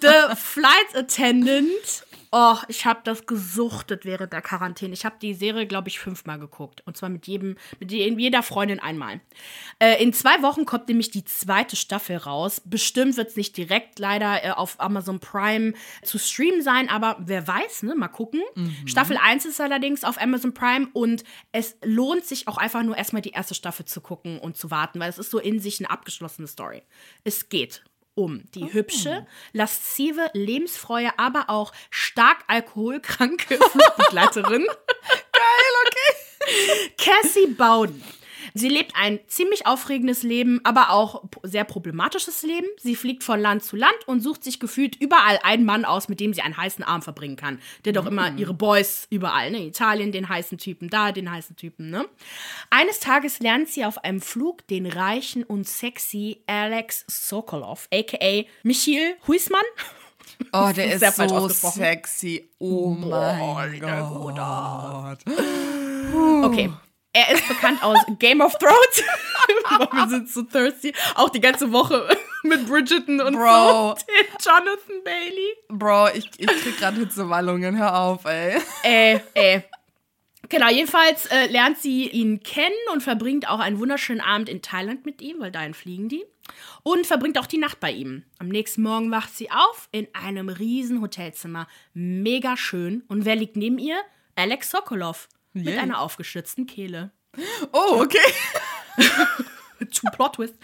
The 0.00 0.34
Flight 0.34 0.94
Attendant 0.94 2.04
Oh, 2.36 2.56
ich 2.66 2.84
habe 2.84 2.98
das 3.04 3.26
gesuchtet 3.26 4.04
während 4.04 4.32
der 4.32 4.42
Quarantäne. 4.42 4.92
Ich 4.92 5.04
habe 5.04 5.14
die 5.22 5.34
Serie, 5.34 5.68
glaube 5.68 5.88
ich, 5.88 6.00
fünfmal 6.00 6.40
geguckt. 6.40 6.82
Und 6.84 6.96
zwar 6.96 7.08
mit 7.08 7.28
jedem, 7.28 7.54
mit 7.78 7.92
jeder 7.92 8.42
Freundin 8.42 8.80
einmal. 8.80 9.20
Äh, 9.78 10.02
in 10.02 10.12
zwei 10.12 10.42
Wochen 10.42 10.64
kommt 10.64 10.88
nämlich 10.88 11.12
die 11.12 11.24
zweite 11.24 11.76
Staffel 11.76 12.16
raus. 12.16 12.60
Bestimmt 12.64 13.16
wird 13.16 13.28
es 13.28 13.36
nicht 13.36 13.56
direkt 13.56 14.00
leider 14.00 14.44
äh, 14.44 14.50
auf 14.50 14.80
Amazon 14.80 15.20
Prime 15.20 15.74
zu 16.02 16.18
streamen 16.18 16.60
sein, 16.60 16.88
aber 16.88 17.18
wer 17.20 17.46
weiß, 17.46 17.84
ne? 17.84 17.94
Mal 17.94 18.08
gucken. 18.08 18.42
Mhm. 18.56 18.88
Staffel 18.88 19.16
1 19.16 19.44
ist 19.44 19.60
allerdings 19.60 20.02
auf 20.02 20.20
Amazon 20.20 20.54
Prime 20.54 20.88
und 20.92 21.22
es 21.52 21.76
lohnt 21.84 22.24
sich 22.24 22.48
auch 22.48 22.56
einfach 22.56 22.82
nur 22.82 22.96
erstmal 22.96 23.22
die 23.22 23.30
erste 23.30 23.54
Staffel 23.54 23.84
zu 23.84 24.00
gucken 24.00 24.40
und 24.40 24.56
zu 24.56 24.72
warten, 24.72 24.98
weil 24.98 25.08
es 25.08 25.18
ist 25.18 25.30
so 25.30 25.38
in 25.38 25.60
sich 25.60 25.78
eine 25.78 25.88
abgeschlossene 25.88 26.48
Story. 26.48 26.82
Es 27.22 27.48
geht 27.48 27.84
um 28.14 28.50
die 28.52 28.64
oh. 28.64 28.72
hübsche, 28.72 29.26
laszive, 29.52 30.30
lebensfreie, 30.32 31.18
aber 31.18 31.50
auch 31.50 31.72
stark 31.90 32.44
alkoholkranke 32.46 33.56
Flugbegleiterin. 33.70 34.66
Geil, 35.32 35.74
okay. 35.86 36.92
Cassie 36.96 37.46
Bowden. 37.48 38.02
Sie 38.56 38.68
lebt 38.68 38.92
ein 38.94 39.18
ziemlich 39.26 39.66
aufregendes 39.66 40.22
Leben, 40.22 40.60
aber 40.62 40.90
auch 40.90 41.24
sehr 41.42 41.64
problematisches 41.64 42.44
Leben. 42.44 42.68
Sie 42.78 42.94
fliegt 42.94 43.24
von 43.24 43.40
Land 43.40 43.64
zu 43.64 43.74
Land 43.74 43.96
und 44.06 44.20
sucht 44.20 44.44
sich 44.44 44.60
gefühlt 44.60 44.94
überall 44.94 45.40
einen 45.42 45.64
Mann 45.64 45.84
aus, 45.84 46.08
mit 46.08 46.20
dem 46.20 46.32
sie 46.32 46.40
einen 46.40 46.56
heißen 46.56 46.84
Arm 46.84 47.02
verbringen 47.02 47.34
kann. 47.34 47.58
Der 47.84 47.92
doch 47.92 48.06
immer 48.06 48.30
mm. 48.30 48.38
ihre 48.38 48.54
Boys 48.54 49.08
überall, 49.10 49.50
ne? 49.50 49.66
Italien 49.66 50.12
den 50.12 50.28
heißen 50.28 50.58
Typen, 50.58 50.88
da 50.88 51.10
den 51.10 51.28
heißen 51.28 51.56
Typen, 51.56 51.90
ne? 51.90 52.06
Eines 52.70 53.00
Tages 53.00 53.40
lernt 53.40 53.70
sie 53.70 53.84
auf 53.84 53.98
einem 54.04 54.20
Flug 54.20 54.64
den 54.68 54.86
reichen 54.86 55.42
und 55.42 55.66
sexy 55.66 56.40
Alex 56.46 57.04
Sokolov, 57.08 57.88
aka 57.92 58.44
Michiel 58.62 59.16
Huismann. 59.26 59.64
Oh, 60.52 60.70
der 60.74 60.94
ist, 60.94 61.02
ist 61.02 61.16
so 61.16 61.48
sexy. 61.48 62.48
Oh 62.58 62.90
mein 62.90 63.80
Gott. 63.80 65.18
Okay, 66.44 66.70
er 67.14 67.32
ist 67.32 67.46
bekannt 67.46 67.82
aus 67.82 67.98
Game 68.18 68.40
of 68.40 68.58
Thrones. 68.58 69.02
Wir 69.92 70.08
sind 70.08 70.28
so 70.28 70.42
thirsty. 70.42 70.92
Auch 71.14 71.30
die 71.30 71.40
ganze 71.40 71.70
Woche 71.72 72.08
mit 72.42 72.66
Bridgerton 72.66 73.20
und 73.20 73.34
Bro. 73.34 73.96
so. 73.96 73.96
Jonathan 74.50 75.04
Bailey. 75.04 75.56
Bro, 75.68 76.08
ich, 76.14 76.28
ich 76.38 76.46
krieg 76.46 76.76
gerade 76.76 76.98
Hitzewallungen. 76.98 77.78
Hör 77.78 77.96
auf, 77.96 78.24
ey. 78.24 78.60
Äh, 78.82 79.20
äh. 79.34 79.60
Genau, 80.48 80.68
jedenfalls 80.68 81.26
äh, 81.26 81.46
lernt 81.46 81.78
sie 81.78 82.08
ihn 82.08 82.42
kennen 82.42 82.74
und 82.92 83.02
verbringt 83.02 83.48
auch 83.48 83.60
einen 83.60 83.78
wunderschönen 83.78 84.20
Abend 84.20 84.48
in 84.48 84.60
Thailand 84.60 85.06
mit 85.06 85.22
ihm, 85.22 85.36
weil 85.38 85.52
dahin 85.52 85.72
fliegen 85.72 86.08
die. 86.08 86.24
Und 86.82 87.06
verbringt 87.06 87.38
auch 87.38 87.46
die 87.46 87.58
Nacht 87.58 87.80
bei 87.80 87.92
ihm. 87.92 88.24
Am 88.38 88.48
nächsten 88.48 88.82
Morgen 88.82 89.10
wacht 89.10 89.34
sie 89.34 89.50
auf 89.50 89.88
in 89.92 90.08
einem 90.12 90.48
riesen 90.48 91.00
Hotelzimmer. 91.00 91.68
Mega 91.94 92.56
schön. 92.56 93.04
Und 93.08 93.24
wer 93.24 93.36
liegt 93.36 93.56
neben 93.56 93.78
ihr? 93.78 93.96
Alex 94.34 94.70
Sokolov. 94.70 95.28
Yeah. 95.54 95.64
Mit 95.64 95.78
einer 95.78 96.00
aufgeschützten 96.00 96.66
Kehle. 96.66 97.12
Oh, 97.72 98.00
okay. 98.02 98.18
Zu 99.90 100.06
Plot 100.06 100.34
Twist. 100.34 100.54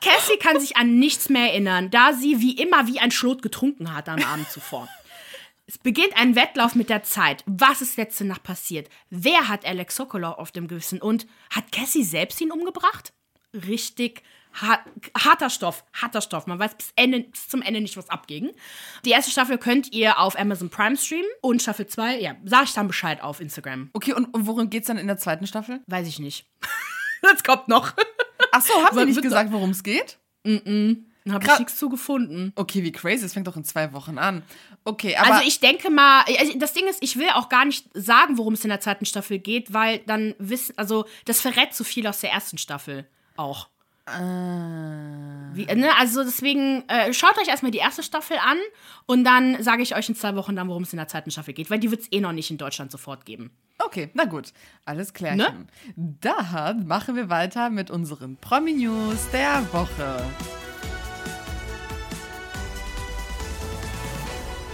Cassie 0.00 0.38
kann 0.38 0.58
sich 0.60 0.76
an 0.76 0.98
nichts 0.98 1.28
mehr 1.28 1.50
erinnern, 1.50 1.90
da 1.90 2.12
sie 2.12 2.40
wie 2.40 2.56
immer 2.58 2.86
wie 2.86 2.98
ein 2.98 3.10
Schlot 3.10 3.42
getrunken 3.42 3.94
hat 3.94 4.08
am 4.08 4.22
Abend 4.22 4.50
zuvor. 4.50 4.88
Es 5.66 5.78
beginnt 5.78 6.16
ein 6.16 6.36
Wettlauf 6.36 6.74
mit 6.74 6.90
der 6.90 7.02
Zeit. 7.02 7.42
Was 7.46 7.80
ist 7.80 7.96
letzte 7.96 8.24
Nacht 8.24 8.42
passiert? 8.42 8.90
Wer 9.08 9.48
hat 9.48 9.64
Alex 9.64 9.96
Sokolov 9.96 10.38
auf 10.38 10.52
dem 10.52 10.68
Gewissen? 10.68 11.00
Und 11.00 11.26
hat 11.50 11.72
Cassie 11.72 12.04
selbst 12.04 12.40
ihn 12.40 12.52
umgebracht? 12.52 13.14
Richtig 13.54 14.22
harter 14.54 15.50
Stoff, 15.50 15.84
harter 15.92 16.20
Stoff. 16.20 16.46
Man 16.46 16.58
weiß 16.58 16.74
bis, 16.76 16.92
Ende, 16.96 17.20
bis 17.20 17.48
zum 17.48 17.62
Ende 17.62 17.80
nicht, 17.80 17.96
was 17.96 18.08
abging. 18.10 18.52
Die 19.04 19.10
erste 19.10 19.30
Staffel 19.30 19.58
könnt 19.58 19.92
ihr 19.92 20.18
auf 20.18 20.38
Amazon 20.38 20.70
Prime 20.70 20.96
streamen 20.96 21.26
und 21.40 21.62
Staffel 21.62 21.86
2, 21.86 22.20
ja, 22.20 22.36
sag 22.44 22.64
ich 22.64 22.72
dann 22.72 22.86
Bescheid 22.86 23.22
auf 23.22 23.40
Instagram. 23.40 23.90
Okay, 23.92 24.12
und, 24.12 24.26
und 24.26 24.46
worum 24.46 24.70
geht's 24.70 24.86
dann 24.86 24.98
in 24.98 25.06
der 25.06 25.18
zweiten 25.18 25.46
Staffel? 25.46 25.80
Weiß 25.86 26.06
ich 26.06 26.18
nicht. 26.18 26.46
das 27.22 27.42
kommt 27.42 27.68
noch. 27.68 27.92
Ach 28.52 28.62
so, 28.62 28.74
haben 28.84 28.98
Sie 28.98 29.04
nicht 29.06 29.22
gesagt, 29.22 29.52
worum 29.52 29.70
es 29.70 29.82
geht? 29.82 30.18
Mm, 30.44 30.50
-mm. 30.56 30.96
Habe 31.32 31.46
ich 31.46 31.58
nichts 31.58 31.78
zu 31.78 31.88
gefunden. 31.88 32.52
Okay, 32.54 32.82
wie 32.82 32.92
crazy. 32.92 33.24
Es 33.24 33.32
fängt 33.32 33.46
doch 33.46 33.56
in 33.56 33.64
zwei 33.64 33.94
Wochen 33.94 34.18
an. 34.18 34.42
Okay, 34.84 35.16
aber. 35.16 35.36
Also 35.36 35.48
ich 35.48 35.58
denke 35.58 35.88
mal, 35.88 36.22
also 36.38 36.58
das 36.58 36.74
Ding 36.74 36.86
ist, 36.86 37.02
ich 37.02 37.16
will 37.16 37.28
auch 37.30 37.48
gar 37.48 37.64
nicht 37.64 37.88
sagen, 37.94 38.36
worum 38.36 38.52
es 38.52 38.64
in 38.64 38.68
der 38.68 38.80
zweiten 38.80 39.06
Staffel 39.06 39.38
geht, 39.38 39.72
weil 39.72 40.00
dann 40.00 40.34
wissen, 40.38 40.76
also 40.76 41.06
das 41.24 41.40
verrät 41.40 41.72
zu 41.72 41.82
viel 41.82 42.06
aus 42.06 42.20
der 42.20 42.30
ersten 42.30 42.58
Staffel 42.58 43.08
auch. 43.36 43.68
Ah. 44.06 45.50
Wie, 45.54 45.64
ne? 45.64 45.96
Also 45.98 46.24
deswegen, 46.24 46.86
äh, 46.88 47.14
schaut 47.14 47.38
euch 47.38 47.48
erstmal 47.48 47.70
die 47.72 47.78
erste 47.78 48.02
Staffel 48.02 48.36
an 48.36 48.58
und 49.06 49.24
dann 49.24 49.62
sage 49.62 49.82
ich 49.82 49.96
euch 49.96 50.08
in 50.08 50.14
zwei 50.14 50.36
Wochen 50.36 50.54
dann, 50.54 50.68
worum 50.68 50.82
es 50.82 50.92
in 50.92 50.98
der 50.98 51.08
zweiten 51.08 51.30
Staffel 51.30 51.54
geht, 51.54 51.70
weil 51.70 51.78
die 51.78 51.90
wird 51.90 52.02
es 52.02 52.12
eh 52.12 52.20
noch 52.20 52.32
nicht 52.32 52.50
in 52.50 52.58
Deutschland 52.58 52.90
sofort 52.90 53.24
geben. 53.24 53.50
Okay, 53.78 54.10
na 54.12 54.24
gut. 54.24 54.52
Alles 54.84 55.14
klar. 55.14 55.36
Ne? 55.36 55.66
Dann 55.96 56.86
machen 56.86 57.16
wir 57.16 57.30
weiter 57.30 57.70
mit 57.70 57.90
unseren 57.90 58.36
Promi-News 58.36 59.30
der 59.32 59.66
Woche. 59.72 60.22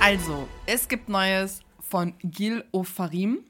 Also, 0.01 0.49
es 0.66 0.89
gibt 0.89 1.09
Neues 1.09 1.61
von 1.78 2.14
Gil 2.22 2.64
Ofarim. 2.72 3.45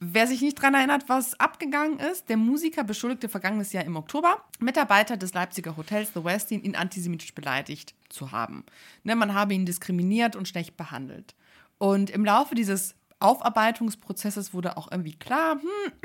Wer 0.00 0.28
sich 0.28 0.42
nicht 0.42 0.58
daran 0.58 0.74
erinnert, 0.74 1.08
was 1.08 1.38
abgegangen 1.40 1.98
ist, 1.98 2.28
der 2.28 2.36
Musiker 2.36 2.84
beschuldigte 2.84 3.28
vergangenes 3.28 3.72
Jahr 3.72 3.84
im 3.84 3.96
Oktober 3.96 4.44
Mitarbeiter 4.60 5.16
des 5.16 5.34
Leipziger 5.34 5.76
Hotels 5.76 6.12
The 6.14 6.22
Westin 6.24 6.62
ihn 6.62 6.76
antisemitisch 6.76 7.34
beleidigt 7.34 7.94
zu 8.08 8.30
haben. 8.30 8.64
Ne, 9.02 9.16
man 9.16 9.34
habe 9.34 9.54
ihn 9.54 9.66
diskriminiert 9.66 10.36
und 10.36 10.46
schlecht 10.46 10.76
behandelt. 10.76 11.34
Und 11.78 12.10
im 12.10 12.24
Laufe 12.24 12.54
dieses 12.54 12.94
Aufarbeitungsprozesses 13.18 14.54
wurde 14.54 14.76
auch 14.76 14.90
irgendwie 14.92 15.16
klar, 15.16 15.60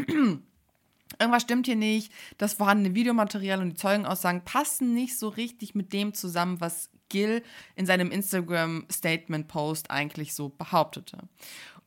hm, 0.07 0.43
irgendwas 1.19 1.43
stimmt 1.43 1.67
hier 1.67 1.75
nicht, 1.75 2.11
das 2.39 2.53
vorhandene 2.53 2.95
Videomaterial 2.95 3.61
und 3.61 3.69
die 3.69 3.75
Zeugenaussagen 3.75 4.43
passen 4.43 4.95
nicht 4.95 5.19
so 5.19 5.27
richtig 5.27 5.75
mit 5.75 5.93
dem 5.93 6.15
zusammen, 6.15 6.59
was 6.59 6.89
Gil 7.09 7.43
in 7.75 7.85
seinem 7.85 8.09
Instagram-Statement-Post 8.09 9.91
eigentlich 9.91 10.33
so 10.33 10.49
behauptete. 10.49 11.19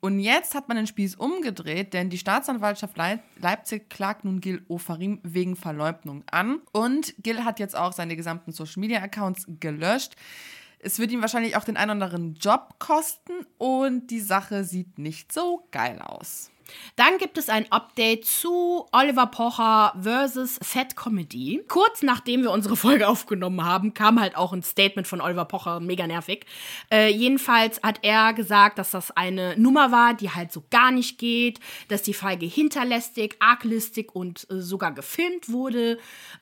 Und 0.06 0.20
jetzt 0.20 0.54
hat 0.54 0.68
man 0.68 0.76
den 0.76 0.86
Spieß 0.86 1.16
umgedreht, 1.16 1.92
denn 1.92 2.10
die 2.10 2.18
Staatsanwaltschaft 2.18 2.96
Leipzig 3.40 3.90
klagt 3.90 4.24
nun 4.24 4.40
Gil 4.40 4.64
Ofarim 4.68 5.18
wegen 5.24 5.56
Verleumdung 5.56 6.22
an. 6.30 6.60
Und 6.70 7.16
Gil 7.18 7.44
hat 7.44 7.58
jetzt 7.58 7.76
auch 7.76 7.92
seine 7.92 8.14
gesamten 8.14 8.52
Social-Media-Accounts 8.52 9.46
gelöscht. 9.58 10.14
Es 10.78 11.00
wird 11.00 11.10
ihm 11.10 11.22
wahrscheinlich 11.22 11.56
auch 11.56 11.64
den 11.64 11.76
einen 11.76 11.96
oder 11.96 12.04
anderen 12.04 12.34
Job 12.36 12.76
kosten 12.78 13.32
und 13.58 14.06
die 14.12 14.20
Sache 14.20 14.62
sieht 14.62 14.96
nicht 14.96 15.32
so 15.32 15.66
geil 15.72 16.00
aus. 16.00 16.52
Dann 16.96 17.18
gibt 17.18 17.38
es 17.38 17.48
ein 17.48 17.70
Update 17.70 18.24
zu 18.24 18.86
Oliver 18.92 19.26
Pocher 19.26 19.94
versus 20.00 20.58
Fat 20.62 20.96
Comedy. 20.96 21.62
Kurz 21.68 22.02
nachdem 22.02 22.42
wir 22.42 22.50
unsere 22.50 22.76
Folge 22.76 23.08
aufgenommen 23.08 23.64
haben, 23.64 23.94
kam 23.94 24.20
halt 24.20 24.36
auch 24.36 24.52
ein 24.52 24.62
Statement 24.62 25.06
von 25.06 25.20
Oliver 25.20 25.44
Pocher, 25.44 25.80
mega 25.80 26.06
nervig. 26.06 26.46
Äh, 26.90 27.10
jedenfalls 27.10 27.82
hat 27.82 28.00
er 28.02 28.32
gesagt, 28.32 28.78
dass 28.78 28.90
das 28.90 29.10
eine 29.10 29.58
Nummer 29.58 29.92
war, 29.92 30.14
die 30.14 30.30
halt 30.30 30.52
so 30.52 30.64
gar 30.70 30.90
nicht 30.90 31.18
geht, 31.18 31.60
dass 31.88 32.02
die 32.02 32.14
Feige 32.14 32.46
hinterlästig, 32.46 33.36
arglistig 33.40 34.14
und 34.14 34.46
äh, 34.50 34.60
sogar 34.60 34.92
gefilmt 34.92 35.50
wurde. 35.50 35.98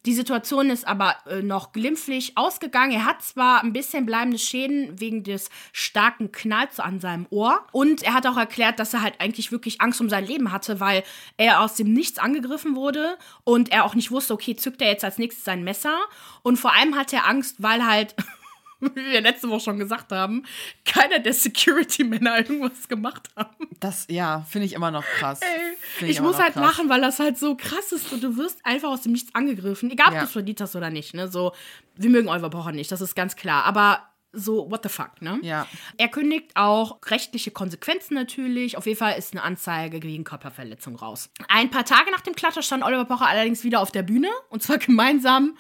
Die 0.07 0.15
Situation 0.15 0.71
ist 0.71 0.87
aber 0.87 1.17
äh, 1.27 1.43
noch 1.43 1.73
glimpflich 1.73 2.37
ausgegangen. 2.37 2.93
Er 2.93 3.07
hat 3.07 3.23
zwar 3.23 3.63
ein 3.63 3.73
bisschen 3.73 4.07
bleibende 4.07 4.39
Schäden 4.39 5.01
wegen 5.01 5.25
des 5.25 5.51
starken 5.73 6.33
Knalls 6.33 6.81
an 6.81 7.01
seinem 7.01 7.27
Ohr 7.31 7.65
und 7.73 8.03
er 8.03 8.15
hat 8.15 8.27
auch 8.27 8.37
erklärt, 8.37 8.79
dass 8.79 8.95
er 8.95 9.03
halt 9.03 9.21
eigentlich 9.21 9.53
wirklich 9.53 9.81
Angst 9.81 10.01
um 10.01 10.09
sein 10.15 10.27
Leben 10.27 10.53
hatte, 10.53 10.81
weil 10.81 11.03
er 11.37 11.61
aus 11.61 11.75
dem 11.75 11.93
Nichts 11.93 12.19
angegriffen 12.19 12.77
wurde 12.77 13.19
und 13.43 13.73
er 13.73 13.85
auch 13.85 13.95
nicht 13.95 14.11
wusste, 14.11 14.35
okay, 14.35 14.55
zückt 14.55 14.81
er 14.81 14.89
jetzt 14.89 15.05
als 15.05 15.19
nächstes 15.19 15.45
sein 15.45 15.65
Messer. 15.65 15.99
Und 16.43 16.57
vor 16.57 16.73
allem 16.73 16.97
hat 16.97 17.13
er 17.13 17.27
Angst, 17.27 17.57
weil 17.59 17.85
halt, 17.85 18.15
wie 18.81 18.95
wir 18.95 19.21
letzte 19.21 19.49
Woche 19.49 19.61
schon 19.61 19.79
gesagt 19.79 20.13
haben, 20.13 20.45
keiner 20.85 21.19
der 21.19 21.33
Security-Männer 21.33 22.39
irgendwas 22.39 22.87
gemacht 22.89 23.29
haben. 23.37 23.69
Das, 23.81 24.07
ja, 24.09 24.47
finde 24.49 24.67
ich 24.67 24.75
immer 24.75 24.91
noch 24.91 25.05
krass. 25.05 25.41
Ey, 25.43 26.09
ich 26.09 26.21
muss 26.21 26.39
halt 26.39 26.55
krass. 26.55 26.63
lachen, 26.63 26.89
weil 26.89 27.01
das 27.01 27.19
halt 27.19 27.39
so 27.39 27.57
krass 27.57 27.93
ist 27.93 28.13
und 28.13 28.23
du 28.23 28.37
wirst 28.37 28.65
einfach 28.65 28.91
aus 28.91 29.03
dem 29.03 29.13
Nichts 29.13 29.35
angegriffen. 29.35 29.91
Egal, 29.91 30.09
ob 30.09 30.15
ja. 30.15 30.21
du 30.21 30.27
es 30.27 30.33
verdient 30.33 30.61
hast 30.61 30.77
oder 30.77 30.91
nicht. 30.91 31.15
Ne? 31.15 31.29
So, 31.29 31.53
wir 31.97 32.11
mögen 32.11 32.29
Oliver 32.29 32.51
Pocher 32.51 32.73
nicht, 32.73 32.93
das 32.93 33.01
ist 33.01 33.15
ganz 33.15 33.37
klar. 33.37 33.65
Aber 33.65 34.14
so, 34.35 34.71
what 34.71 34.83
the 34.83 34.89
fuck, 34.89 35.21
ne? 35.21 35.39
Ja. 35.43 35.67
Er 35.97 36.09
kündigt 36.09 36.53
auch 36.55 36.99
rechtliche 37.07 37.51
Konsequenzen 37.51 38.15
natürlich. 38.15 38.77
Auf 38.77 38.87
jeden 38.87 38.99
Fall 38.99 39.19
ist 39.19 39.33
eine 39.33 39.43
Anzeige 39.43 40.01
gegen 40.01 40.25
Körperverletzung 40.25 40.97
raus. 40.97 41.31
Ein 41.49 41.71
paar 41.71 41.85
Tage 41.85 42.11
nach 42.11 42.21
dem 42.21 42.35
Klatscher 42.35 42.63
stand 42.63 42.85
Oliver 42.85 43.05
Pocher 43.05 43.27
allerdings 43.27 43.65
wieder 43.65 43.81
auf 43.81 43.93
der 43.93 44.03
Bühne 44.03 44.29
und 44.51 44.63
zwar 44.63 44.79
gemeinsam 44.79 45.57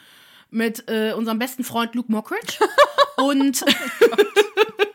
mit 0.50 0.88
äh, 0.88 1.12
unserem 1.12 1.38
besten 1.38 1.64
Freund 1.64 1.94
Luke 1.94 2.10
Mockridge. 2.10 2.58
und 3.16 3.64
oh 3.64 4.16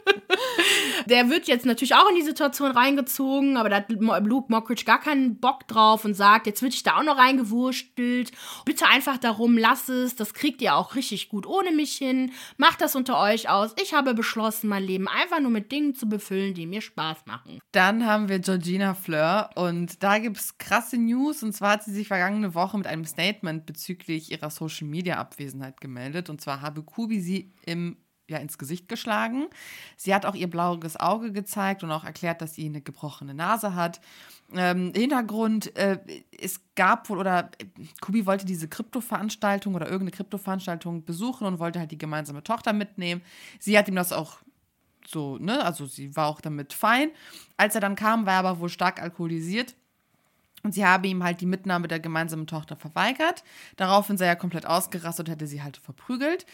der 1.05 1.30
wird 1.30 1.47
jetzt 1.47 1.66
natürlich 1.66 1.95
auch 1.95 2.10
in 2.10 2.16
die 2.16 2.22
Situation 2.22 2.72
reingezogen, 2.72 3.57
aber 3.57 3.70
da 3.70 3.78
hat 3.78 3.89
Luke 3.89 4.51
Mockridge 4.51 4.86
gar 4.86 4.99
keinen 4.99 5.39
Bock 5.39 5.68
drauf 5.68 6.05
und 6.05 6.14
sagt, 6.14 6.47
jetzt 6.47 6.62
wird 6.62 6.74
ich 6.74 6.84
da 6.84 6.97
auch 6.97 7.03
noch 7.03 7.18
reingewurstelt. 7.18 8.32
Bitte 8.66 8.86
einfach 8.88 9.18
darum, 9.18 9.57
lass 9.57 9.89
es, 9.89 10.16
das 10.16 10.34
kriegt 10.34 10.62
ihr 10.62 10.76
auch 10.76 10.95
richtig 10.95 11.30
gut 11.30 11.45
ohne 11.45 11.72
mich 11.72 11.93
hin. 11.93 12.32
Macht 12.57 12.82
das 12.82 12.95
unter 12.95 13.20
euch 13.20 13.49
aus. 13.49 13.74
Ich 13.82 13.93
habe 13.93 14.14
beschlossen, 14.14 14.70
mein 14.70 14.84
Leben 14.84 15.07
einfach 15.07 15.39
nur 15.39 15.51
mit 15.51 15.72
Dingen 15.72 15.95
zu 15.95 16.07
befüllen, 16.07 16.53
die 16.53 16.66
mir 16.66 16.82
Spaß 16.82 17.26
machen. 17.26 17.60
Dann 17.72 18.05
haben 18.05 18.30
wir 18.30 18.39
Georgina 18.39 18.93
Fleur 18.93 19.49
und 19.55 20.03
da 20.03 20.20
gibt 20.20 20.38
es 20.38 20.57
krasse 20.57 20.97
News 20.97 21.43
und 21.43 21.53
zwar 21.53 21.72
hat 21.74 21.84
sie 21.84 21.93
sich 21.93 22.07
vergangene 22.07 22.53
Woche 22.55 22.78
mit 22.78 22.88
einem 22.88 23.05
Statement 23.05 23.66
bezüglich 23.66 24.32
ihrer 24.32 24.49
Social 24.49 24.88
Media 24.88 25.18
Abwesenheit 25.18 25.82
gemeldet 25.82 26.30
und 26.30 26.41
zwar 26.41 26.62
habe 26.62 26.84
Kubi 26.84 27.20
sie 27.20 27.53
im 27.66 27.97
ja, 28.30 28.38
ins 28.38 28.58
Gesicht 28.58 28.88
geschlagen. 28.88 29.48
Sie 29.98 30.14
hat 30.14 30.26
auch 30.26 30.36
ihr 30.36 30.50
blaues 30.50 30.98
Auge 30.98 31.32
gezeigt 31.32 31.84
und 31.84 31.92
auch 31.92 32.04
erklärt, 32.04 32.42
dass 32.42 32.56
sie 32.56 32.66
eine 32.66 32.82
gebrochene 32.82 33.34
Nase 33.34 33.76
hat. 33.76 34.00
Ähm, 34.56 34.94
Hintergrund, 34.96 35.76
äh, 35.76 36.00
es 36.40 36.62
gab 36.76 37.10
wohl, 37.10 37.20
oder 37.20 37.52
äh, 37.60 37.66
Kubi 38.02 38.26
wollte 38.26 38.46
diese 38.46 38.68
Krypto-Veranstaltung 38.68 39.76
oder 39.76 39.86
irgendeine 39.86 40.12
Krypto-Veranstaltung 40.12 41.06
besuchen 41.06 41.46
und 41.46 41.60
wollte 41.60 41.80
halt 41.80 41.92
die 41.92 41.98
gemeinsame 41.98 42.44
Tochter 42.44 42.74
mitnehmen. 42.74 43.22
Sie 43.60 43.78
hat 43.78 43.88
ihm 43.88 43.96
das 43.96 44.12
auch 44.12 44.40
so, 45.08 45.38
ne, 45.38 45.64
also 45.64 45.86
sie 45.86 46.16
war 46.16 46.28
auch 46.28 46.42
damit 46.42 46.74
fein. 46.74 47.10
Als 47.58 47.76
er 47.76 47.82
dann 47.82 47.96
kam, 47.96 48.26
war 48.26 48.34
er 48.34 48.40
aber 48.40 48.60
wohl 48.60 48.70
stark 48.70 49.02
alkoholisiert 49.02 49.76
und 50.64 50.74
sie 50.74 50.86
habe 50.86 51.08
ihm 51.08 51.24
halt 51.24 51.42
die 51.42 51.46
Mitnahme 51.46 51.88
der 51.88 52.00
gemeinsamen 52.00 52.48
Tochter 52.48 52.76
verweigert. 52.76 53.44
Daraufhin 53.78 54.18
sei 54.18 54.26
er 54.26 54.36
komplett 54.36 54.66
ausgerastet 54.66 55.28
und 55.28 55.34
hätte 55.34 55.48
sie 55.48 55.64
halt 55.64 55.78
verprügelt. 55.78 56.46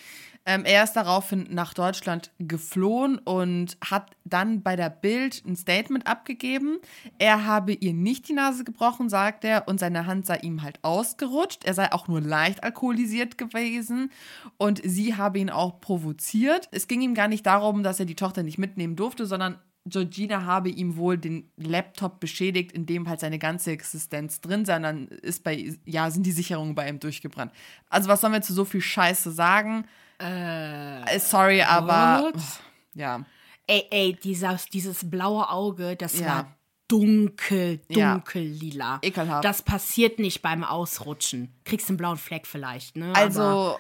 Ähm, 0.48 0.64
er 0.64 0.84
ist 0.84 0.94
daraufhin 0.94 1.48
nach 1.50 1.74
Deutschland 1.74 2.32
geflohen 2.38 3.18
und 3.18 3.78
hat 3.84 4.12
dann 4.26 4.62
bei 4.62 4.76
der 4.76 4.92
Bild 4.92 5.44
ein 5.46 5.56
Statement 5.56 6.06
abgegeben. 6.06 6.78
Er 7.18 7.46
habe 7.46 7.74
ihr 7.74 7.94
nicht 7.94 8.30
die 8.30 8.34
Nase 8.34 8.64
gebrochen, 8.64 9.10
sagt 9.10 9.44
er, 9.44 9.68
und 9.68 9.80
seine 9.80 10.06
Hand 10.06 10.28
sei 10.28 10.38
ihm 10.38 10.62
halt 10.62 10.80
ausgerutscht. 10.84 11.66
Er 11.66 11.74
sei 11.74 11.92
auch 11.92 12.08
nur 12.08 12.22
leicht 12.22 12.64
alkoholisiert 12.64 13.40
gewesen 13.40 14.12
und 14.58 14.82
sie 14.84 15.16
habe 15.16 15.40
ihn 15.40 15.50
auch 15.50 15.82
provoziert. 15.82 16.70
Es 16.72 16.88
ging 16.88 17.02
ihm 17.02 17.16
gar 17.16 17.28
nicht 17.28 17.46
darum, 17.46 17.82
dass 17.82 18.00
er 18.00 18.06
die 18.06 18.16
Tochter 18.16 18.44
nicht 18.44 18.60
mitnehmen 18.60 18.96
durfte, 18.96 19.26
sondern 19.26 19.58
Georgina 19.88 20.46
habe 20.46 20.70
ihm 20.70 20.98
wohl 20.98 21.18
den 21.18 21.52
Laptop 21.58 22.20
beschädigt, 22.20 22.72
in 22.72 22.86
dem 22.86 23.08
halt 23.08 23.20
seine 23.20 23.38
ganze 23.38 23.72
Existenz 23.72 24.42
drin 24.42 24.66
sei. 24.66 24.78
Und 24.78 24.84
dann 24.84 25.08
ist 25.08 25.44
bei, 25.44 25.76
ja, 25.86 26.10
sind 26.10 26.26
die 26.26 26.32
Sicherungen 26.32 26.74
bei 26.74 26.90
ihm 26.90 27.00
durchgebrannt. 27.00 27.52
Also, 27.90 28.10
was 28.10 28.22
sollen 28.22 28.34
wir 28.34 28.42
zu 28.42 28.54
so 28.54 28.66
viel 28.66 28.82
Scheiße 28.82 29.32
sagen? 29.32 29.86
Äh, 30.20 31.20
Sorry, 31.20 31.62
aber. 31.62 32.32
Oh, 32.34 32.40
ja. 32.94 33.26
Ey, 33.68 33.88
ey, 33.90 34.14
dieses, 34.14 34.68
dieses 34.68 35.10
blaue 35.10 35.50
Auge, 35.50 35.96
das 35.96 36.20
ja. 36.20 36.28
war 36.28 36.56
dunkel, 36.88 37.78
dunkel 37.90 38.44
ja. 38.44 38.60
lila. 38.60 39.00
Ekelhaft. 39.02 39.44
Das 39.44 39.62
passiert 39.62 40.20
nicht 40.20 40.42
beim 40.42 40.64
Ausrutschen. 40.64 41.54
Kriegst 41.64 41.90
einen 41.90 41.98
blauen 41.98 42.18
Fleck 42.18 42.46
vielleicht, 42.46 42.96
ne? 42.96 43.14
Also. 43.16 43.42
Aber, 43.42 43.80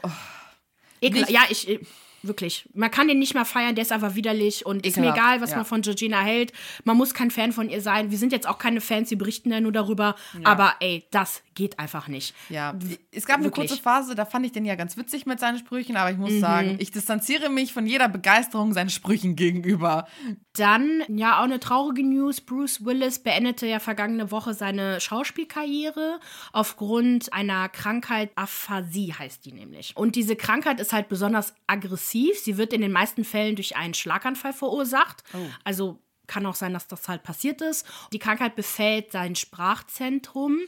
ekel, 1.02 1.30
ja, 1.30 1.42
ich 1.50 1.80
Wirklich. 2.28 2.70
Man 2.74 2.92
kann 2.92 3.08
den 3.08 3.20
nicht 3.20 3.34
mehr 3.34 3.46
feiern, 3.46 3.76
der 3.76 3.84
ist 3.84 3.92
einfach 3.92 4.16
widerlich 4.16 4.66
und 4.66 4.86
ist 4.86 4.98
mir 4.98 5.12
egal, 5.12 5.42
was 5.42 5.52
ja. 5.52 5.58
man 5.58 5.66
von 5.66 5.82
Georgina 5.82 6.22
hält. 6.22 6.54
Man 6.84 6.98
muss 6.98 7.14
kein 7.14 7.32
Fan 7.32 7.52
von 7.52 7.70
ihr 7.70 7.82
sein. 7.82 8.12
Wir 8.12 8.18
sind 8.18 8.32
jetzt 8.32 8.48
auch 8.48 8.58
keine 8.58 8.82
Fans, 8.82 9.10
die 9.10 9.16
berichten 9.16 9.52
ja 9.52 9.60
nur 9.60 9.72
darüber. 9.72 10.16
Ja. 10.34 10.46
Aber 10.48 10.76
ey, 10.80 11.06
das 11.12 11.44
geht 11.56 11.80
einfach 11.80 12.08
nicht. 12.08 12.36
Ja, 12.50 12.76
es 13.12 13.26
gab 13.26 13.42
Wirklich. 13.42 13.60
eine 13.60 13.68
kurze 13.68 13.82
Phase, 13.82 14.16
da 14.16 14.26
fand 14.26 14.46
ich 14.46 14.52
den 14.52 14.66
ja 14.66 14.76
ganz 14.76 14.98
witzig 14.98 15.26
mit 15.26 15.40
seinen 15.40 15.58
Sprüchen, 15.58 15.96
aber 15.96 16.12
ich 16.12 16.18
muss 16.18 16.32
mhm. 16.32 16.42
sagen, 16.42 16.76
ich 16.80 16.92
distanziere 16.92 17.50
mich 17.50 17.74
von 17.74 17.88
jeder 17.88 18.10
Begeisterung 18.10 18.74
seinen 18.74 18.90
Sprüchen 18.90 19.36
gegenüber. 19.36 20.08
Dann, 20.54 21.04
ja, 21.08 21.40
auch 21.40 21.44
eine 21.44 21.60
traurige 21.60 22.04
News. 22.04 22.42
Bruce 22.42 22.86
Willis 22.86 23.20
beendete 23.20 23.68
ja 23.68 23.80
vergangene 23.80 24.32
Woche 24.32 24.54
seine 24.54 25.00
Schauspielkarriere 25.00 26.20
aufgrund 26.52 27.34
einer 27.34 27.70
Krankheit, 27.70 28.32
Aphasie 28.36 29.14
heißt 29.14 29.46
die 29.46 29.52
nämlich. 29.54 29.94
Und 29.96 30.16
diese 30.16 30.36
Krankheit 30.36 30.80
ist 30.80 30.94
halt 30.94 31.10
besonders 31.10 31.54
aggressiv. 31.68 31.96
Sie 32.44 32.58
wird 32.58 32.74
in 32.74 32.82
den 32.82 32.92
meisten 32.92 33.24
Fällen 33.24 33.56
durch 33.56 33.76
einen 33.76 33.94
Schlaganfall 33.94 34.54
verursacht. 34.54 35.24
Oh. 35.34 35.38
Also 35.64 36.00
kann 36.28 36.46
auch 36.46 36.56
sein, 36.56 36.74
dass 36.74 36.88
das 36.88 37.08
halt 37.08 37.24
passiert 37.24 37.62
ist. 37.62 37.86
Die 38.12 38.20
Krankheit 38.20 38.56
befällt 38.56 39.12
sein 39.12 39.36
Sprachzentrum, 39.36 40.60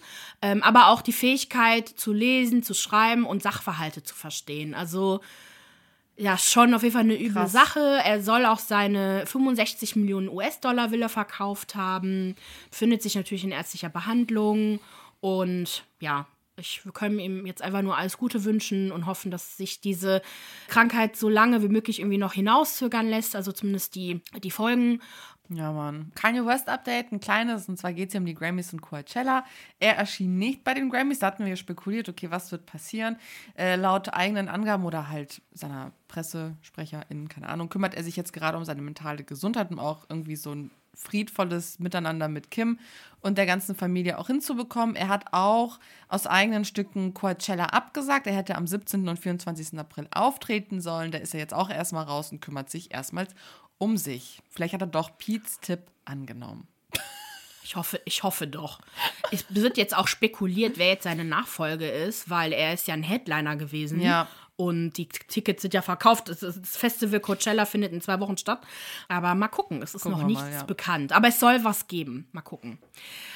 ähm, 0.41 0.61
aber 0.63 0.87
auch 0.89 1.01
die 1.01 1.13
Fähigkeit 1.13 1.87
zu 1.87 2.13
lesen, 2.13 2.63
zu 2.63 2.73
schreiben 2.73 3.25
und 3.25 3.41
Sachverhalte 3.43 4.03
zu 4.03 4.15
verstehen. 4.15 4.73
Also 4.73 5.21
ja, 6.15 6.37
schon 6.37 6.73
auf 6.73 6.81
jeden 6.81 6.93
Fall 6.93 7.03
eine 7.03 7.19
üble 7.19 7.43
Krass. 7.43 7.51
Sache. 7.51 7.99
Er 8.03 8.21
soll 8.21 8.45
auch 8.45 8.59
seine 8.59 9.25
65 9.27 9.95
Millionen 9.95 10.29
US-Dollar 10.29 10.91
Villa 10.91 11.09
verkauft 11.09 11.75
haben, 11.75 12.35
findet 12.71 13.03
sich 13.03 13.15
natürlich 13.15 13.43
in 13.43 13.51
ärztlicher 13.51 13.89
Behandlung 13.89 14.79
und 15.21 15.83
ja, 15.99 16.25
Ich, 16.59 16.83
wir 16.85 16.91
können 16.91 17.19
ihm 17.19 17.45
jetzt 17.45 17.61
einfach 17.61 17.83
nur 17.83 17.95
alles 17.95 18.17
Gute 18.17 18.43
wünschen 18.43 18.91
und 18.91 19.05
hoffen, 19.05 19.29
dass 19.29 19.57
sich 19.57 19.79
diese 19.79 20.23
Krankheit 20.67 21.15
so 21.15 21.29
lange 21.29 21.61
wie 21.61 21.67
möglich 21.67 21.99
irgendwie 21.99 22.17
noch 22.17 22.33
hinauszögern 22.33 23.07
lässt, 23.07 23.35
also 23.35 23.51
zumindest 23.51 23.93
die, 23.93 24.21
die 24.43 24.49
Folgen. 24.49 24.99
Ja, 25.49 25.71
Mann. 25.71 26.11
Kanye 26.15 26.45
West 26.45 26.67
Update, 26.67 27.11
ein 27.11 27.19
kleines, 27.19 27.69
und 27.69 27.77
zwar 27.77 27.93
geht 27.93 28.09
es 28.09 28.13
hier 28.13 28.21
um 28.21 28.25
die 28.25 28.33
Grammys 28.33 28.73
und 28.73 28.81
Coachella. 28.81 29.45
Er 29.79 29.95
erschien 29.97 30.37
nicht 30.37 30.63
bei 30.63 30.73
den 30.73 30.89
Grammys, 30.89 31.19
da 31.19 31.27
hatten 31.27 31.45
wir 31.45 31.55
spekuliert, 31.55 32.09
okay, 32.09 32.31
was 32.31 32.51
wird 32.51 32.65
passieren. 32.65 33.17
Äh, 33.55 33.75
laut 33.75 34.13
eigenen 34.13 34.49
Angaben 34.49 34.83
oder 34.83 35.09
halt 35.09 35.41
seiner 35.53 35.91
Pressesprecherin, 36.07 37.29
keine 37.29 37.49
Ahnung, 37.49 37.69
kümmert 37.69 37.93
er 37.93 38.03
sich 38.03 38.17
jetzt 38.17 38.33
gerade 38.33 38.57
um 38.57 38.65
seine 38.65 38.81
mentale 38.81 39.23
Gesundheit 39.23 39.71
und 39.71 39.79
auch 39.79 40.05
irgendwie 40.09 40.35
so 40.35 40.53
ein 40.53 40.71
friedvolles 40.97 41.79
Miteinander 41.79 42.27
mit 42.27 42.51
Kim 42.51 42.79
und 43.21 43.37
der 43.37 43.45
ganzen 43.45 43.75
Familie 43.75 44.17
auch 44.17 44.27
hinzubekommen. 44.27 44.95
Er 44.95 45.07
hat 45.07 45.25
auch 45.31 45.79
aus 46.07 46.27
eigenen 46.27 46.65
Stücken 46.65 47.13
Coachella 47.13 47.65
abgesagt. 47.65 48.27
Er 48.27 48.35
hätte 48.35 48.55
am 48.55 48.67
17. 48.67 49.07
und 49.07 49.19
24. 49.19 49.79
April 49.79 50.07
auftreten 50.11 50.81
sollen. 50.81 51.11
Da 51.11 51.19
ist 51.19 51.33
er 51.33 51.39
jetzt 51.39 51.53
auch 51.53 51.69
erstmal 51.69 52.05
raus 52.05 52.31
und 52.31 52.41
kümmert 52.41 52.69
sich 52.69 52.93
erstmals 52.93 53.33
um 53.77 53.97
sich. 53.97 54.41
Vielleicht 54.49 54.73
hat 54.73 54.81
er 54.81 54.87
doch 54.87 55.17
Pete's 55.17 55.59
Tipp 55.59 55.81
angenommen. 56.05 56.67
Ich 57.63 57.75
hoffe, 57.75 57.99
ich 58.05 58.23
hoffe 58.23 58.47
doch. 58.47 58.79
Es 59.29 59.43
wird 59.49 59.75
jetzt 59.75 59.95
auch 59.95 60.07
spekuliert, 60.07 60.77
wer 60.77 60.87
jetzt 60.87 61.03
seine 61.03 61.25
Nachfolge 61.25 61.89
ist, 61.89 62.29
weil 62.29 62.53
er 62.53 62.73
ist 62.73 62.87
ja 62.87 62.93
ein 62.93 63.03
Headliner 63.03 63.57
gewesen. 63.57 63.99
Ja. 63.99 64.29
Und 64.57 64.93
die 64.93 65.07
Tickets 65.07 65.61
sind 65.61 65.75
ja 65.75 65.83
verkauft. 65.83 66.29
Das, 66.29 66.59
Festival 66.63 67.19
Coachella 67.19 67.65
findet 67.65 67.93
in 67.93 68.01
zwei 68.01 68.19
Wochen 68.19 68.37
statt. 68.37 68.61
Aber 69.07 69.35
mal 69.35 69.47
gucken, 69.47 69.83
es 69.83 69.93
ist 69.93 70.01
Gucken 70.01 70.19
noch 70.19 70.27
nichts 70.27 70.43
mal, 70.43 70.51
ja. 70.51 70.63
bekannt. 70.63 71.13
Aber 71.13 71.27
es 71.27 71.39
soll 71.39 71.63
was 71.63 71.87
geben. 71.87 72.27
Mal 72.31 72.41
gucken. 72.41 72.79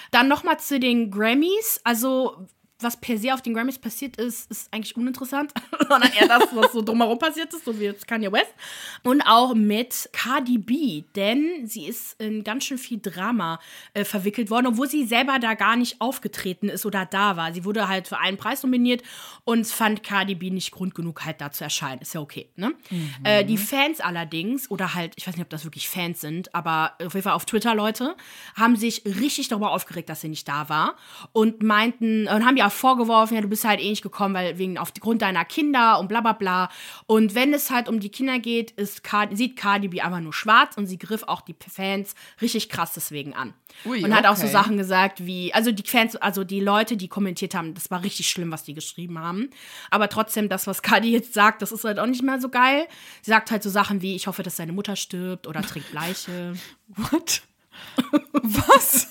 Dann 0.10 0.28
nochmal 0.28 0.60
zu 0.60 0.80
den 0.80 1.12
Grammys. 1.12 1.80
Also, 1.84 2.48
was 2.84 2.98
per 2.98 3.18
se 3.18 3.34
auf 3.34 3.42
den 3.42 3.54
Grammys 3.54 3.80
passiert 3.80 4.18
ist, 4.18 4.50
ist 4.52 4.74
eigentlich 4.74 4.96
uninteressant. 4.96 5.52
Sondern 5.90 6.12
eher 6.14 6.28
das, 6.28 6.44
was 6.54 6.72
so 6.72 6.82
drumherum 6.82 7.20
passiert 7.20 7.54
ist, 7.54 7.66
so 7.66 7.80
wie 7.80 7.86
jetzt 7.86 8.08
Kanye 8.08 8.32
West. 8.32 8.54
Und 9.04 9.22
auch 9.22 9.54
mit 9.54 10.10
Cardi 10.14 10.58
B. 10.58 11.04
Denn 11.16 11.68
sie 11.68 11.86
ist 11.86 12.20
in 12.22 12.44
ganz 12.44 12.66
schön 12.66 12.78
viel 12.78 13.00
Drama 13.02 13.60
äh, 13.94 14.04
verwickelt 14.04 14.50
worden, 14.50 14.68
obwohl 14.68 14.90
sie 14.90 15.06
selber 15.06 15.40
da 15.40 15.54
gar 15.54 15.76
nicht 15.76 16.02
aufgetreten 16.02 16.70
ist 16.70 16.86
oder 16.86 17.06
da 17.06 17.38
war. 17.38 17.54
Sie 17.54 17.66
wurde 17.66 17.88
halt 17.88 18.08
für 18.08 18.18
einen 18.18 18.38
Preis 18.38 18.64
nominiert 18.64 19.04
und 19.44 19.66
fand 19.68 20.04
Cardi 20.04 20.36
B 20.36 20.50
nicht 20.50 20.72
Grund 20.72 20.96
genug, 20.96 21.26
halt 21.26 21.42
da 21.42 21.52
zu 21.52 21.64
erscheinen. 21.64 22.02
Ist 22.02 22.14
ja 22.14 22.22
okay, 22.22 22.50
ne? 22.56 22.74
Äh, 23.24 23.46
die 23.46 23.58
Fans 23.58 24.00
allerdings, 24.00 24.70
oder 24.72 24.94
halt, 24.94 25.14
ich 25.16 25.28
weiß 25.28 25.36
nicht, 25.36 25.44
ob 25.44 25.50
das 25.50 25.64
wirklich 25.64 25.88
Fans 25.88 26.22
sind, 26.22 26.54
aber 26.56 26.94
auf 27.04 27.14
jeden 27.14 27.24
Fall 27.24 27.34
auf 27.34 27.46
Twitter 27.46 27.76
Leute, 27.76 28.16
haben 28.56 28.76
sich 28.76 29.04
richtig 29.06 29.48
darüber 29.48 29.72
aufgeregt, 29.72 30.10
dass 30.10 30.22
sie 30.22 30.30
nicht 30.30 30.48
da 30.48 30.70
war 30.70 30.96
und 31.34 31.64
meinten, 31.64 32.28
und 32.28 32.46
haben 32.46 32.58
ja 32.58 32.70
vorgeworfen, 32.72 33.36
ja, 33.36 33.42
du 33.42 33.48
bist 33.48 33.66
halt 33.66 33.80
eh 33.80 33.90
nicht 33.90 34.02
gekommen, 34.02 34.34
weil 34.34 34.58
wegen 34.58 34.78
aufgrund 34.78 35.22
deiner 35.22 35.46
Kinder 35.46 36.00
und 36.00 36.08
bla 36.08 36.22
bla 36.22 36.34
bla. 36.34 36.70
Und 37.06 37.36
wenn 37.36 37.54
es 37.54 37.70
halt 37.70 37.90
um 37.90 38.00
die 38.00 38.10
Kinder 38.10 38.40
geht, 38.40 38.72
ist 38.72 39.04
Cardi, 39.04 39.36
sieht 39.36 39.56
Cardi 39.56 39.88
B 39.88 40.02
einfach 40.02 40.20
nur 40.20 40.34
schwarz 40.34 40.78
und 40.78 40.88
sie 40.88 40.98
griff 40.98 41.24
auch 41.28 41.42
die 41.42 41.56
Fans 41.70 42.16
richtig 42.42 42.70
krass 42.70 42.94
deswegen 42.94 43.34
an. 43.34 43.54
Ui, 43.86 44.04
und 44.04 44.14
hat 44.16 44.26
auch 44.26 44.36
so 44.36 44.44
okay. 44.44 44.52
Sachen 44.52 44.78
gesagt 44.78 45.26
wie, 45.26 45.54
also 45.54 45.72
die 45.72 45.84
Fans, 45.84 46.16
also 46.16 46.44
die 46.44 46.60
Leute, 46.60 46.98
die 46.98 47.08
kommentiert 47.08 47.56
haben, 47.56 47.74
das 47.74 47.92
war 47.92 48.04
richtig 48.04 48.30
schlimm, 48.30 48.52
was 48.52 48.64
die 48.64 48.74
geschrieben 48.74 49.20
haben. 49.20 49.50
Aber 49.90 50.10
trotzdem, 50.10 50.50
das, 50.50 50.68
was 50.68 50.82
Cardi 50.82 51.12
jetzt 51.12 51.34
sagt, 51.34 51.62
das 51.62 51.72
ist 51.72 51.84
halt 51.84 52.00
auch 52.00 52.06
nicht 52.06 52.24
mehr 52.24 52.40
so 52.40 52.50
geil. 52.50 52.88
Sie 53.22 53.32
sagt 53.32 53.52
halt 53.52 53.64
so 53.64 53.70
Sachen 53.70 54.02
wie, 54.02 54.16
ich 54.16 54.28
hoffe, 54.28 54.44
dass 54.44 54.58
seine 54.58 54.74
Mutter 54.74 54.96
stirbt 54.96 55.48
oder 55.48 55.62
trinkt 55.62 55.94
Leiche. 55.94 56.54
What? 56.88 57.42
was? 58.34 59.08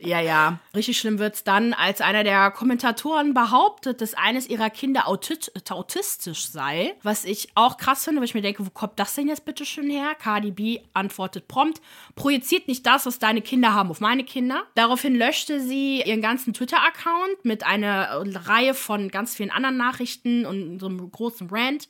Ja, 0.00 0.20
ja. 0.20 0.58
Richtig 0.74 0.98
schlimm 0.98 1.18
wird's 1.18 1.44
dann, 1.44 1.72
als 1.72 2.00
einer 2.00 2.24
der 2.24 2.50
Kommentatoren 2.50 3.34
behauptet, 3.34 4.00
dass 4.00 4.14
eines 4.14 4.48
ihrer 4.48 4.70
Kinder 4.70 5.06
autistisch 5.08 6.46
sei. 6.46 6.94
Was 7.02 7.24
ich 7.24 7.48
auch 7.54 7.76
krass 7.76 8.04
finde, 8.04 8.20
weil 8.20 8.26
ich 8.26 8.34
mir 8.34 8.42
denke, 8.42 8.64
wo 8.66 8.70
kommt 8.70 8.98
das 8.98 9.14
denn 9.14 9.28
jetzt 9.28 9.44
bitte 9.44 9.64
schön 9.64 9.90
her? 9.90 10.14
Cardi 10.14 10.50
B 10.50 10.80
antwortet 10.92 11.48
prompt, 11.48 11.80
projiziert 12.14 12.68
nicht 12.68 12.86
das, 12.86 13.06
was 13.06 13.18
deine 13.18 13.42
Kinder 13.42 13.74
haben, 13.74 13.90
auf 13.90 14.00
meine 14.00 14.24
Kinder. 14.24 14.64
Daraufhin 14.74 15.14
löschte 15.14 15.60
sie 15.60 16.02
ihren 16.02 16.22
ganzen 16.22 16.52
Twitter-Account 16.52 17.44
mit 17.44 17.64
einer 17.64 18.22
Reihe 18.46 18.74
von 18.74 19.08
ganz 19.08 19.34
vielen 19.34 19.50
anderen 19.50 19.76
Nachrichten 19.76 20.46
und 20.46 20.78
so 20.78 20.86
einem 20.86 21.10
großen 21.10 21.48
Rant. 21.50 21.88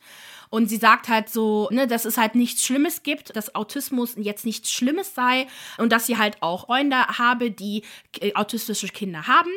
Und 0.52 0.66
sie 0.68 0.76
sagt 0.76 1.08
halt 1.08 1.30
so, 1.30 1.70
ne, 1.70 1.86
dass 1.86 2.04
es 2.04 2.18
halt 2.18 2.34
nichts 2.34 2.62
Schlimmes 2.62 3.02
gibt, 3.02 3.34
dass 3.34 3.54
Autismus 3.54 4.16
jetzt 4.16 4.44
nichts 4.44 4.70
Schlimmes 4.70 5.14
sei 5.14 5.46
und 5.78 5.90
dass 5.92 6.04
sie 6.04 6.18
halt 6.18 6.42
auch 6.42 6.66
Freunde 6.66 7.06
habe, 7.06 7.50
die 7.50 7.84
äh, 8.20 8.34
autistische 8.34 8.88
Kinder 8.88 9.26
haben. 9.26 9.48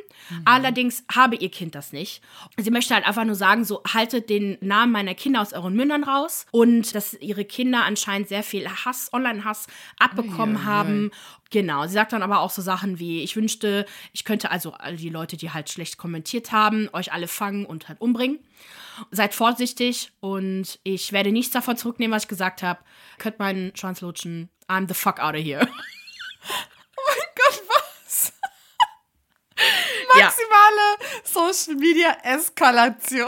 Allerdings 0.45 1.03
habe 1.13 1.35
ihr 1.35 1.51
Kind 1.51 1.75
das 1.75 1.91
nicht. 1.91 2.21
Sie 2.55 2.71
möchte 2.71 2.93
halt 2.93 3.05
einfach 3.05 3.25
nur 3.25 3.35
sagen, 3.35 3.65
so 3.65 3.81
haltet 3.83 4.29
den 4.29 4.57
Namen 4.61 4.93
meiner 4.93 5.15
Kinder 5.15 5.41
aus 5.41 5.51
euren 5.51 5.75
Mündern 5.75 6.05
raus 6.05 6.45
und 6.51 6.95
dass 6.95 7.13
ihre 7.13 7.43
Kinder 7.43 7.83
anscheinend 7.83 8.29
sehr 8.29 8.43
viel 8.43 8.65
Hass, 8.69 9.11
Online-Hass 9.11 9.67
abbekommen 9.99 10.55
ui, 10.55 10.61
ui. 10.61 10.65
haben. 10.65 11.11
Genau, 11.51 11.85
sie 11.87 11.93
sagt 11.93 12.13
dann 12.13 12.23
aber 12.23 12.39
auch 12.39 12.51
so 12.51 12.61
Sachen 12.61 12.99
wie, 12.99 13.21
ich 13.21 13.35
wünschte, 13.35 13.85
ich 14.13 14.23
könnte 14.23 14.49
also 14.49 14.71
all 14.71 14.95
die 14.95 15.09
Leute, 15.09 15.35
die 15.35 15.51
halt 15.51 15.69
schlecht 15.69 15.97
kommentiert 15.97 16.53
haben, 16.53 16.89
euch 16.93 17.11
alle 17.11 17.27
fangen 17.27 17.65
und 17.65 17.89
halt 17.89 17.99
umbringen. 17.99 18.39
Seid 19.11 19.33
vorsichtig 19.33 20.11
und 20.19 20.79
ich 20.83 21.11
werde 21.11 21.31
nichts 21.31 21.51
davon 21.51 21.77
zurücknehmen, 21.77 22.15
was 22.15 22.23
ich 22.23 22.29
gesagt 22.29 22.63
habe. 22.63 22.79
Könnt 23.17 23.39
meinen 23.39 23.75
Schwanz 23.75 24.01
lutschen. 24.01 24.49
I'm 24.67 24.87
the 24.87 24.93
fuck 24.93 25.19
out 25.19 25.35
of 25.35 25.41
here. 25.41 25.59
Gott, 27.35 27.61
was? 27.67 28.33
Ja. 30.17 30.25
Maximale 30.25 30.97
Social 31.23 31.75
Media 31.75 32.17
Eskalation. 32.23 33.27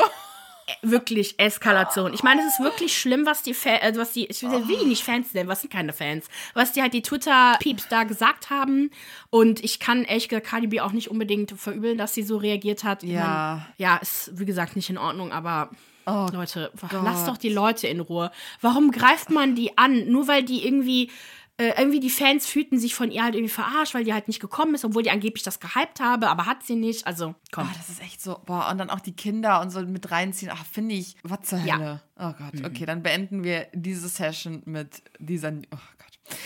Wirklich 0.82 1.40
Eskalation. 1.40 2.14
Ich 2.14 2.24
meine, 2.24 2.42
es 2.42 2.54
ist 2.54 2.60
wirklich 2.60 2.98
schlimm, 2.98 3.26
was 3.26 3.44
die, 3.44 3.54
Fa 3.54 3.70
äh, 3.70 3.94
was 3.96 4.14
die, 4.14 4.26
ich 4.26 4.42
will 4.44 4.68
will 4.68 4.78
die 4.80 4.86
nicht 4.86 5.04
Fans 5.04 5.34
nennen, 5.34 5.50
was 5.50 5.62
sind 5.62 5.72
keine 5.72 5.94
Fans, 5.94 6.28
was 6.54 6.74
die 6.74 6.82
halt 6.82 6.94
die 6.94 7.02
Twitter-Peeps 7.02 7.88
da 7.90 8.04
gesagt 8.04 8.50
haben. 8.50 8.92
Und 9.30 9.64
ich 9.64 9.80
kann 9.80 10.04
ehrlich 10.04 10.30
gesagt 10.30 10.48
Cardi 10.48 10.68
B 10.68 10.82
auch 10.82 10.92
nicht 10.92 11.10
unbedingt 11.10 11.52
verübeln, 11.52 11.98
dass 11.98 12.14
sie 12.14 12.24
so 12.24 12.38
reagiert 12.38 12.84
hat. 12.84 13.04
Ja. 13.04 13.56
Mein, 13.56 13.74
ja, 13.78 13.98
ist 13.98 14.32
wie 14.34 14.46
gesagt 14.46 14.76
nicht 14.76 14.90
in 14.90 14.98
Ordnung, 14.98 15.32
aber 15.32 15.70
Oh 16.10 16.28
Leute, 16.32 16.72
lasst 17.04 17.28
doch 17.28 17.36
die 17.36 17.50
Leute 17.50 17.88
in 17.88 18.00
Ruhe. 18.00 18.32
Warum 18.62 18.92
greift 18.92 19.30
man 19.30 19.56
die 19.56 19.78
an? 19.78 20.10
Nur 20.10 20.30
weil 20.30 20.42
die 20.44 20.66
irgendwie 20.66 21.12
äh, 21.58 21.74
irgendwie 21.78 22.00
die 22.00 22.10
Fans 22.12 22.46
fühlten 22.46 22.78
sich 22.78 22.94
von 22.94 23.10
ihr 23.12 23.24
halt 23.24 23.34
irgendwie 23.34 23.54
verarscht, 23.54 23.94
weil 23.96 24.04
die 24.04 24.14
halt 24.14 24.28
nicht 24.28 24.40
gekommen 24.40 24.76
ist, 24.76 24.86
obwohl 24.86 25.02
die 25.04 25.10
angeblich 25.10 25.44
das 25.44 25.60
gehypt 25.60 26.00
habe, 26.00 26.30
aber 26.30 26.46
hat 26.46 26.64
sie 26.64 26.76
nicht. 26.76 27.08
Also, 27.08 27.34
komm. 27.52 27.68
Oh, 27.68 27.74
das 27.78 27.90
ist 27.90 28.02
echt 28.02 28.22
so, 28.22 28.40
boah, 28.46 28.70
und 28.72 28.78
dann 28.78 28.90
auch 28.92 29.00
die 29.00 29.16
Kinder 29.16 29.60
und 29.62 29.72
so 29.72 29.82
mit 29.82 30.12
reinziehen. 30.12 30.52
Ach, 30.54 30.66
finde 30.66 30.96
ich, 30.96 31.16
was 31.24 31.42
zur 31.42 31.60
Ja. 31.60 31.78
Hölle. 31.78 32.02
Oh 32.20 32.34
Gott, 32.38 32.64
okay, 32.66 32.86
dann 32.86 33.02
beenden 33.04 33.44
wir 33.44 33.68
diese 33.74 34.08
Session 34.08 34.62
mit 34.66 35.02
dieser, 35.20 35.52
oh 35.72 35.78
Gott. 35.98 36.38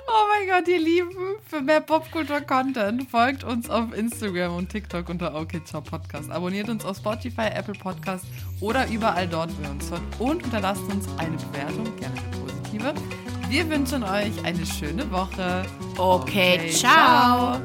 oh 0.10 0.26
mein 0.30 0.47
Gott, 0.47 0.68
ihr 0.68 0.80
Lieben, 0.80 1.16
für 1.45 1.62
mehr 1.62 1.82
Popkultur-Content 1.82 3.10
folgt 3.10 3.43
uns 3.43 3.70
auf 3.70 3.93
Instagram 3.93 4.55
und 4.55 4.70
TikTok 4.70 5.10
unter 5.10 5.36
OKCiao 5.36 5.82
Podcast. 5.82 6.32
Abonniert 6.32 6.70
uns 6.70 6.84
auf 6.84 6.97
Spotify, 6.97 7.47
Apple 7.53 7.76
Podcast 7.76 8.26
oder 8.60 8.88
überall 8.89 9.28
dort, 9.28 9.51
wo 9.57 9.64
ihr 9.64 9.70
uns 9.70 9.89
hört. 9.91 10.01
Und 10.20 10.41
hinterlasst 10.41 10.84
uns 10.84 11.07
eine 11.18 11.38
Bewertung, 11.38 11.95
gerne 11.97 12.20
eine 12.20 12.38
positive. 12.38 12.93
Wir 13.49 13.70
wünschen 13.70 14.03
euch 14.03 14.43
eine 14.43 14.66
schöne 14.66 15.10
Woche. 15.12 15.66
Okay, 15.97 16.70
ciao. 16.72 17.60